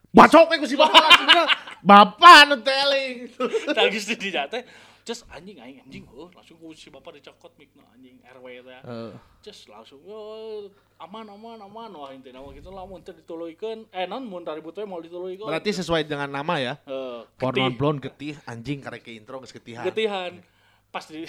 bacok 0.08 0.56
eh 0.56 0.58
ku 0.62 0.66
bapak 0.78 1.10
sebenarnya 1.20 1.44
bapak. 1.84 2.38
Nu 2.48 2.56
teling 2.64 3.28
di 3.28 4.14
dia 4.18 4.46
teh. 4.48 4.62
Just 5.08 5.24
anjing 5.32 5.56
aing 5.56 5.80
anjing 5.80 6.04
oh 6.12 6.28
langsung 6.36 6.60
ku 6.60 6.76
si 6.76 6.92
bapak 6.92 7.16
dicokot 7.16 7.56
mikna 7.56 7.80
anjing 7.96 8.20
RW 8.28 8.60
teh. 8.60 8.80
Heeh. 8.84 9.12
Just 9.40 9.64
langsung 9.72 10.04
oh, 10.04 10.68
aman 11.00 11.24
aman 11.32 11.64
aman 11.64 11.88
wah 11.96 12.12
inti 12.12 12.28
nama 12.28 12.44
gitu 12.52 12.68
lamun 12.68 13.00
teu 13.00 13.16
dituluykeun 13.16 13.88
eh 13.88 14.04
non 14.04 14.20
mun 14.20 14.44
ribut 14.44 14.76
we 14.76 14.84
mau 14.84 15.00
dituluykeun. 15.00 15.48
Berarti 15.48 15.72
sesuai 15.72 16.04
dengan 16.04 16.28
nama 16.28 16.60
ya. 16.60 16.76
eh 16.84 17.24
Pornon 17.40 17.72
getih. 17.72 17.78
blonde 17.80 18.00
getih 18.04 18.36
anjing 18.44 18.84
karek 18.84 19.00
ke 19.00 19.16
intro 19.16 19.40
geus 19.40 19.56
getihan. 19.56 19.88
getihan 19.88 20.44
pas 20.92 21.08
di 21.08 21.24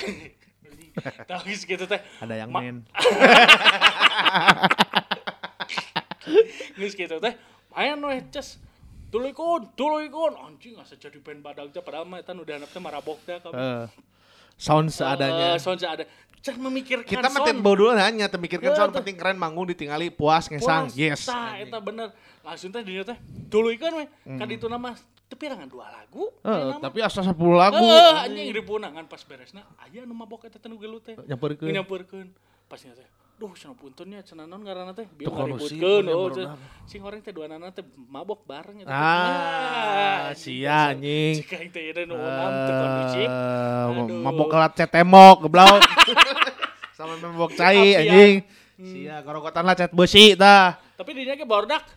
tagis 1.32 1.64
gitu 1.64 1.88
teh. 1.88 2.04
Ada 2.20 2.36
yang 2.36 2.52
Ma- 2.52 2.60
men. 2.60 2.84
Geus 6.76 6.96
gitu 6.96 7.16
teh. 7.16 7.34
Main 7.72 8.00
we 8.04 8.20
just 8.28 8.60
dulu 9.10 9.26
ikon 9.30 9.62
dulu 9.74 9.98
ikon 10.06 10.34
anjing 10.38 10.78
nggak 10.78 10.98
jadi 10.98 11.20
band 11.20 11.42
padahal 11.42 11.68
aja. 11.74 11.82
Padahal 11.82 12.06
mah 12.06 12.22
udah 12.22 12.56
anaknya 12.62 12.80
maraboknya 12.80 13.36
kamu. 13.42 13.54
Uh, 13.54 13.86
sound 14.56 14.90
seadanya. 14.94 15.54
Uh, 15.54 15.58
sound 15.60 15.82
seadanya 15.82 16.10
cek 16.40 16.56
memikirkan 16.56 17.04
kita 17.04 17.28
meten 17.28 17.60
bau 17.60 17.76
dulu 17.76 17.92
hanya 17.92 18.32
memikirkan 18.32 18.72
iya, 18.72 18.80
sound 18.80 18.96
penting 18.96 19.20
keren 19.20 19.36
manggung 19.36 19.68
ditinggali 19.68 20.08
puas 20.08 20.48
ngesang. 20.48 20.88
Puas, 20.88 20.96
yes. 20.96 21.28
nah, 21.28 21.60
itu 21.60 21.76
bener. 21.84 22.16
Langsung 22.40 22.72
teh 22.72 22.80
dunia 22.80 23.04
teh. 23.04 23.18
Dulu 23.52 23.76
ikan 23.76 23.92
weh 24.00 24.08
mm. 24.08 24.40
kan 24.40 24.48
itu 24.48 24.66
nama 24.72 24.96
tapi 25.30 25.52
dengan 25.52 25.68
dua 25.68 25.92
lagu. 25.92 26.32
Uh, 26.42 26.80
tapi 26.80 27.04
asal 27.04 27.28
sepuluh 27.28 27.60
lagu. 27.60 27.84
Uh, 27.84 28.24
anjing 28.24 28.56
di 28.56 28.64
punangan 28.64 29.04
pas 29.12 29.20
beresna. 29.28 29.68
Aja 29.84 30.08
nu 30.08 30.16
mabok 30.16 30.48
eta 30.48 30.64
teh 30.64 30.72
nu 30.72 30.80
gelut 30.80 31.04
teh. 31.04 31.20
Nyamperkeun 31.20 31.76
nyamperkeun 31.76 32.28
pasnya 32.72 32.96
teh. 32.96 33.08
Duh, 33.40 33.56
cina 33.56 33.72
puntennya, 33.72 34.20
cina 34.20 34.44
non 34.44 34.60
karena 34.68 34.92
teh 34.92 35.08
biar 35.16 35.32
ngaributkan. 35.32 36.12
Oh, 36.12 36.28
sing 36.84 37.00
orang 37.00 37.24
teh 37.24 37.32
dua 37.32 37.48
nana 37.48 37.72
teh 37.72 37.88
mabok 37.96 38.44
bareng. 38.44 38.84
Itu. 38.84 38.92
Ah, 38.92 40.36
iya, 40.36 40.36
si 40.36 40.68
anjing. 40.68 41.40
Jika 41.40 41.64
itu 41.64 41.80
ya 41.80 41.92
dan 42.04 42.12
ulam. 42.20 42.52
Mabok 44.28 44.52
kelat 44.52 44.76
cetemok, 44.76 45.48
geblok. 45.48 45.80
Sama 47.00 47.16
mabok 47.16 47.56
cai 47.56 47.96
ya, 47.96 48.04
anjing. 48.04 48.44
Hmm. 48.76 48.92
Sia, 48.92 49.24
korokotan 49.24 49.64
lah 49.64 49.76
cet 49.80 49.96
besi 49.96 50.36
dah. 50.36 50.76
Tapi 51.00 51.16
dinya 51.16 51.40
ke 51.40 51.48
bordak 51.48 51.88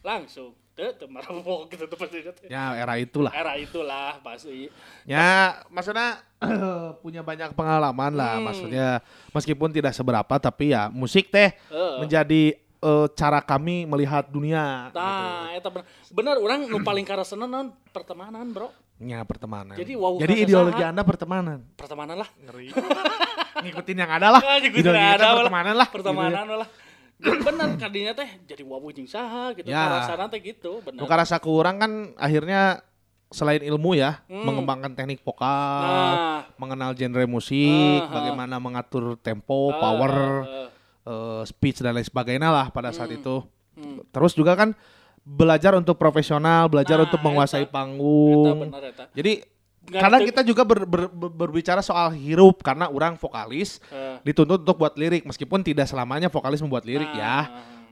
langsung. 0.00 0.56
Teu 0.76 0.92
teu 0.92 1.08
mabok 1.08 1.72
gitu 1.72 1.88
tuh 1.88 1.96
pasti 1.96 2.20
teh. 2.20 2.52
Ya 2.52 2.76
era 2.76 3.00
itulah. 3.00 3.32
Era 3.32 3.56
itulah 3.56 4.20
pasti. 4.20 4.68
Ya, 5.02 5.56
maksudnya 5.66 6.20
punya 7.02 7.24
banyak 7.24 7.56
pengalaman 7.56 8.12
lah, 8.12 8.36
Hmm. 8.36 8.44
maksudnya 8.44 9.00
meskipun 9.32 9.72
tidak 9.72 9.96
seberapa 9.96 10.36
tapi 10.36 10.70
ya 10.70 10.92
musik 10.92 11.32
teh 11.32 11.56
Heeh. 11.66 11.96
menjadi 11.96 12.42
eh, 12.60 13.06
cara 13.16 13.40
kami 13.40 13.88
melihat 13.88 14.28
dunia. 14.28 14.92
Tah, 14.92 15.48
eta 15.50 15.72
bener. 15.72 15.88
Bener 16.12 16.36
urang 16.36 16.60
nu 16.62 16.84
paling 16.84 17.02
karasenan 17.02 17.48
naon 17.48 17.68
pertemanan, 17.88 18.44
Bro. 18.52 18.68
Ya 18.96 19.20
pertemanan. 19.24 19.76
Jadi, 19.76 19.92
wow, 19.92 20.16
Jadi 20.16 20.34
ideologi 20.40 20.80
saha? 20.80 20.88
Anda 20.92 21.04
pertemanan. 21.04 21.58
Pertemanan 21.72 22.16
lah. 22.16 22.28
Ngeri. 22.36 22.72
Ngikutin 23.60 23.96
yang 23.96 24.08
ada 24.10 24.28
lah. 24.28 24.40
Ah, 24.40 24.56
ngikutin 24.56 24.80
Ideologi 24.84 25.04
ada 25.04 25.16
kita 25.16 25.24
lah. 25.24 25.36
pertemanan 25.36 25.74
lah. 25.74 25.88
Pertemanan 25.88 26.44
lah. 26.64 26.68
Bener 27.16 27.80
kadinya 27.80 28.12
teh 28.12 28.28
jadi 28.44 28.60
wawu 28.60 28.92
jeung 28.92 29.08
saha 29.08 29.56
gitu. 29.56 29.66
Ya. 29.66 29.88
Karasana 29.88 30.28
teh 30.28 30.40
gitu, 30.40 30.84
bener. 30.84 31.00
Nuka 31.00 31.14
rasa 31.16 31.40
kurang 31.40 31.80
kan 31.80 31.92
akhirnya 32.14 32.84
selain 33.26 33.58
ilmu 33.58 33.96
ya, 33.96 34.22
Hmm. 34.28 34.44
mengembangkan 34.44 34.94
teknik 34.94 35.18
vokal, 35.18 35.50
Nah, 35.82 36.46
mengenal 36.56 36.94
genre 36.94 37.26
musik, 37.26 38.04
ah. 38.04 38.12
bagaimana 38.12 38.56
mengatur 38.56 39.18
tempo, 39.18 39.74
Ah, 39.74 39.78
power, 39.80 40.12
eh, 41.02 41.42
speech 41.42 41.82
dan 41.82 41.96
lain 41.96 42.06
sebagainya 42.06 42.52
lah 42.52 42.66
pada 42.70 42.92
saat 42.92 43.10
Hmm. 43.10 43.18
itu. 43.18 43.36
Hmm. 43.74 43.98
Terus 44.08 44.32
juga 44.32 44.54
kan 44.54 44.78
belajar 45.20 45.74
untuk 45.74 45.98
profesional, 45.98 46.70
belajar 46.70 47.02
Nah, 47.02 47.10
untuk 47.10 47.18
menguasai 47.18 47.66
eta. 47.66 47.72
panggung. 47.72 48.46
Eta 48.46 48.52
bener 48.54 48.82
eta. 48.94 49.04
Jadi 49.10 49.32
kadang 49.88 50.20
teu- 50.20 50.28
kita 50.28 50.40
juga 50.42 50.62
ber- 50.62 50.84
ber- 50.84 51.08
ber- 51.08 51.34
berbicara 51.36 51.78
soal 51.78 52.10
hirup 52.10 52.60
karena 52.60 52.86
orang 52.86 53.14
vokalis 53.14 53.78
Eh, 53.86 54.18
dituntut 54.22 54.60
untuk 54.60 54.76
buat 54.76 54.94
lirik. 54.94 55.22
Meskipun 55.22 55.60
tidak 55.60 55.86
selamanya 55.86 56.26
vokalis 56.26 56.58
membuat 56.58 56.82
lirik 56.82 57.06
nah, 57.08 57.16
ya. 57.16 57.36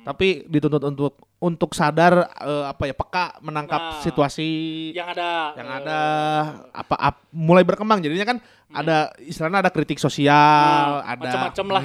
Tapi 0.04 0.44
dituntut 0.44 0.84
untuk 0.84 1.16
untuk 1.38 1.72
sadar 1.72 2.12
eh, 2.34 2.64
apa 2.66 2.84
ya 2.84 2.92
peka 2.92 3.40
menangkap 3.40 3.80
Nah, 3.90 4.00
situasi 4.00 4.48
yang 4.90 5.08
ada. 5.08 5.56
yang 5.56 5.64
eh, 5.66 5.78
ada 5.78 6.00
apa 6.70 6.94
ap- 6.94 7.24
mulai 7.30 7.62
berkembang. 7.62 7.98
Jadinya 7.98 8.26
kan 8.26 8.38
ada 8.68 8.96
istilahnya 9.18 9.60
ada 9.60 9.70
kritik 9.70 9.96
sosial, 9.96 11.00
Hmm, 11.00 11.08
ada 11.08 11.24
macem-macem 11.24 11.66
lah 11.68 11.82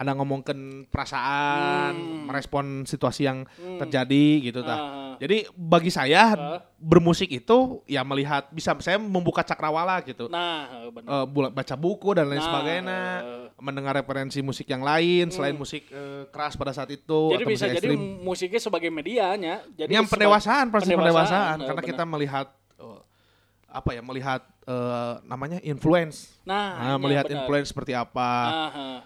ada 0.00 0.16
ngomongkan 0.16 0.56
perasaan, 0.88 1.92
Hmm. 1.92 2.24
merespon 2.24 2.64
situasi 2.82 3.22
yang 3.22 3.44
Hmm. 3.52 3.76
terjadi 3.76 4.26
gitu 4.42 4.60
tah. 4.60 4.78
Ah, 4.78 4.98
Jadi 5.20 5.44
bagi 5.52 5.92
saya 5.92 6.32
Ah. 6.32 6.64
bermusik 6.74 7.28
itu 7.28 7.84
ya 7.84 8.00
melihat 8.00 8.48
bisa 8.48 8.72
saya 8.78 8.96
membuka 8.96 9.44
cakrawala 9.44 10.00
gitu. 10.00 10.24
Nah, 10.26 10.64
eh, 10.78 10.88
bener. 10.88 11.04
Eh, 11.06 11.26
bula- 11.26 11.52
baca 11.52 11.76
buku 11.76 12.16
dan 12.16 12.24
lain 12.26 12.40
Nah, 12.40 12.48
sebagainya, 12.48 13.00
eh. 13.20 13.46
mendengar 13.60 13.92
referensi 13.94 14.40
musik 14.40 14.64
yang 14.64 14.80
lain 14.80 15.28
selain 15.28 15.52
Hmm. 15.52 15.60
musik 15.60 15.84
eh, 15.86 16.24
keras 16.26 16.56
pada 16.56 16.72
saat 16.72 16.88
itu 16.88 17.20
jadi 17.30 17.44
bisa 17.44 17.68
musik 17.68 17.76
jadi 17.76 17.88
ekstrim. 17.92 18.24
musiknya 18.24 18.60
sebagai 18.62 18.88
medianya. 18.88 19.60
Jadi 19.70 19.92
yang 19.92 20.08
pendewasaan 20.08 20.72
proses 20.72 20.88
pendewasaan, 20.88 20.96
pendewasaan, 20.96 21.56
karena 21.62 21.76
benar. 21.78 21.90
kita 21.92 22.04
melihat 22.06 22.46
eh, 22.78 23.00
apa 23.68 23.90
ya 23.92 24.00
melihat 24.00 24.40
eh, 24.62 25.14
namanya 25.22 25.60
influence 25.60 26.40
Nah, 26.42 26.56
Nah, 26.72 26.86
iya, 26.86 26.94
melihat 26.96 27.24
benar. 27.26 27.36
influence 27.38 27.68
seperti 27.68 27.92
apa 27.92 28.30
ah. 28.72 29.00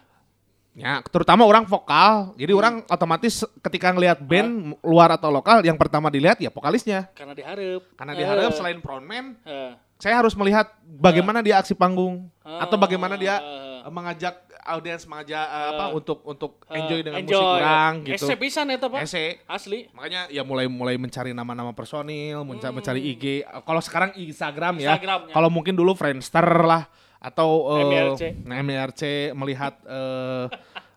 Ya 0.75 0.99
terutama 1.05 1.43
orang 1.43 1.63
vokal 1.65 2.35
jadi 2.35 2.51
Hmm. 2.51 2.61
orang 2.61 2.75
otomatis 2.85 3.35
ketika 3.63 3.91
ngelihat 3.91 4.19
band 4.19 4.75
luar 4.81 5.11
atau 5.11 5.31
lokal 5.31 5.63
yang 5.63 5.75
pertama 5.75 6.09
dilihat 6.09 6.37
ya 6.37 6.51
vokalisnya 6.51 7.07
karena 7.13 7.31
diharap. 7.33 7.83
karena 7.95 8.13
Eh, 8.13 8.19
diharap 8.19 8.51
selain 8.53 8.79
frontman 8.79 9.39
eh, 9.41 9.79
saya 9.97 10.19
harus 10.19 10.35
melihat 10.35 10.69
bagaimana 10.83 11.41
dia 11.41 11.57
aksi 11.57 11.73
panggung 11.73 12.27
atau 12.41 12.75
Ah, 12.75 12.81
bagaimana 12.81 13.15
dia 13.15 13.39
ah, 13.39 13.87
eh, 13.87 13.89
mengajak 13.89 14.35
audiens 14.65 15.05
mengajak 15.05 15.39
eh, 15.41 15.55
Ah. 15.55 15.71
apa 15.71 15.85
untuk 15.93 16.19
untuk 16.25 16.59
ah. 16.65 16.75
enjoy 16.75 17.01
dengan 17.01 17.21
Enjoy, 17.21 17.37
musik 17.37 17.47
ya. 17.47 17.59
orang 17.61 17.93
gitu 18.03 18.15
Ese 18.19 18.35
pisan 18.35 18.67
eta, 18.69 18.87
Pak. 18.89 19.01
Ese. 19.01 19.25
Asli. 19.47 19.87
makanya 19.93 20.27
ya 20.27 20.43
mulai 20.43 20.67
mulai 20.67 20.97
mencari 20.97 21.31
nama-nama 21.31 21.71
personil 21.71 22.43
mencari, 22.43 22.75
mencari 22.75 23.01
IG 23.07 23.25
kalau 23.63 23.79
sekarang 23.79 24.11
Instagram 24.19 24.75
ya 24.77 24.91
Hmm. 24.91 24.99
Instagram, 24.99 25.21
ya. 25.29 25.33
kalau 25.33 25.49
mungkin 25.49 25.75
dulu 25.75 25.95
Friendster 25.95 26.43
lah 26.65 26.91
atau 27.25 27.49
eh, 27.73 27.85
MIRC. 27.89 28.23
nah, 28.45 28.61
MIRC 28.61 29.03
melihat 29.33 29.75
eh, 29.83 30.45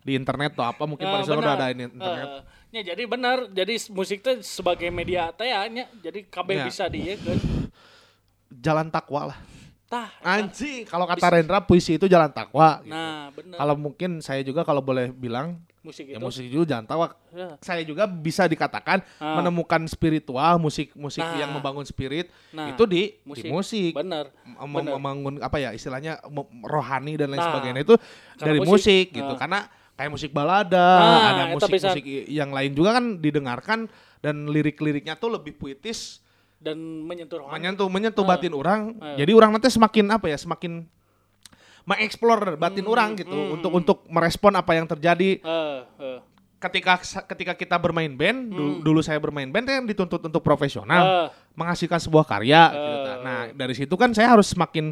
di 0.03 0.11
internet 0.13 0.51
atau 0.51 0.67
apa 0.67 0.83
mungkin 0.83 1.07
sana 1.23 1.39
udah 1.39 1.55
ada 1.55 1.67
ini 1.71 1.87
internet 1.87 2.27
Eh, 2.27 2.41
ya 2.75 2.91
jadi 2.91 3.03
benar, 3.07 3.47
jadi 3.47 3.73
musik 3.89 4.19
teh 4.19 4.43
sebagai 4.43 4.91
media 4.91 5.31
teh 5.31 5.47
ya, 5.47 5.63
jadi 5.97 6.19
kabeh 6.27 6.55
Ya. 6.57 6.65
bisa 6.67 6.83
dieukeun. 6.85 7.39
jalan 8.49 8.87
takwa 8.87 9.31
lah 9.31 9.39
Tah. 9.87 10.11
anjing 10.19 10.83
kalau 10.83 11.07
kata 11.07 11.27
Rendra 11.31 11.59
puisi 11.59 11.95
itu 11.95 12.07
jalan 12.07 12.27
takwa 12.27 12.83
gitu. 12.83 12.91
Nah, 12.91 13.31
benar. 13.31 13.55
kalau 13.55 13.75
mungkin 13.77 14.19
saya 14.19 14.43
juga 14.43 14.63
kalau 14.63 14.83
boleh 14.83 15.11
bilang 15.11 15.63
musik 15.87 16.03
Ya 16.05 16.15
itu. 16.15 16.21
musik 16.21 16.45
dulu 16.45 16.63
jangan 16.63 16.85
tahu. 16.85 16.99
Ya. 17.31 17.47
Saya 17.59 17.81
juga 17.81 18.03
bisa 18.03 18.43
dikatakan 18.43 18.99
Ah. 19.15 19.39
menemukan 19.39 19.79
spiritual 19.85 20.59
musik-musik 20.59 21.21
Nah. 21.21 21.39
yang 21.39 21.49
membangun 21.49 21.81
spirit 21.81 22.27
Nah, 22.51 22.69
itu 22.69 22.83
di 22.83 23.15
musik. 23.23 23.43
di 23.43 23.49
musik. 23.49 23.91
Bener. 23.93 24.27
membangun 24.59 25.39
apa 25.39 25.57
ya 25.57 25.71
istilahnya 25.71 26.19
rohani 26.61 27.15
dan 27.15 27.29
lain 27.29 27.39
Nah, 27.39 27.47
sebagainya 27.47 27.81
itu 27.81 27.95
dari 28.35 28.59
musik. 28.59 28.69
musik, 28.69 29.05
gitu. 29.13 29.31
Nah. 29.31 29.39
Karena 29.39 29.59
kayak 29.93 30.11
musik 30.11 30.29
balada, 30.29 30.89
Nah, 30.99 31.23
ada 31.31 31.43
musik-musik 31.49 32.03
yang 32.27 32.51
lain 32.51 32.71
juga 32.71 32.93
kan 32.93 33.17
didengarkan 33.17 33.79
dan 34.19 34.45
lirik-liriknya 34.45 35.15
tuh 35.15 35.31
lebih 35.31 35.55
puitis, 35.55 36.19
Dan 36.57 36.77
menyentuh 37.01 37.37
rohani. 37.39 37.53
menyentuh 37.53 37.85
menyentuh 37.87 38.23
Ah. 38.23 38.29
batin 38.29 38.49
orang. 38.51 38.97
Ah. 38.97 39.13
Jadi 39.13 39.31
orang 39.31 39.53
nanti 39.53 39.69
semakin 39.69 40.09
apa 40.09 40.25
ya, 40.25 40.35
semakin 40.35 40.89
mengeksplor 41.87 42.59
batin 42.59 42.83
Hmm, 42.83 42.93
orang 42.93 43.09
gitu 43.15 43.31
hmm, 43.31 43.55
untuk 43.55 43.71
hmm. 43.71 43.79
untuk 43.79 43.97
merespon 44.11 44.53
apa 44.59 44.75
yang 44.75 44.83
terjadi 44.83 45.39
Eh, 45.39 45.79
eh. 46.03 46.19
ketika 46.59 46.99
ketika 47.31 47.53
kita 47.55 47.75
bermain 47.79 48.11
band 48.11 48.51
dulu, 48.51 48.73
dulu 48.83 48.99
saya 48.99 49.17
bermain 49.23 49.47
band 49.47 49.65
kan 49.65 49.87
dituntut 49.87 50.19
untuk 50.19 50.43
profesional 50.43 51.03
Eh, 51.07 51.27
menghasilkan 51.55 51.97
sebuah 52.03 52.27
karya 52.27 52.75
gitu. 52.75 53.09
Eh. 53.15 53.17
Nah, 53.23 53.39
dari 53.55 53.73
situ 53.73 53.95
kan 53.95 54.11
saya 54.11 54.35
harus 54.35 54.51
semakin 54.51 54.91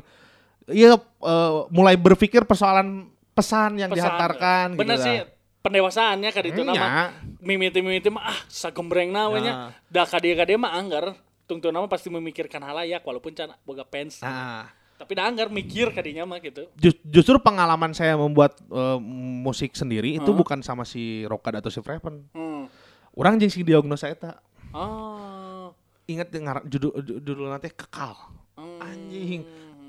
ya 0.71 0.95
eh, 0.95 1.53
mulai 1.69 1.99
berpikir 1.99 2.47
persoalan 2.47 3.11
pesan 3.35 3.75
yang 3.75 3.91
pesan. 3.91 3.99
dihantarkan 3.99 4.67
Bener 4.79 4.95
gitu 4.95 5.03
sih 5.03 5.17
pendewasaannya 5.65 6.29
kan 6.29 6.43
itu 6.45 6.61
nama 6.61 6.77
Nya. 6.77 7.05
mimiti-mimiti 7.41 8.13
mah 8.13 8.29
ah 8.29 8.39
sagembreng 8.45 9.09
na 9.09 9.33
we 9.33 9.41
nya. 9.41 9.53
Nah. 9.53 9.69
Da 9.89 10.05
ka 10.05 10.21
dia 10.21 10.37
ka 10.37 10.45
dia 10.45 10.61
mah 10.61 10.77
anggar 10.77 11.17
tungtu 11.49 11.73
nama 11.73 11.89
pasti 11.89 12.13
memikirkan 12.13 12.61
halayak 12.61 13.01
walaupun 13.01 13.33
can 13.33 13.49
boga 13.65 13.81
fans. 13.89 14.21
Nah, 14.21 14.69
Tapi 14.95 15.11
da 15.11 15.23
anggar 15.23 15.47
mikir 15.47 15.91
kadinya 15.91 16.23
mah 16.23 16.39
gitu. 16.39 16.71
ju- 16.73 17.01
justru 17.03 17.35
pengalaman 17.37 17.91
saya 17.91 18.15
membuat 18.15 18.55
eh, 18.61 18.99
musik 19.37 19.73
sendiri 19.73 20.15
itu 20.15 20.23
Heeh. 20.23 20.35
bukan 20.35 20.59
sama 20.59 20.83
si 20.83 21.23
Rokad 21.23 21.59
atau 21.59 21.67
si 21.67 21.79
Freven. 21.79 22.23
Hmm. 22.31 22.71
Orang 23.11 23.35
jeung 23.35 23.49
si 23.49 23.59
diagnosa 23.61 24.07
eta. 24.07 24.39
Oh. 24.71 25.71
Ingat 26.05 26.27
dengar 26.29 26.55
judul 26.63 26.91
judul 27.17 27.45
nanti 27.45 27.67
kekal. 27.69 28.15
Hmm. 28.53 28.79
Anjing. 28.79 29.41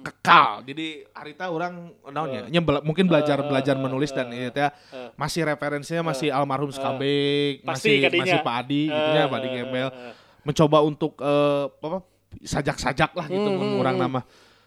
Kekal. 0.02 0.62
Jadi 0.64 1.02
harita 1.10 1.50
orang 1.50 1.90
naonnya 2.04 2.46
nya 2.46 2.60
bela- 2.60 2.78
mungkin 2.80 3.06
belajar 3.06 3.38
Eh, 3.38 3.46
belajar 3.46 3.74
menulis 3.74 4.10
dan 4.10 4.30
eh, 4.30 4.48
itu 4.48 4.58
ya 4.58 4.70
eh. 4.70 5.10
masih 5.14 5.42
referensinya 5.44 6.02
masih 6.04 6.30
almarhum 6.30 6.70
Pasti 6.70 6.78
Skabek, 6.78 7.54
masih 7.62 7.94
kadinya. 8.00 8.22
masih 8.24 8.38
Pak 8.40 8.54
Adi 8.56 8.82
gitu 8.86 9.10
ya, 9.12 9.24
Pak 9.26 9.38
Adi 9.38 9.48
Gembel. 9.50 9.78
eh, 9.82 9.90
eh. 9.90 10.14
Mencoba 10.42 10.78
untuk 10.80 11.18
eh, 11.18 11.64
apa 11.68 11.98
sajak-sajak 12.38 13.10
lah 13.12 13.26
gitu 13.26 13.48
Hmm, 13.48 13.58
hmm, 13.58 13.80
orang 13.80 13.94
hmm. 13.94 14.04
nama. 14.04 14.20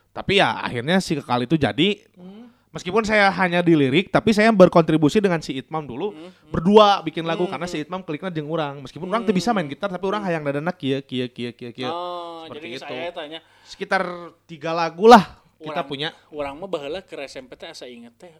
Tapi 0.09 0.37
ya 0.37 0.57
akhirnya 0.57 0.97
si 0.97 1.13
kekal 1.13 1.43
itu 1.43 1.55
jadi 1.55 2.01
Hmm. 2.13 2.49
meskipun 2.69 3.01
saya 3.01 3.29
hanya 3.31 3.59
di 3.59 3.73
lirik 3.73 4.09
tapi 4.09 4.29
saya 4.29 4.49
berkontribusi 4.49 5.17
dengan 5.17 5.39
si 5.39 5.55
Itmam 5.55 5.81
dulu 5.83 6.11
Hmm, 6.11 6.29
berdua 6.49 7.01
bikin 7.01 7.23
lagu 7.23 7.43
Hmm, 7.43 7.51
karena 7.51 7.65
si 7.65 7.77
Itmam 7.77 8.01
kliknya 8.01 8.29
jeung 8.29 8.47
orang. 8.47 8.81
Meskipun 8.81 9.05
orang 9.05 9.23
tuh 9.23 9.31
bisa 9.31 9.49
main 9.51 9.65
gitar 9.65 9.87
tapi 9.87 10.03
orang 10.03 10.21
hayang 10.21 10.41
dadana 10.41 10.69
kieu 10.71 11.01
kieu 11.01 11.27
kieu 11.27 11.51
kieu 11.51 11.71
kieu. 11.71 11.87
Oh, 11.87 12.45
Seperti 12.45 12.65
jadi 12.67 12.75
itu. 12.75 12.85
saya 12.85 13.11
tanya, 13.11 13.39
Sekitar 13.63 14.01
tiga 14.45 14.71
lagu 14.71 15.05
lah 15.05 15.39
kita 15.55 15.71
Orang- 15.75 15.87
punya. 15.87 16.09
orang 16.31 16.53
mah 16.55 16.67
baheula 16.67 16.99
ke 17.01 17.13
SMP 17.21 17.53
teh 17.53 17.67
asa 17.67 17.85
inget 17.85 18.15
teh 18.15 18.31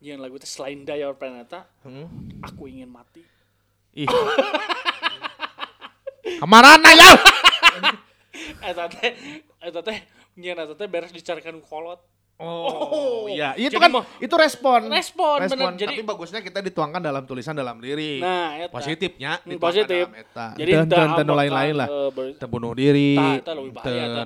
yang 0.00 0.18
lagu 0.18 0.34
teh 0.34 0.46
selain 0.46 0.82
Your 0.82 1.14
Planeta, 1.14 1.68
Hmm. 1.80 2.10
aku 2.40 2.66
ingin 2.66 2.88
mati. 2.88 3.22
Ih. 3.94 4.08
Kamarana 6.40 6.90
ya. 6.92 7.10
Eta 8.64 8.86
teh, 8.88 9.12
eta 9.60 9.80
teh, 9.80 9.98
nyen 10.34 10.56
eta 10.56 10.74
teh 10.74 10.86
beres 10.86 11.10
dicarikan 11.10 11.60
kolot. 11.60 12.00
Oh, 12.42 13.30
iya. 13.30 13.54
Itu 13.54 13.70
Jadi 13.70 13.76
kan 13.78 13.90
mah- 13.92 14.06
itu 14.18 14.34
respon. 14.34 14.90
Respon, 14.90 15.46
bener. 15.46 15.78
Jadi- 15.78 15.94
Tapi 15.94 16.02
bagusnya 16.02 16.42
kita 16.42 16.58
dituangkan 16.58 16.98
dalam 16.98 17.22
tulisan 17.22 17.54
dalam 17.54 17.78
lirik. 17.78 18.18
Nah, 18.18 18.58
eta. 18.58 18.72
Positifnya 18.72 19.38
Hmm, 19.38 19.62
positif. 19.62 20.10
dalam 20.10 20.18
eta. 20.18 20.46
Jadi 20.58 20.70
ambekan, 20.74 21.22
lain-lain 21.28 21.74
lah. 21.76 21.86
eh, 21.86 22.10
ber- 22.10 22.34
Teu 22.34 22.48
bunuh 22.50 22.74
diri, 22.74 23.14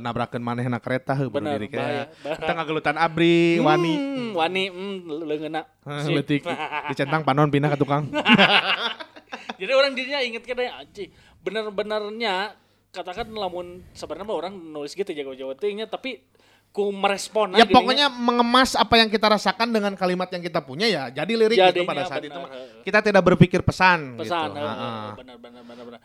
nabrakeun 0.01 0.41
manehna 0.41 0.81
kereta 0.81 1.13
heuh 1.13 1.29
bunuh 1.29 1.45
Bener, 1.45 1.61
diri 1.61 1.69
kayak. 1.69 2.09
bahaya. 2.17 2.41
Teu 2.41 2.55
ngagelutan 2.57 2.97
abri, 2.97 3.61
wani. 3.61 3.95
Hmm, 3.95 4.29
wani, 4.33 4.65
hmm, 4.65 4.97
leungeuna. 5.05 5.63
Leutik 6.09 6.41
dicentang 6.89 7.21
panon 7.21 7.53
pindah 7.53 7.69
ke 7.69 7.77
tukang. 7.77 8.09
Jadi 9.61 9.73
orang 9.73 9.93
dirinya 9.93 10.21
inget 10.21 10.41
kan 10.43 10.57
ya, 10.57 10.73
anjing. 10.79 11.11
Bener-benernya 11.41 12.57
katakan 12.97 13.29
lamun 13.29 13.85
sebenarnya 13.93 14.33
orang 14.33 14.55
nulis 14.57 14.93
gitu 14.93 15.07
jago-jago 15.07 15.53
tingnya 15.55 15.85
tapi 15.85 16.25
ku 16.73 16.89
merespon 16.89 17.53
ya 17.53 17.65
pokoknya 17.65 18.09
mengemas 18.09 18.73
apa 18.73 18.97
yang 18.97 19.09
kita 19.09 19.29
rasakan 19.29 19.69
dengan 19.71 19.93
kalimat 19.93 20.29
yang 20.29 20.41
kita 20.41 20.61
punya 20.61 20.85
ya 20.85 21.03
jadi 21.11 21.33
lirik 21.33 21.57
gitu 21.57 21.65
Jadinya 21.73 21.89
pada 21.89 22.03
saat 22.05 22.21
benar, 22.21 22.33
itu 22.33 22.41
kita 22.83 22.99
tidak 23.01 23.23
berpikir 23.23 23.61
pesan, 23.61 24.17
pesan 24.17 24.51
gitu. 24.51 24.61
heeh, 24.61 24.69
Ha-ha. 24.69 25.17
benar 25.17 25.37
benar 25.37 25.63
benar 25.63 25.85
benar. 25.87 26.01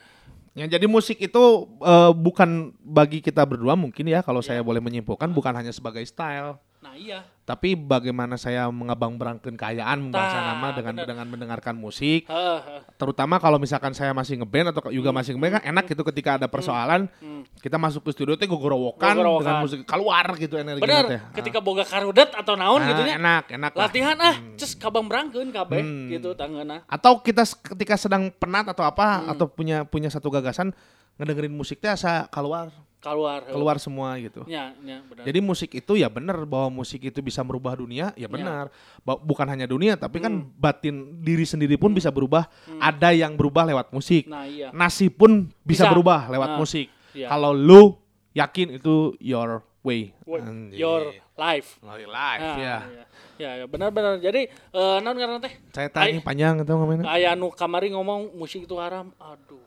Ya, 0.51 0.67
jadi 0.67 0.83
musik 0.83 1.15
itu 1.15 1.43
eh, 1.79 2.11
bukan 2.11 2.75
bagi 2.77 3.19
kita 3.19 3.39
berdua 3.41 3.75
mungkin 3.75 4.03
ya 4.05 4.19
kalau 4.19 4.43
Iya. 4.43 4.59
saya 4.59 4.61
boleh 4.61 4.79
menyimpulkan 4.79 5.31
bukan 5.31 5.55
hanya 5.55 5.71
sebagai 5.71 6.03
style, 6.03 6.59
Nah, 6.81 6.97
iya. 6.97 7.21
tapi 7.45 7.77
bagaimana 7.77 8.35
saya 8.35 8.65
mengabang 8.67 9.13
berangkan 9.13 9.53
kekayaan 9.53 10.09
bahasa 10.09 10.33
Tah, 10.33 10.45
nama 10.49 10.67
dengan 10.71 10.93
bener. 10.95 11.05
dengan 11.05 11.25
mendengarkan 11.29 11.75
musik. 11.75 12.25
Heeh, 12.25 12.57
heeh. 12.59 12.81
Terutama 12.97 13.37
kalau 13.37 13.55
misalkan 13.55 13.93
saya 13.93 14.09
masih 14.11 14.41
ngeband 14.41 14.73
atau 14.73 14.89
juga 14.89 15.13
masih 15.13 15.37
ngeband 15.37 15.61
kan 15.61 15.63
enak 15.67 15.85
gitu 15.85 16.01
ketika 16.09 16.41
ada 16.41 16.49
persoalan 16.49 17.05
Hmm. 17.21 17.45
kita 17.57 17.77
masuk 17.77 18.01
ke 18.01 18.11
studio 18.11 18.33
teh 18.33 18.45
gogorowokan 18.45 19.13
dengan 19.13 19.61
musik 19.61 19.85
keluar 19.85 20.25
gitu 20.35 20.57
energi 20.57 20.81
Benar, 20.81 21.05
teh. 21.05 21.19
ketika 21.33 21.61
boga 21.61 21.85
karudet 21.85 22.33
atau 22.33 22.57
naon 22.57 22.81
Ah, 22.81 22.89
gitu 22.89 23.01
nya. 23.03 23.13
enak, 23.15 23.43
enak 23.51 23.71
lah. 23.71 23.81
Latihan 23.85 24.17
ah, 24.17 24.35
cus 24.57 24.71
kabang 24.73 25.05
berangkeun 25.05 25.53
kabeh 25.53 25.81
Hmm. 25.81 26.09
gitu 26.09 26.33
tangeuna. 26.33 26.81
Atau 26.87 27.21
kita 27.21 27.45
ketika 27.45 27.93
sedang 27.93 28.33
penat 28.33 28.65
atau 28.67 28.81
apa 28.81 29.21
Hmm. 29.21 29.31
atau 29.31 29.45
punya 29.45 29.85
punya 29.85 30.09
satu 30.09 30.27
gagasan 30.27 30.73
ngedengerin 31.15 31.53
musik 31.53 31.77
teh 31.77 31.87
asa 31.87 32.25
keluar 32.27 32.73
Keluar. 33.01 33.41
keluar 33.49 33.81
semua 33.81 34.13
gitu. 34.15 34.45
Nya, 34.45 34.77
nya 34.77 35.01
benar. 35.01 35.25
Jadi 35.25 35.39
musik 35.41 35.73
itu 35.73 35.97
ya 35.97 36.05
benar 36.05 36.37
bahwa 36.45 36.69
musik 36.79 37.01
itu 37.01 37.17
bisa 37.17 37.41
merubah 37.41 37.73
dunia, 37.73 38.13
ya 38.13 38.29
benar. 38.29 38.69
Ba- 39.01 39.17
Bukan 39.17 39.49
hanya 39.49 39.65
dunia, 39.65 39.97
tapi 39.97 40.21
kan 40.21 40.45
Hmm. 40.45 40.53
batin 40.53 40.95
diri 41.17 41.41
sendiri 41.41 41.75
pun 41.75 41.91
bisa 41.91 42.13
berubah. 42.13 42.45
Ada 42.77 43.09
yang 43.11 43.33
berubah 43.33 43.65
lewat 43.65 43.89
musik. 43.89 44.29
Nah, 44.29 44.45
iya. 44.45 44.69
Nasib 44.69 45.17
pun 45.17 45.49
bisa, 45.65 45.83
Bisa. 45.83 45.89
berubah 45.89 46.29
lewat 46.29 46.49
Nah, 46.53 46.59
musik. 46.61 46.93
iya. 47.11 47.25
Kalau 47.25 47.57
lu 47.57 47.97
yakin 48.31 48.77
itu 48.77 49.17
your 49.17 49.65
way. 49.81 50.13
Anjir. 50.23 50.77
Your 50.77 51.01
life. 51.35 51.81
Your 51.81 52.05
life, 52.05 52.37
Nah, 52.39 52.55
ya. 52.55 52.77
iya. 52.85 53.05
Ya, 53.41 53.51
ya 53.57 53.65
benar-benar. 53.65 54.21
Jadi 54.21 54.45
eh 54.47 54.97
naon 55.01 55.17
karena 55.17 55.41
teh? 55.41 55.49
Saya 55.73 55.89
tanya 55.89 56.21
panjang 56.21 56.61
itu 56.61 56.69
ngomongnya. 56.69 57.09
Aya 57.09 57.33
nu 57.33 57.49
kamari 57.49 57.89
ngomong 57.89 58.37
musik 58.37 58.69
itu 58.69 58.77
haram. 58.77 59.09
Aduh. 59.17 59.57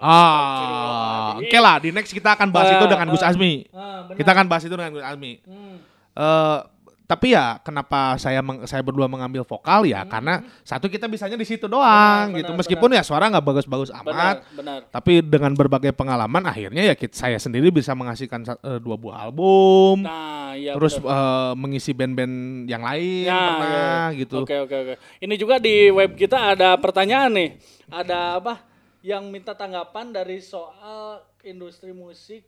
Ah, 0.00 1.36
oke 1.36 1.58
lah. 1.58 1.76
Di 1.78 1.90
next 1.90 2.10
kita 2.10 2.32
akan 2.32 2.48
bahas 2.48 2.70
itu 2.70 2.80
Ah, 2.80 2.90
dengan 2.90 3.06
Gus 3.08 3.20
ah. 3.20 3.28
Azmi. 3.28 3.68
Ah, 3.68 4.04
benar. 4.04 4.16
Kita 4.16 4.30
akan 4.30 4.46
bahas 4.46 4.62
itu 4.62 4.72
dengan 4.72 4.92
Gus 4.92 5.04
Azmi. 5.04 5.32
Hmm. 5.42 5.76
Eh, 6.12 6.58
tapi 7.04 7.34
ya 7.34 7.58
kenapa 7.58 8.14
saya 8.16 8.38
meng- 8.38 8.62
saya 8.64 8.80
berdua 8.80 9.04
mengambil 9.04 9.42
vokal 9.42 9.82
ya 9.82 10.06
karena 10.06 10.46
satu 10.62 10.86
kita 10.86 11.04
bisanya 11.04 11.34
di 11.34 11.42
situ 11.42 11.66
doang 11.66 11.82
Hmm. 11.82 12.30
Benar, 12.30 12.38
gitu 12.38 12.46
benar, 12.48 12.60
meskipun 12.62 12.90
ya 12.92 13.02
suara 13.02 13.26
nggak 13.26 13.42
bagus-bagus 13.42 13.90
Benar, 13.90 14.06
amat 14.06 14.36
benar. 14.52 14.78
tapi 14.88 15.18
dengan 15.18 15.50
berbagai 15.52 15.90
pengalaman 15.90 16.38
akhirnya 16.44 16.86
ya 16.86 16.94
kita, 16.94 17.10
saya 17.12 17.34
sendiri 17.36 17.66
bisa 17.68 17.90
menghasilkan 17.92 18.46
eh, 18.46 18.78
dua 18.78 18.94
buah 18.94 19.26
album 19.26 20.06
Nah, 20.06 20.54
iya 20.54 20.70
terus 20.72 21.02
benar. 21.02 21.10
eh, 21.10 21.52
mengisi 21.56 21.90
band-band 21.90 22.34
yang 22.64 22.78
lain 22.80 23.26
Ya, 23.26 23.42
pernah 23.42 23.66
ya. 23.66 23.90
gitu 24.16 24.36
Oke, 24.40 24.54
oke, 24.60 24.76
oke. 24.76 24.94
Ini 25.18 25.34
juga 25.34 25.58
di 25.58 25.90
web 25.90 26.14
kita 26.14 26.54
ada 26.54 26.78
pertanyaan 26.78 27.30
nih. 27.32 27.48
Ada 27.90 28.38
apa? 28.38 28.69
Yang 29.00 29.24
minta 29.32 29.56
tanggapan 29.56 30.12
dari 30.12 30.44
soal 30.44 31.24
industri 31.40 31.96
musik 31.96 32.44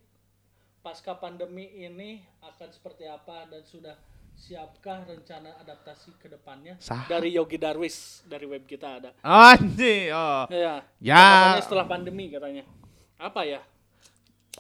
pasca 0.85 1.17
pandemi 1.17 1.65
ini 1.81 2.21
akan 2.45 2.69
seperti 2.69 3.09
apa 3.09 3.49
dan 3.49 3.65
sudah 3.65 3.97
siapkah 4.37 5.07
rencana 5.09 5.57
adaptasi 5.65 6.13
ke 6.21 6.29
depannya? 6.29 6.77
Sah. 6.77 7.09
Dari 7.09 7.33
Yogi 7.33 7.57
Darwis 7.57 8.21
dari 8.29 8.45
web 8.45 8.69
kita 8.69 9.01
ada. 9.01 9.11
anjing 9.25 10.13
oh 10.13 10.45
Ya. 10.53 10.85
Ya. 11.01 11.57
setelah 11.65 11.89
pandemi 11.89 12.29
katanya. 12.29 12.69
Apa 13.17 13.49
ya? 13.49 13.65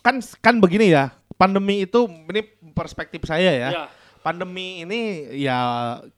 kan 0.03 0.18
kan 0.43 0.59
begini 0.59 0.90
ya 0.90 1.14
pandemi 1.38 1.86
itu 1.86 2.11
ini 2.11 2.43
perspektif 2.74 3.22
saya 3.22 3.53
ya 3.55 3.68
Ya. 3.70 3.84
Pandemi 4.23 4.87
ini 4.87 5.35
ya 5.35 5.59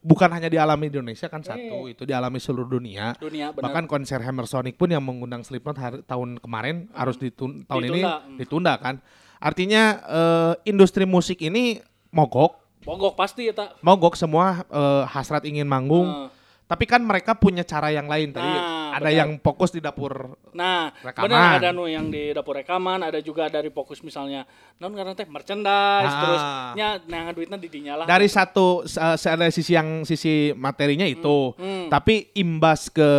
bukan 0.05 0.29
hanya 0.29 0.53
dialami 0.53 0.93
di 0.93 1.01
Indonesia 1.01 1.27
kan 1.33 1.41
satu 1.41 1.89
itu 1.89 2.05
dialami 2.05 2.37
seluruh 2.37 2.69
dunia. 2.69 3.17
Dunia 3.17 3.51
benar. 3.51 3.65
bahkan 3.73 3.85
konser 3.89 4.21
Hammer 4.21 4.45
Sonic 4.45 4.77
pun 4.77 4.93
yang 4.93 5.01
mengundang 5.01 5.41
Slipknot 5.41 5.81
hari, 5.81 6.05
tahun 6.05 6.37
kemarin 6.39 6.93
harus 6.93 7.17
ditun, 7.17 7.65
tahun 7.65 7.83
ini 7.89 8.01
Ditunda, 8.05 8.15
hmm. 8.21 8.37
ditunda 8.39 8.73
kan. 8.77 8.95
Artinya 9.41 9.83
eh, 10.05 10.53
industri 10.69 11.09
musik 11.09 11.41
ini 11.41 11.81
mogok. 12.13 12.61
Mogok 12.85 13.17
pasti 13.17 13.49
ya 13.49 13.57
tak. 13.57 13.81
mogok 13.81 14.15
semua 14.15 14.63
eh, 14.69 15.05
hasrat 15.09 15.49
ingin 15.49 15.65
manggung. 15.65 16.07
Eh, 16.07 16.29
tapi 16.65 16.85
kan 16.89 17.01
mereka 17.05 17.37
punya 17.37 17.65
cara 17.65 17.93
yang 17.93 18.09
lain 18.09 18.33
tadi. 18.33 18.45
Nah, 18.45 18.84
ada 18.95 19.05
benar. 19.05 19.19
yang 19.19 19.31
fokus 19.39 19.69
di 19.69 19.79
dapur 19.79 20.39
Nah, 20.53 20.95
Rekaman. 20.97 21.25
benar 21.25 21.43
ada 21.57 21.69
nu 21.71 21.85
yang 21.85 22.07
di 22.07 22.31
dapur 22.31 22.55
rekaman, 22.55 23.03
ada 23.03 23.19
juga 23.19 23.47
dari 23.47 23.69
fokus 23.69 23.99
misalnya 24.01 24.47
non 24.77 24.91
karena 24.91 25.13
teh 25.13 25.27
merchandise 25.27 26.07
Ah. 26.09 26.21
terus 26.21 26.43
nya 26.75 26.89
nah 27.05 27.31
duitnya 27.31 27.57
di 27.57 27.67
dinya 27.67 27.95
lah. 27.97 28.07
dari 28.07 28.27
satu 28.27 28.83
uh, 28.85 29.17
ada 29.17 29.47
sisi 29.49 29.73
yang 29.73 30.03
sisi 30.03 30.35
materinya 30.53 31.05
itu 31.05 31.53
Hmm. 31.55 31.87
tapi 31.89 32.31
imbas 32.33 32.87
ke 32.89 33.11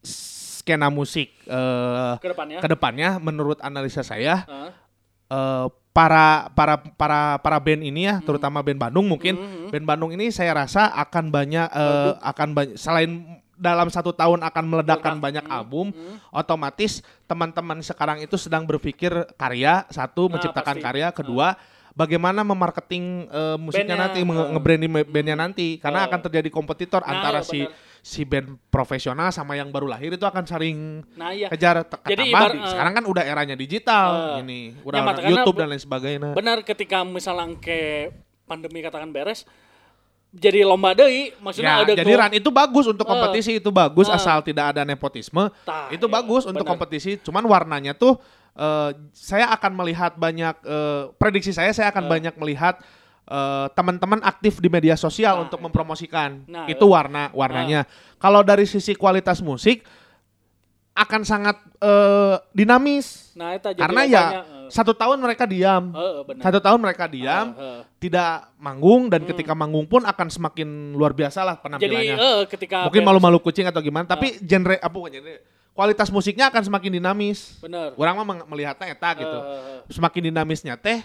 skena 0.00 0.88
musik 0.88 1.34
eh 1.42 2.12
Ke 2.16 2.30
depannya. 2.30 2.58
ke 2.58 2.68
depannya 2.68 3.08
menurut 3.18 3.58
analisa 3.60 4.00
saya 4.00 4.46
eh, 5.28 5.66
para 5.92 6.48
para 6.50 6.78
para 6.78 7.20
para 7.36 7.58
band 7.58 7.82
ini 7.82 8.06
Hmm. 8.06 8.08
ya 8.08 8.24
terutama 8.24 8.62
band 8.62 8.78
Bandung 8.80 9.04
mungkin 9.04 9.34
band 9.68 9.84
Bandung 9.84 10.10
ini 10.10 10.30
saya 10.30 10.54
rasa 10.56 10.88
akan 10.94 11.28
banyak 11.28 11.66
eh, 11.68 12.12
akan 12.16 12.48
banyak 12.52 12.74
selain 12.76 13.41
dalam 13.62 13.86
satu 13.86 14.10
tahun 14.10 14.42
akan 14.42 14.64
meledakkan 14.66 15.14
Meledak. 15.14 15.22
banyak 15.22 15.44
Hmm. 15.46 15.54
album 15.54 15.86
otomatis 16.28 16.98
teman-teman 17.24 17.78
sekarang 17.80 18.18
itu 18.18 18.34
sedang 18.34 18.66
berpikir 18.66 19.14
karya 19.34 19.86
satu 19.88 20.26
Nah, 20.26 20.36
menciptakan 20.36 20.76
pasti. 20.76 20.84
karya 20.84 21.08
kedua 21.12 21.54
bagaimana 21.92 22.42
memarketing 22.42 23.28
eh, 23.28 23.56
musiknya 23.56 23.94
Bandnya. 23.94 24.04
nanti 24.10 24.20
Hmm. 24.20 24.50
nge-branding 24.50 24.90
bandnya 25.06 25.36
nanti 25.38 25.66
karena 25.76 26.02
Oh. 26.02 26.08
akan 26.10 26.20
terjadi 26.20 26.48
kompetitor 26.48 27.00
Nah, 27.00 27.14
antara 27.14 27.40
ya 27.40 27.46
si 27.46 27.60
si 28.02 28.26
band 28.26 28.58
profesional 28.66 29.30
sama 29.30 29.54
yang 29.54 29.70
baru 29.70 29.86
lahir 29.86 30.10
itu 30.10 30.26
akan 30.26 30.42
saling 30.42 31.06
Nah, 31.14 31.30
iya. 31.30 31.46
kejar 31.46 31.86
te- 31.86 32.02
Jadi 32.04 32.34
ibar- 32.34 32.50
di- 32.50 32.58
eh, 32.58 32.66
sekarang 32.66 32.92
kan 32.92 33.04
udah 33.06 33.22
eranya 33.22 33.54
digital 33.54 34.08
eh, 34.34 34.42
ini 34.42 34.60
ya, 34.74 34.82
udah 34.82 35.00
makanya 35.04 35.28
YouTube 35.30 35.56
dan 35.56 35.68
lain 35.70 35.78
sebagainya 35.78 36.30
Benar 36.34 36.58
ketika 36.62 37.06
misalnya 37.06 37.46
ke 37.56 38.10
pandemi 38.42 38.82
katakan 38.82 39.08
beres 39.08 39.46
jadi 40.32 40.64
lomba 40.64 40.96
deui 40.96 41.36
maksudnya 41.38 41.76
ya, 41.78 41.84
ada 41.84 41.92
jadi 41.92 42.12
run 42.16 42.32
itu 42.32 42.48
bagus 42.48 42.88
untuk 42.88 43.04
Eh. 43.04 43.10
kompetisi 43.12 43.52
itu 43.60 43.68
bagus 43.68 44.08
Eh. 44.08 44.16
asal 44.16 44.40
tidak 44.40 44.72
ada 44.72 44.82
nepotisme 44.82 45.52
Tah, 45.62 45.86
itu 45.88 46.02
iya, 46.02 46.14
bagus 46.14 46.48
untuk 46.48 46.64
benar. 46.64 46.72
kompetisi 46.72 47.20
cuman 47.20 47.44
warnanya 47.44 47.92
tuh 47.92 48.16
eh, 48.52 48.90
saya 49.12 49.52
akan 49.52 49.72
melihat 49.74 50.12
banyak 50.14 50.56
eh, 50.58 51.02
prediksi 51.14 51.52
saya 51.52 51.68
saya 51.70 51.88
akan 51.88 52.04
Eh. 52.04 52.10
banyak 52.10 52.34
melihat 52.36 52.80
eh, 53.22 53.66
teman-teman 53.72 54.20
aktif 54.20 54.56
di 54.58 54.66
media 54.66 54.92
sosial 54.94 55.36
Nah, 55.36 55.42
untuk 55.44 55.56
itu. 55.56 55.64
mempromosikan 55.64 56.44
Nah, 56.44 56.64
itu 56.64 56.84
warna 56.84 57.28
warnanya 57.32 57.84
kalau 58.16 58.40
dari 58.40 58.64
sisi 58.64 58.92
kualitas 58.92 59.38
musik 59.38 59.84
akan 60.92 61.22
sangat 61.22 61.56
eh, 61.76 62.36
dinamis 62.52 63.32
Nah, 63.32 63.56
jadi 63.56 63.80
karena 63.80 64.02
ya 64.04 64.24
lombanya, 64.28 64.42
eh, 64.44 64.61
satu 64.72 64.92
tahun 64.92 65.20
mereka 65.20 65.44
diam 65.44 65.92
eh, 65.92 66.24
benar. 66.24 66.42
satu 66.42 66.58
tahun 66.58 66.80
mereka 66.80 67.04
diam 67.06 67.52
Eh, 67.52 67.60
eh. 67.60 67.80
tidak 68.00 68.48
manggung 68.56 69.06
dan 69.06 69.20
ketika 69.22 69.52
manggung 69.52 69.84
pun 69.84 70.00
akan 70.02 70.26
semakin 70.26 70.68
luar 70.92 71.12
biasa 71.12 71.44
lah 71.44 71.54
Jadi 71.54 71.64
penampilannya 71.68 72.16
eh, 72.16 72.40
ketika 72.48 72.88
mungkin 72.88 73.04
malu-malu 73.04 73.38
kucing 73.38 73.64
atau 73.64 73.78
gimana 73.78 74.04
tapi 74.04 74.40
genre 74.40 74.74
apa 74.74 74.96
genre 75.10 75.34
kualitas 75.72 76.08
musiknya 76.08 76.48
akan 76.48 76.62
semakin 76.62 76.90
dinamis 76.94 77.56
benar. 77.58 77.92
orang 77.94 78.14
mah 78.18 78.24
melihatnya 78.46 78.88
eta 78.88 79.12
gitu 79.14 79.38
eh. 79.38 79.84
semakin 79.88 80.20
dinamisnya 80.26 80.74
teh 80.74 81.04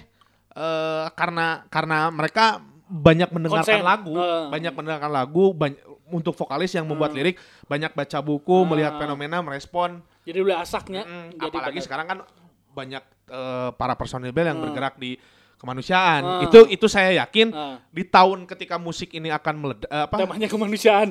eh, 0.49 1.05
karena 1.13 1.67
karena 1.67 2.07
mereka 2.09 2.59
banyak 2.85 3.27
mendengarkan 3.29 3.67
Konsen. 3.73 3.83
lagu 3.83 4.15
Eh. 4.15 4.47
banyak 4.49 4.71
mendengarkan 4.71 5.11
lagu 5.13 5.51
banyak 5.51 5.79
untuk 6.07 6.31
vokalis 6.33 6.71
yang 6.71 6.83
membuat 6.83 7.11
lirik 7.11 7.35
banyak 7.65 7.91
baca 7.91 8.17
buku 8.17 8.63
melihat 8.65 8.95
Ah. 8.95 8.99
fenomena 9.01 9.37
merespon 9.39 9.99
Jadi 10.23 10.39
udah 10.41 10.59
asaknya. 10.59 11.03
Mm, 11.03 11.27
jadi 11.37 11.47
apalagi 11.49 11.71
benar. 11.73 11.83
sekarang 11.83 12.05
kan 12.05 12.17
banyak 12.77 13.01
eh, 13.27 13.69
para 13.73 13.93
personil 13.93 14.29
band 14.29 14.47
yang 14.47 14.57
Hmm. 14.57 14.65
bergerak 14.69 14.95
di 14.95 15.17
kemanusiaan 15.57 16.21
Hmm. 16.21 16.41
itu 16.45 16.59
itu 16.69 16.85
saya 16.85 17.17
yakin 17.17 17.49
Ah. 17.49 17.81
di 17.89 18.05
tahun 18.05 18.45
ketika 18.45 18.77
musik 18.77 19.09
ini 19.11 19.27
akan 19.29 19.55
meledak 19.57 19.89
apa 19.89 20.15
temanya 20.15 20.45
kemanusiaan. 20.45 21.09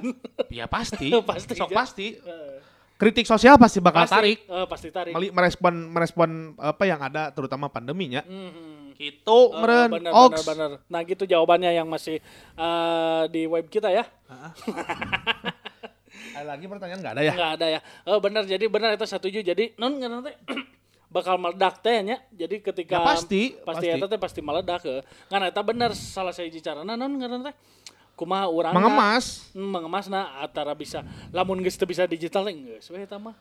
ya 0.48 0.64
pasti 0.66 1.10
Pasti, 1.26 1.52
sok 1.52 1.68
ya. 1.68 1.76
pasti 1.76 2.06
Eh, 2.14 2.54
kritik 2.96 3.26
sosial 3.26 3.58
pasti 3.58 3.76
bakal 3.78 4.06
pasti, 4.06 4.14
tarik 4.14 4.38
eh, 4.40 4.66
pasti 4.66 4.88
tarik. 4.88 5.12
Meli- 5.12 5.28
merespon 5.28 5.74
merespon 5.86 6.30
apa 6.56 6.82
yang 6.82 7.02
ada 7.02 7.28
terutama 7.28 7.66
pandeminya 7.66 8.22
Mhm. 8.22 8.94
itu 8.96 9.38
Eh, 9.44 9.58
meren 9.58 9.90
benar, 9.92 10.12
oks 10.16 10.40
benar, 10.40 10.70
benar. 10.72 10.86
Nah 10.86 11.00
gitu 11.02 11.26
jawabannya 11.26 11.74
yang 11.74 11.84
masih 11.84 12.22
eh, 12.54 13.22
di 13.28 13.44
web 13.44 13.66
kita 13.66 13.90
ya. 13.90 14.06
ada 16.32 16.46
lagi 16.46 16.64
pertanyaan 16.64 17.00
nggak 17.00 17.14
ada 17.14 17.22
ya 17.22 17.32
Nggak 17.34 17.52
ada 17.52 17.66
ya. 17.68 17.80
Oh 18.06 18.18
benar 18.18 18.44
jadi 18.44 18.64
benar 18.66 18.92
itu 18.92 19.04
setuju. 19.04 19.42
Jadi 19.42 19.74
non 19.76 19.92
nggak 19.92 20.08
nanti 20.08 20.32
bakal 21.16 21.40
meledak 21.40 21.80
teh 21.80 22.04
nya. 22.04 22.20
Jadi 22.28 22.60
ketika 22.60 23.00
Ya, 23.00 23.06
pasti, 23.08 23.56
pasti 23.64 23.86
eta 23.88 24.04
teh 24.04 24.20
pasti 24.20 24.40
meledak 24.44 24.84
ke. 24.84 25.00
Karena 25.26 25.48
eta 25.48 25.64
benar 25.64 25.96
salah 25.96 26.36
saya 26.36 26.52
bicara 26.52 26.84
non 26.84 27.00
nggak 27.00 27.30
nanti 27.32 27.52
kumaha 28.12 28.48
urang 28.48 28.72
mengemas 28.72 29.52
Hmm, 29.52 29.68
mengemas 29.68 30.08
nah 30.08 30.40
antara 30.40 30.72
bisa 30.72 31.04
lamun 31.30 31.60
geus 31.60 31.76
bisa 31.78 32.04
digital 32.04 32.44
teh 32.44 32.52
geus 32.52 32.88
we 32.88 33.00
eta 33.00 33.16
mah. 33.16 33.36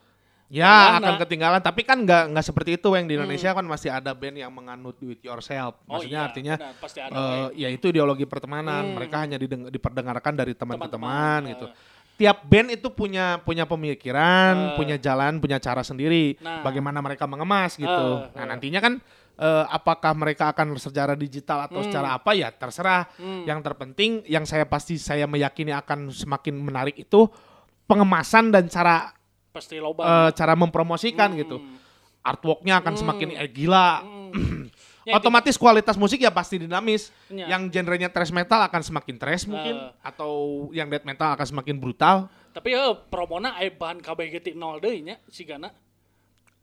ya 0.45 0.67
Ketinggalan, 0.67 0.93
akan 0.93 1.09
nah. 1.09 1.19
ketinggalan 1.23 1.61
tapi 1.63 1.81
kan 1.81 1.97
nggak 1.97 2.23
nggak 2.29 2.45
seperti 2.45 2.71
itu 2.77 2.87
yang 2.91 3.07
di 3.07 3.15
Indonesia 3.15 3.49
kan 3.49 3.65
masih 3.65 3.89
ada 3.89 4.11
band 4.11 4.37
yang 4.37 4.51
menganut 4.51 4.93
do 4.99 5.09
it 5.09 5.17
yourself 5.19 5.79
Oh 5.87 5.97
maksudnya 5.97 6.21
iya, 6.21 6.27
artinya 6.27 6.53
benar, 6.59 6.75
pasti 6.77 6.99
ada 7.01 7.15
eh, 7.15 7.45
we. 7.49 7.63
ya 7.65 7.69
itu 7.71 7.85
ideologi 7.89 8.27
pertemanan 8.27 8.83
Hmm. 8.83 8.93
mereka 8.93 9.15
hanya 9.23 9.39
diperdengarkan 9.41 10.33
dari 10.35 10.53
teman 10.53 10.75
ke 10.75 10.85
Teman-teman, 10.85 11.39
teman 11.41 11.41
gitu 11.49 11.65
eh. 11.65 11.73
Tiap 12.15 12.43
band 12.43 12.71
itu 12.71 12.87
punya 12.89 13.37
punya 13.39 13.63
pemikiran 13.63 14.73
Eh. 14.73 14.75
punya 14.75 14.95
jalan 14.95 15.37
punya 15.37 15.59
cara 15.59 15.81
sendiri 15.81 16.39
Nah. 16.39 16.63
bagaimana 16.63 16.99
mereka 16.99 17.23
mengemas 17.25 17.75
gitu 17.75 17.87
Eh, 18.23 18.31
nah 18.31 18.43
eh. 18.43 18.47
nantinya 18.47 18.79
kan 18.79 18.93
eh, 19.35 19.65
apakah 19.67 20.15
mereka 20.15 20.47
akan 20.49 20.75
secara 20.75 21.11
digital 21.11 21.67
atau 21.67 21.83
Hmm. 21.83 21.91
secara 21.91 22.15
apa 22.15 22.31
ya 22.31 22.49
terserah 22.49 23.11
Hmm. 23.15 23.43
yang 23.43 23.59
terpenting 23.59 24.23
yang 24.25 24.43
saya 24.43 24.63
pasti 24.63 24.95
saya 24.95 25.27
meyakini 25.27 25.71
akan 25.71 26.07
semakin 26.07 26.55
menarik 26.55 26.95
itu 26.95 27.27
pengemasan 27.83 28.49
dan 28.49 28.65
cara 28.65 29.11
pasti 29.51 29.75
loba. 29.77 30.03
eh, 30.03 30.29
cara 30.31 30.55
mempromosikan 30.55 31.31
Hmm. 31.31 31.39
gitu 31.39 31.57
artworknya 32.21 32.79
akan 32.79 32.93
semakin 32.95 33.35
eh, 33.35 33.49
gila 33.49 34.01
Hmm. 34.01 34.31
Ya, 35.05 35.13
otomatis 35.15 35.53
kualitas 35.53 35.93
musik 35.95 36.17
ya 36.17 36.33
pasti 36.33 36.57
dinamis 36.57 37.13
Ya. 37.29 37.45
yang 37.47 37.69
genrenya 37.69 38.09
thrash 38.09 38.33
metal 38.33 38.57
akan 38.59 38.81
semakin 38.81 39.15
thrash 39.15 39.45
mungkin 39.45 39.77
Eh. 39.77 39.93
atau 40.01 40.33
yang 40.71 40.89
death 40.89 41.05
metal 41.05 41.29
akan 41.29 41.45
semakin 41.45 41.77
brutal 41.77 42.25
Tapi 42.49 42.73
ya 42.73 42.89
promona 43.05 43.53
aya 43.53 43.69
bahan 43.69 43.99
KBG 43.99 44.33
ti 44.41 44.51
nol 44.51 44.79
deui 44.79 45.01
nya 45.01 45.21
sigana. 45.27 45.69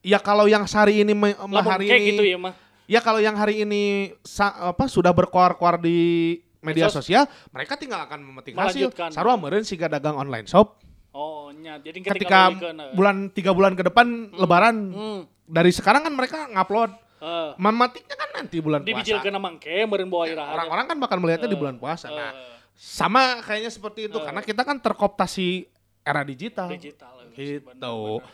ya 0.03 0.19
kalau 0.19 0.45
yang 0.45 0.65
hari 0.65 1.01
ini 1.01 1.15
me- 1.15 1.39
hari 1.39 1.87
ini 1.87 2.03
gitu 2.11 2.25
ya 2.27 2.35
mah. 2.37 2.55
ya 2.85 2.99
kalau 2.99 3.19
yang 3.19 3.37
hari 3.37 3.63
ini 3.63 3.83
sa- 4.21 4.75
apa 4.75 4.91
sudah 4.91 5.13
berkoar-koar 5.13 5.79
di 5.79 6.35
media 6.59 6.91
Medsos. 6.91 7.07
sosial 7.07 7.31
mereka 7.49 7.77
tinggal 7.77 8.03
akan 8.03 8.19
memetik 8.21 8.55
hasil 8.55 8.91
sarua 9.09 9.35
meureun 9.37 9.63
siga 9.63 9.87
dagang 9.87 10.15
online 10.15 10.47
shop 10.47 10.83
Oh 11.13 11.53
nya 11.53 11.77
jadi 11.77 12.01
ketika 12.01 12.51
balikeun, 12.51 12.75
eh. 12.81 12.91
bulan 12.91 13.17
tiga 13.31 13.53
bulan 13.53 13.77
ke 13.77 13.85
depan 13.85 14.07
lebaran 14.33 14.77
Hmm. 14.91 15.21
dari 15.45 15.71
sekarang 15.71 16.03
kan 16.03 16.11
mereka 16.11 16.49
ngupload 16.49 16.91
Eh, 17.23 17.51
mematiknya 17.55 18.17
kan 18.17 18.29
nanti 18.35 18.57
bulan 18.59 18.83
puasa. 18.83 19.23
Ke 19.23 19.31
mangke 19.33 19.77
meureun 19.87 20.11
bawa 20.11 20.25
iraha. 20.27 20.51
orang-orang 20.53 20.85
kan 20.85 20.97
bakal 20.99 21.17
melihatnya 21.17 21.47
di 21.47 21.55
Eh, 21.55 21.61
bulan 21.61 21.77
puasa 21.77 22.07
eh, 22.07 22.13
nah 22.13 22.31
sama 22.73 23.39
kayaknya 23.39 23.71
seperti 23.71 24.11
itu 24.11 24.17
Eh. 24.17 24.23
karena 24.23 24.41
kita 24.41 24.63
kan 24.63 24.75
terkooptasi 24.77 25.71
era 26.03 26.27
digital, 26.27 26.67
digital 26.67 27.15
eh, 27.31 27.63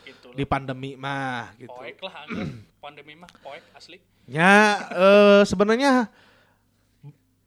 gitu. 0.03 0.33
di 0.33 0.43
pandemi 0.43 0.97
mah 0.97 1.53
gitu. 1.55 1.69
Poek 1.69 2.01
lah 2.01 2.25
pandemi 2.83 3.13
mah 3.13 3.29
poek 3.37 3.61
asli. 3.71 4.01
ya 4.25 4.57
eh, 4.89 5.41
sebenarnya 5.45 6.09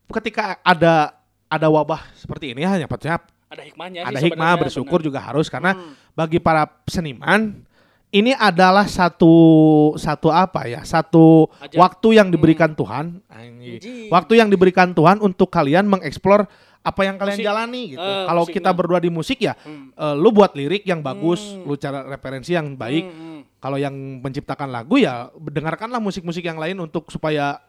ketika 0.08 0.60
ada 0.62 1.16
ada 1.48 1.66
wabah 1.68 2.06
seperti 2.14 2.52
ini 2.52 2.62
hanya 2.62 2.86
patutnya 2.86 3.18
Ada 3.48 3.62
hikmahnya 3.66 4.00
ada 4.02 4.16
hikmah 4.16 4.52
bersyukur 4.58 4.96
bener. 4.96 5.06
juga 5.10 5.20
harus 5.20 5.46
karena 5.46 5.74
Hmm. 5.74 5.92
bagi 6.12 6.38
para 6.38 6.64
seniman 6.86 7.66
ini 8.12 8.32
adalah 8.32 8.84
satu 8.84 9.34
satu 9.96 10.28
apa 10.28 10.68
ya 10.68 10.80
satu 10.82 11.48
Ajar. 11.58 11.78
waktu 11.80 12.08
yang 12.14 12.28
diberikan 12.28 12.70
Tuhan 12.70 13.24
Anjing. 13.26 13.80
Anjing. 13.80 14.08
waktu 14.08 14.32
yang 14.36 14.48
diberikan 14.48 14.92
Tuhan 14.92 15.18
untuk 15.18 15.48
kalian 15.48 15.88
mengeksplor 15.88 16.44
apa 16.82 17.00
yang 17.02 17.14
kalian 17.14 17.38
Musik. 17.38 17.46
jalani 17.46 17.82
gitu 17.88 18.02
Eh, 18.02 18.24
kalau 18.26 18.44
kita 18.44 18.68
nah. 18.68 18.74
berdua 18.74 18.98
di 18.98 19.08
musik 19.08 19.38
ya 19.38 19.54
Hmm. 19.56 19.90
eh, 19.92 20.14
lu 20.14 20.28
buat 20.28 20.52
lirik 20.52 20.84
yang 20.84 21.00
bagus 21.00 21.40
Hmm. 21.52 21.64
lu 21.64 21.74
cara 21.74 22.04
referensi 22.04 22.52
yang 22.52 22.74
baik 22.74 23.04
Hmm, 23.04 23.16
hmm. 23.16 23.40
kalau 23.56 23.78
yang 23.78 23.94
menciptakan 24.18 24.68
lagu 24.68 24.98
ya 24.98 25.30
dengarkanlah 25.32 25.98
musik-musik 25.98 26.42
yang 26.42 26.58
lain 26.58 26.76
untuk 26.76 27.08
supaya 27.08 27.62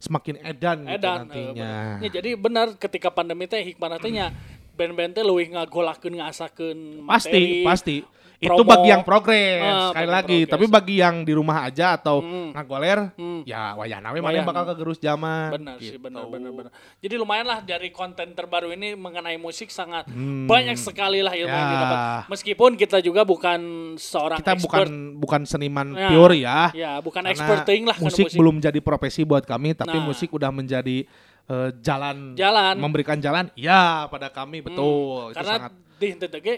semakin 0.00 0.40
edan, 0.40 0.78
gitu 0.80 0.96
Edan, 0.96 1.12
eh, 1.12 1.20
nantinya 1.20 1.52
bener. 1.52 1.96
Ya, 2.00 2.08
jadi 2.10 2.30
benar 2.34 2.66
ketika 2.74 3.12
pandemi 3.12 3.44
teh 3.44 3.60
hikmah 3.60 4.00
teh 4.00 4.08
nya 4.08 4.32
band-band 4.72 5.12
teh 5.12 5.20
leuwih 5.20 5.52
ngagolakeun 5.52 6.16
ngasakeun 6.16 7.04
pasti 7.04 7.36
materi. 7.36 7.60
pasti 7.62 7.96
itu 8.00 8.08
promo. 8.42 8.64
bagi 8.64 8.88
yang 8.88 9.02
progres 9.02 9.60
Ah, 9.60 9.90
sekali 9.90 10.08
lagi 10.08 10.38
progres. 10.40 10.50
tapi 10.50 10.64
bagi 10.66 10.94
yang 10.96 11.16
di 11.20 11.32
rumah 11.32 11.56
aja 11.62 11.92
atau 11.94 12.20
Hmm. 12.20 12.52
ngagoler 12.52 13.12
Hmm. 13.12 13.40
ya 13.42 13.74
wayana 13.74 14.08
we 14.08 14.18
mana 14.18 14.40
bakal 14.40 14.64
kegerus 14.70 14.96
zaman 14.96 15.52
Benar 15.52 15.76
sih, 15.76 15.92
gitu. 15.92 16.00
benar, 16.00 16.24
benar, 16.24 16.50
benar. 16.50 16.72
Jadi 16.98 17.14
lumayan 17.14 17.44
lah 17.44 17.58
dari 17.60 17.90
konten 17.90 18.32
terbaru 18.32 18.70
ini 18.70 18.94
mengenai 18.94 19.36
musik 19.36 19.68
sangat 19.68 20.06
Hmm. 20.06 20.46
banyak 20.46 20.74
sekali 20.74 21.20
lah 21.20 21.32
ilmu 21.32 21.50
yang 21.50 21.66
Ya. 21.66 21.74
didapat. 21.74 21.98
Meskipun 22.28 22.70
kita 22.74 22.98
juga 22.98 23.22
bukan 23.22 23.60
seorang 23.96 24.38
kita 24.38 24.56
bukan 24.56 24.80
expert. 24.80 25.20
bukan 25.20 25.40
seniman 25.44 25.86
Ya. 25.92 26.08
pure 26.08 26.34
ya 26.34 26.60
Ya, 26.72 26.92
bukan 26.98 27.20
Karena 27.20 27.30
expert 27.30 27.60
teuing 27.64 27.84
lah 27.84 27.94
kana 27.94 28.06
musik, 28.06 28.30
belum 28.30 28.56
jadi 28.58 28.80
profesi 28.80 29.20
buat 29.22 29.42
kami 29.42 29.74
tapi 29.74 29.94
Nah. 29.94 30.06
musik 30.06 30.30
udah 30.30 30.48
menjadi 30.48 31.04
eh, 31.46 31.70
jalan 31.76 32.32
Jalan. 32.32 32.78
memberikan 32.78 33.18
jalan 33.18 33.50
ya 33.52 34.06
pada 34.06 34.30
kami 34.30 34.62
betul 34.62 35.28
itu 35.28 35.34
Karena 35.34 35.54
sangat 35.58 35.72
di 35.98 36.06
henteu 36.06 36.28
teh 36.28 36.38
ge 36.38 36.54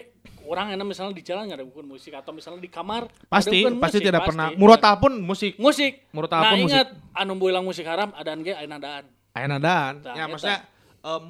orang 0.47 0.75
enak 0.75 0.85
misalnya 0.85 1.13
di 1.15 1.23
jalan 1.23 1.47
nggak 1.47 1.59
ada 1.63 1.67
bukan 1.67 1.85
musik 1.87 2.11
atau 2.13 2.31
misalnya 2.35 2.59
di 2.59 2.71
kamar 2.71 3.07
pasti 3.31 3.63
ada 3.63 3.75
pasti 3.79 3.97
musik, 3.99 4.07
tidak 4.07 4.21
pasti. 4.21 4.29
pernah 4.29 4.47
murotal 4.55 4.93
pun 4.99 5.13
musik 5.19 5.53
musik. 5.57 5.91
Murotal 6.11 6.39
nah 6.43 6.51
pun 6.51 6.59
musik. 6.67 6.75
ingat 6.75 6.87
anu 7.15 7.33
bilang 7.39 7.63
musik 7.63 7.85
haram 7.87 8.09
adaan 8.15 8.39
ge 8.43 8.53
aya 8.53 8.67
nadaan. 8.67 9.03
Aya 9.33 9.47
nadaan. 9.49 9.93
Nah, 10.03 10.13
ya 10.13 10.23
eta. 10.23 10.31
maksudnya 10.31 10.59
em, 11.01 11.23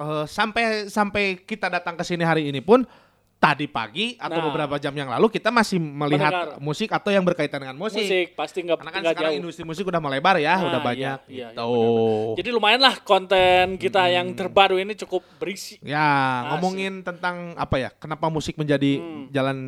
eh, 0.00 0.24
sampai 0.28 0.64
sampai 0.92 1.24
kita 1.42 1.66
datang 1.72 1.94
ke 1.96 2.04
sini 2.04 2.22
hari 2.22 2.48
ini 2.48 2.60
pun 2.60 2.84
tadi 3.36 3.64
pagi 3.64 4.16
atau 4.16 4.40
Nah. 4.40 4.46
beberapa 4.48 4.74
jam 4.76 4.90
yang 4.90 5.06
lalu 5.06 5.28
kita 5.28 5.48
masih 5.50 5.76
melihat 5.76 6.32
Mendengar. 6.32 6.58
musik 6.58 6.88
atau 6.88 7.12
yang 7.12 7.20
berkaitan 7.20 7.60
dengan 7.60 7.76
musik. 7.76 8.00
musik 8.00 8.26
pasti 8.32 8.58
nggak 8.60 8.76
Karena 8.76 8.90
kan 8.90 9.00
nggak 9.00 9.12
sekarang 9.12 9.30
jauh. 9.30 9.40
industri 9.40 9.62
musik 9.62 9.84
udah 9.84 10.00
melebar 10.00 10.36
ya, 10.36 10.54
Nah, 10.54 10.66
udah 10.66 10.72
iya, 10.74 10.86
banyak 10.86 11.18
iya, 11.22 11.28
iya, 11.28 11.46
gitu. 11.50 11.68
benar-benar. 11.68 12.36
Jadi 12.36 12.48
lumayan 12.50 12.80
lah 12.80 12.94
konten 12.98 13.64
kita 13.76 14.02
yang 14.08 14.26
terbaru 14.32 14.76
ini 14.76 14.96
cukup 14.96 15.20
berisi. 15.36 15.76
Ya, 15.80 16.08
ngomongin 16.50 17.00
tentang 17.02 17.52
apa 17.54 17.76
ya? 17.76 17.90
Kenapa 17.92 18.26
musik 18.26 18.56
menjadi 18.56 18.98
Hmm. 18.98 19.28
jalan 19.28 19.58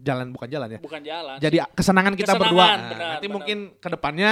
jalan 0.00 0.26
bukan 0.30 0.48
jalan 0.48 0.68
ya? 0.70 0.78
Bukan 0.78 1.00
jalan. 1.00 1.36
Jadi 1.38 1.56
kesenangan 1.70 2.12
kita 2.12 2.30
Kesenangan, 2.30 2.44
berdua. 2.46 2.64
Nah, 2.66 2.76
benar, 2.86 3.08
nanti 3.10 3.26
benar. 3.26 3.34
mungkin 3.34 3.58
ke 3.74 3.88
depannya 3.88 4.30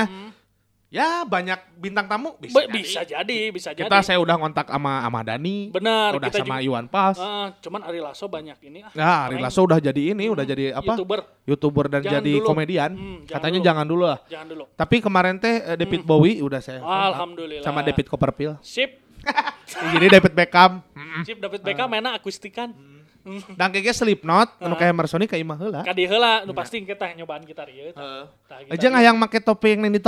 ya 0.93 1.25
banyak 1.25 1.57
bintang 1.75 2.05
tamu 2.05 2.37
bisa. 2.37 2.53
Be- 2.53 2.69
jadi. 2.69 2.77
bisa 2.77 3.01
jadi, 3.03 3.39
bisa 3.49 3.71
jadi. 3.73 3.89
Kita 3.89 4.05
saya 4.05 4.21
udah 4.21 4.37
ngontak 4.37 4.69
sama 4.69 5.01
sama 5.01 5.21
Dani. 5.25 5.73
Benar, 5.73 6.13
Udah 6.13 6.29
kita 6.29 6.45
sama 6.45 6.61
juga- 6.61 6.69
Iwan 6.69 6.87
Pals. 6.87 7.17
Ah, 7.17 7.49
cuman 7.59 7.81
Ari 7.83 7.99
Lasso 7.99 8.29
banyak 8.29 8.59
ini 8.61 8.79
ah. 8.85 8.93
Ya, 8.93 9.13
Ari. 9.27 9.41
Lasso 9.41 9.65
udah 9.65 9.81
jadi 9.81 10.13
ini, 10.13 10.29
udah 10.29 10.45
jadi 10.45 10.77
apa? 10.77 10.93
YouTuber. 10.93 11.21
YouTuber 11.43 11.85
dan 11.89 12.01
Jangan 12.05 12.15
jadi 12.21 12.33
dulu. 12.37 12.47
komedian. 12.47 12.91
Hmm, 12.93 13.19
jangan 13.25 13.33
Katanya 13.33 13.57
dulu. 13.57 13.67
jangan 13.67 13.85
dulu 13.89 14.03
lah. 14.05 14.19
Jangan 14.29 14.47
dulu. 14.47 14.65
Tapi 14.77 14.97
kemarin 15.01 15.35
teh 15.41 15.55
eh, 15.65 15.77
David 15.81 16.03
Bowie 16.05 16.39
udah 16.39 16.61
saya. 16.61 16.85
Alhamdulillah. 16.85 17.65
sama 17.65 17.81
David 17.81 18.07
Copperfield. 18.07 18.61
Sip. 18.61 19.01
jadi 19.97 20.07
David 20.13 20.37
Beckham. 20.37 20.85
Sip 21.27 21.41
David 21.41 21.65
Beckham 21.65 21.89
mana 21.89 22.13
akustikan. 22.13 22.69
Dan 23.55 23.71
kayaknya 23.71 23.95
Slipknot, 23.95 24.59
anu 24.59 24.75
kayak 24.75 24.99
Emerson 24.99 25.23
kayak 25.23 25.47
imah 25.47 25.55
heula. 25.55 25.81
Kadi 25.87 26.11
heula 26.11 26.43
nu 26.43 26.51
pasti 26.51 26.83
kita 26.83 27.15
nyobaan 27.15 27.47
gitar 27.47 27.71
ieu. 27.71 27.95
Heeh. 27.95 28.25
Aja 28.67 28.87
nggak 28.91 29.05
yang 29.07 29.15
make 29.15 29.39
topi 29.39 29.79
yang 29.79 29.87
Nini 29.87 30.03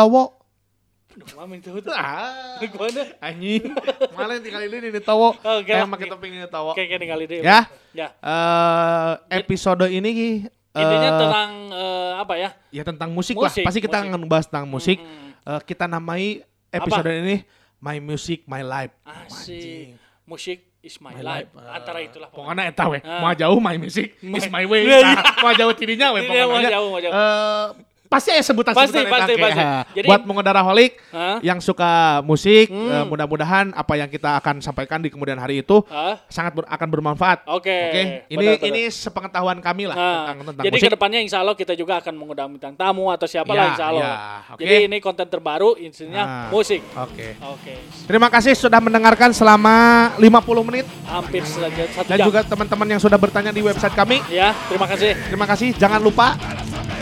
Aduh, 1.15 1.27
mah 1.33 1.47
minta 1.47 1.71
itu. 1.71 1.91
Ah, 1.91 2.59
Gimana? 2.59 3.03
anjing. 3.21 3.63
Malah 4.11 4.37
tinggal 4.37 4.63
ini 4.65 4.77
Nini 4.85 4.99
Towo. 4.99 5.31
Oke 5.33 5.63
Kayak 5.65 5.81
lah. 5.81 5.89
make 5.89 6.07
topi 6.07 6.27
Nini 6.29 6.49
Towo. 6.49 6.75
Kayak 6.75 6.89
kayak 6.91 7.01
ningali 7.01 7.25
deh. 7.25 7.39
Ya. 7.41 7.71
Ya. 7.93 8.09
Eh, 8.19 9.13
episode 9.37 9.87
ini 9.87 10.11
eh, 10.11 10.43
Intinya 10.75 11.11
tentang 11.17 11.51
eh, 11.71 12.13
apa 12.17 12.35
ya? 12.35 12.51
ya 12.69 12.83
tentang 12.83 13.09
musik, 13.09 13.35
lah. 13.37 13.47
Musik, 13.47 13.63
Pasti 13.63 13.79
kita 13.79 14.03
musik. 14.03 14.11
ngebahas 14.13 14.45
tentang 14.45 14.67
musik. 14.67 14.99
Hmm. 14.99 15.31
Eh, 15.49 15.61
kita 15.63 15.87
namai 15.87 16.43
episode 16.69 17.07
ini 17.09 17.47
My 17.79 17.97
Music 17.97 18.43
My 18.45 18.61
Life. 18.61 18.91
Asik. 19.05 19.95
Musik 20.25 20.59
is 20.81 20.99
my, 20.99 21.15
My 21.15 21.23
life. 21.23 21.49
life. 21.49 21.71
Antara 21.71 21.99
itulah. 22.01 22.27
Pokoknya 22.27 22.67
eta 22.67 22.85
we. 22.87 22.99
Ah. 22.99 23.23
Mau 23.23 23.33
jauh 23.33 23.57
my 23.57 23.77
music 23.77 24.19
My- 24.19 24.37
is 24.41 24.49
my 24.49 24.65
way. 24.65 24.83
Nah, 24.85 25.15
mau 25.39 25.53
jauh 25.53 25.73
tidinya 25.73 26.11
we 26.11 26.25
Iya, 26.25 26.43
mau 26.43 26.51
pokoknya. 26.51 26.71
jauh, 26.73 26.89
mau 26.89 26.99
jauh. 26.99 27.13
Eh, 27.15 27.67
pasti 28.15 28.31
ada 28.31 28.43
sebutan 28.43 28.73
Pasti, 28.73 28.95
sebutan 28.95 29.11
pasti, 29.11 29.33
pasti. 29.37 29.63
Jadi- 29.95 30.09
buat 30.09 30.23
mengodaraholic 30.23 30.93
Hah? 31.11 31.37
yang 31.41 31.59
suka 31.59 31.93
musik, 32.21 32.69
Hmm. 32.69 32.91
eh, 32.93 33.05
mudah-mudahan 33.05 33.71
apa 33.71 33.95
yang 33.95 34.07
kita 34.07 34.37
akan 34.37 34.59
sampaikan 34.59 34.99
di 34.99 35.09
kemudian 35.09 35.37
hari 35.37 35.61
itu 35.61 35.83
Hah? 35.87 36.19
sangat 36.27 36.55
ber- 36.55 36.67
akan 36.67 36.89
bermanfaat. 36.89 37.47
Oke. 37.47 37.71
Oke, 37.91 38.03
ini 38.27 38.37
benar, 38.39 38.55
benar. 38.57 38.69
ini 38.71 38.83
sepengetahuan 38.89 39.59
kami 39.59 39.85
lah 39.85 39.95
Nah, 39.95 40.13
tentang 40.25 40.39
tentang 40.45 40.65
jadi 40.65 40.77
musik. 40.77 40.85
ke 40.85 40.95
depannya 40.95 41.21
insya 41.21 41.39
Allah 41.39 41.55
kita 41.55 41.75
juga 41.75 41.99
akan 41.99 42.15
mengundang 42.15 42.49
bintang 42.49 42.75
tamu 42.75 43.09
atau 43.09 43.25
siapa 43.25 43.49
Ya, 43.49 43.57
lah 43.57 43.67
insya 43.69 43.87
Allah. 43.87 44.03
ya, 44.05 44.15
oke. 44.51 44.61
Jadi 44.61 44.75
ini 44.85 44.97
konten 44.99 45.27
terbaru 45.27 45.71
intinya 45.77 46.23
Nah. 46.23 46.49
musik. 46.49 46.81
Oke. 46.95 47.35
Oke, 47.45 47.75
Terima 48.05 48.29
kasih 48.29 48.55
sudah 48.55 48.79
mendengarkan 48.79 49.31
selama 49.31 49.75
50 50.17 50.63
menit 50.63 50.85
hampir 51.05 51.43
saja 51.43 51.85
satu 51.89 52.07
dan 52.07 52.19
jam. 52.19 52.27
juga 52.27 52.41
teman-teman 52.43 52.87
yang 52.87 53.01
sudah 53.01 53.17
bertanya 53.17 53.51
di 53.51 53.61
website 53.61 53.93
kami. 53.93 54.21
Ya, 54.29 54.53
terima 54.67 54.87
kasih 54.87 55.17
Terima 55.25 55.47
kasih. 55.47 55.69
Jangan 55.75 55.99
lupa 55.99 56.37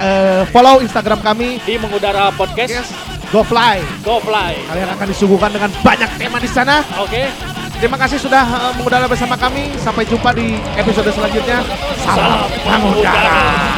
uh, 0.02 0.42
follow 0.50 0.82
Instagram 0.82 1.22
kami 1.22 1.62
di 1.62 1.78
Mengudara 1.78 2.34
Podcast. 2.34 2.74
Yes. 2.74 2.90
Go 3.30 3.40
Fly. 3.46 3.80
Go 4.04 4.20
Fly. 4.20 4.52
Kalian 4.68 4.90
akan 4.92 5.06
disuguhkan 5.08 5.50
dengan 5.54 5.70
banyak 5.80 6.10
tema 6.20 6.36
di 6.42 6.50
sana. 6.50 6.84
Oke. 7.00 7.08
Okay. 7.08 7.26
Terima 7.80 7.98
kasih 7.98 8.20
sudah 8.20 8.44
uh, 8.46 8.72
mengudara 8.78 9.08
bersama 9.08 9.34
kami. 9.34 9.72
Sampai 9.80 10.04
jumpa 10.04 10.34
di 10.36 10.58
episode 10.76 11.08
selanjutnya. 11.10 11.64
Salam, 12.04 12.46
Salam 12.50 12.80
mengudara. 12.84 13.26
mengudara. 13.26 13.72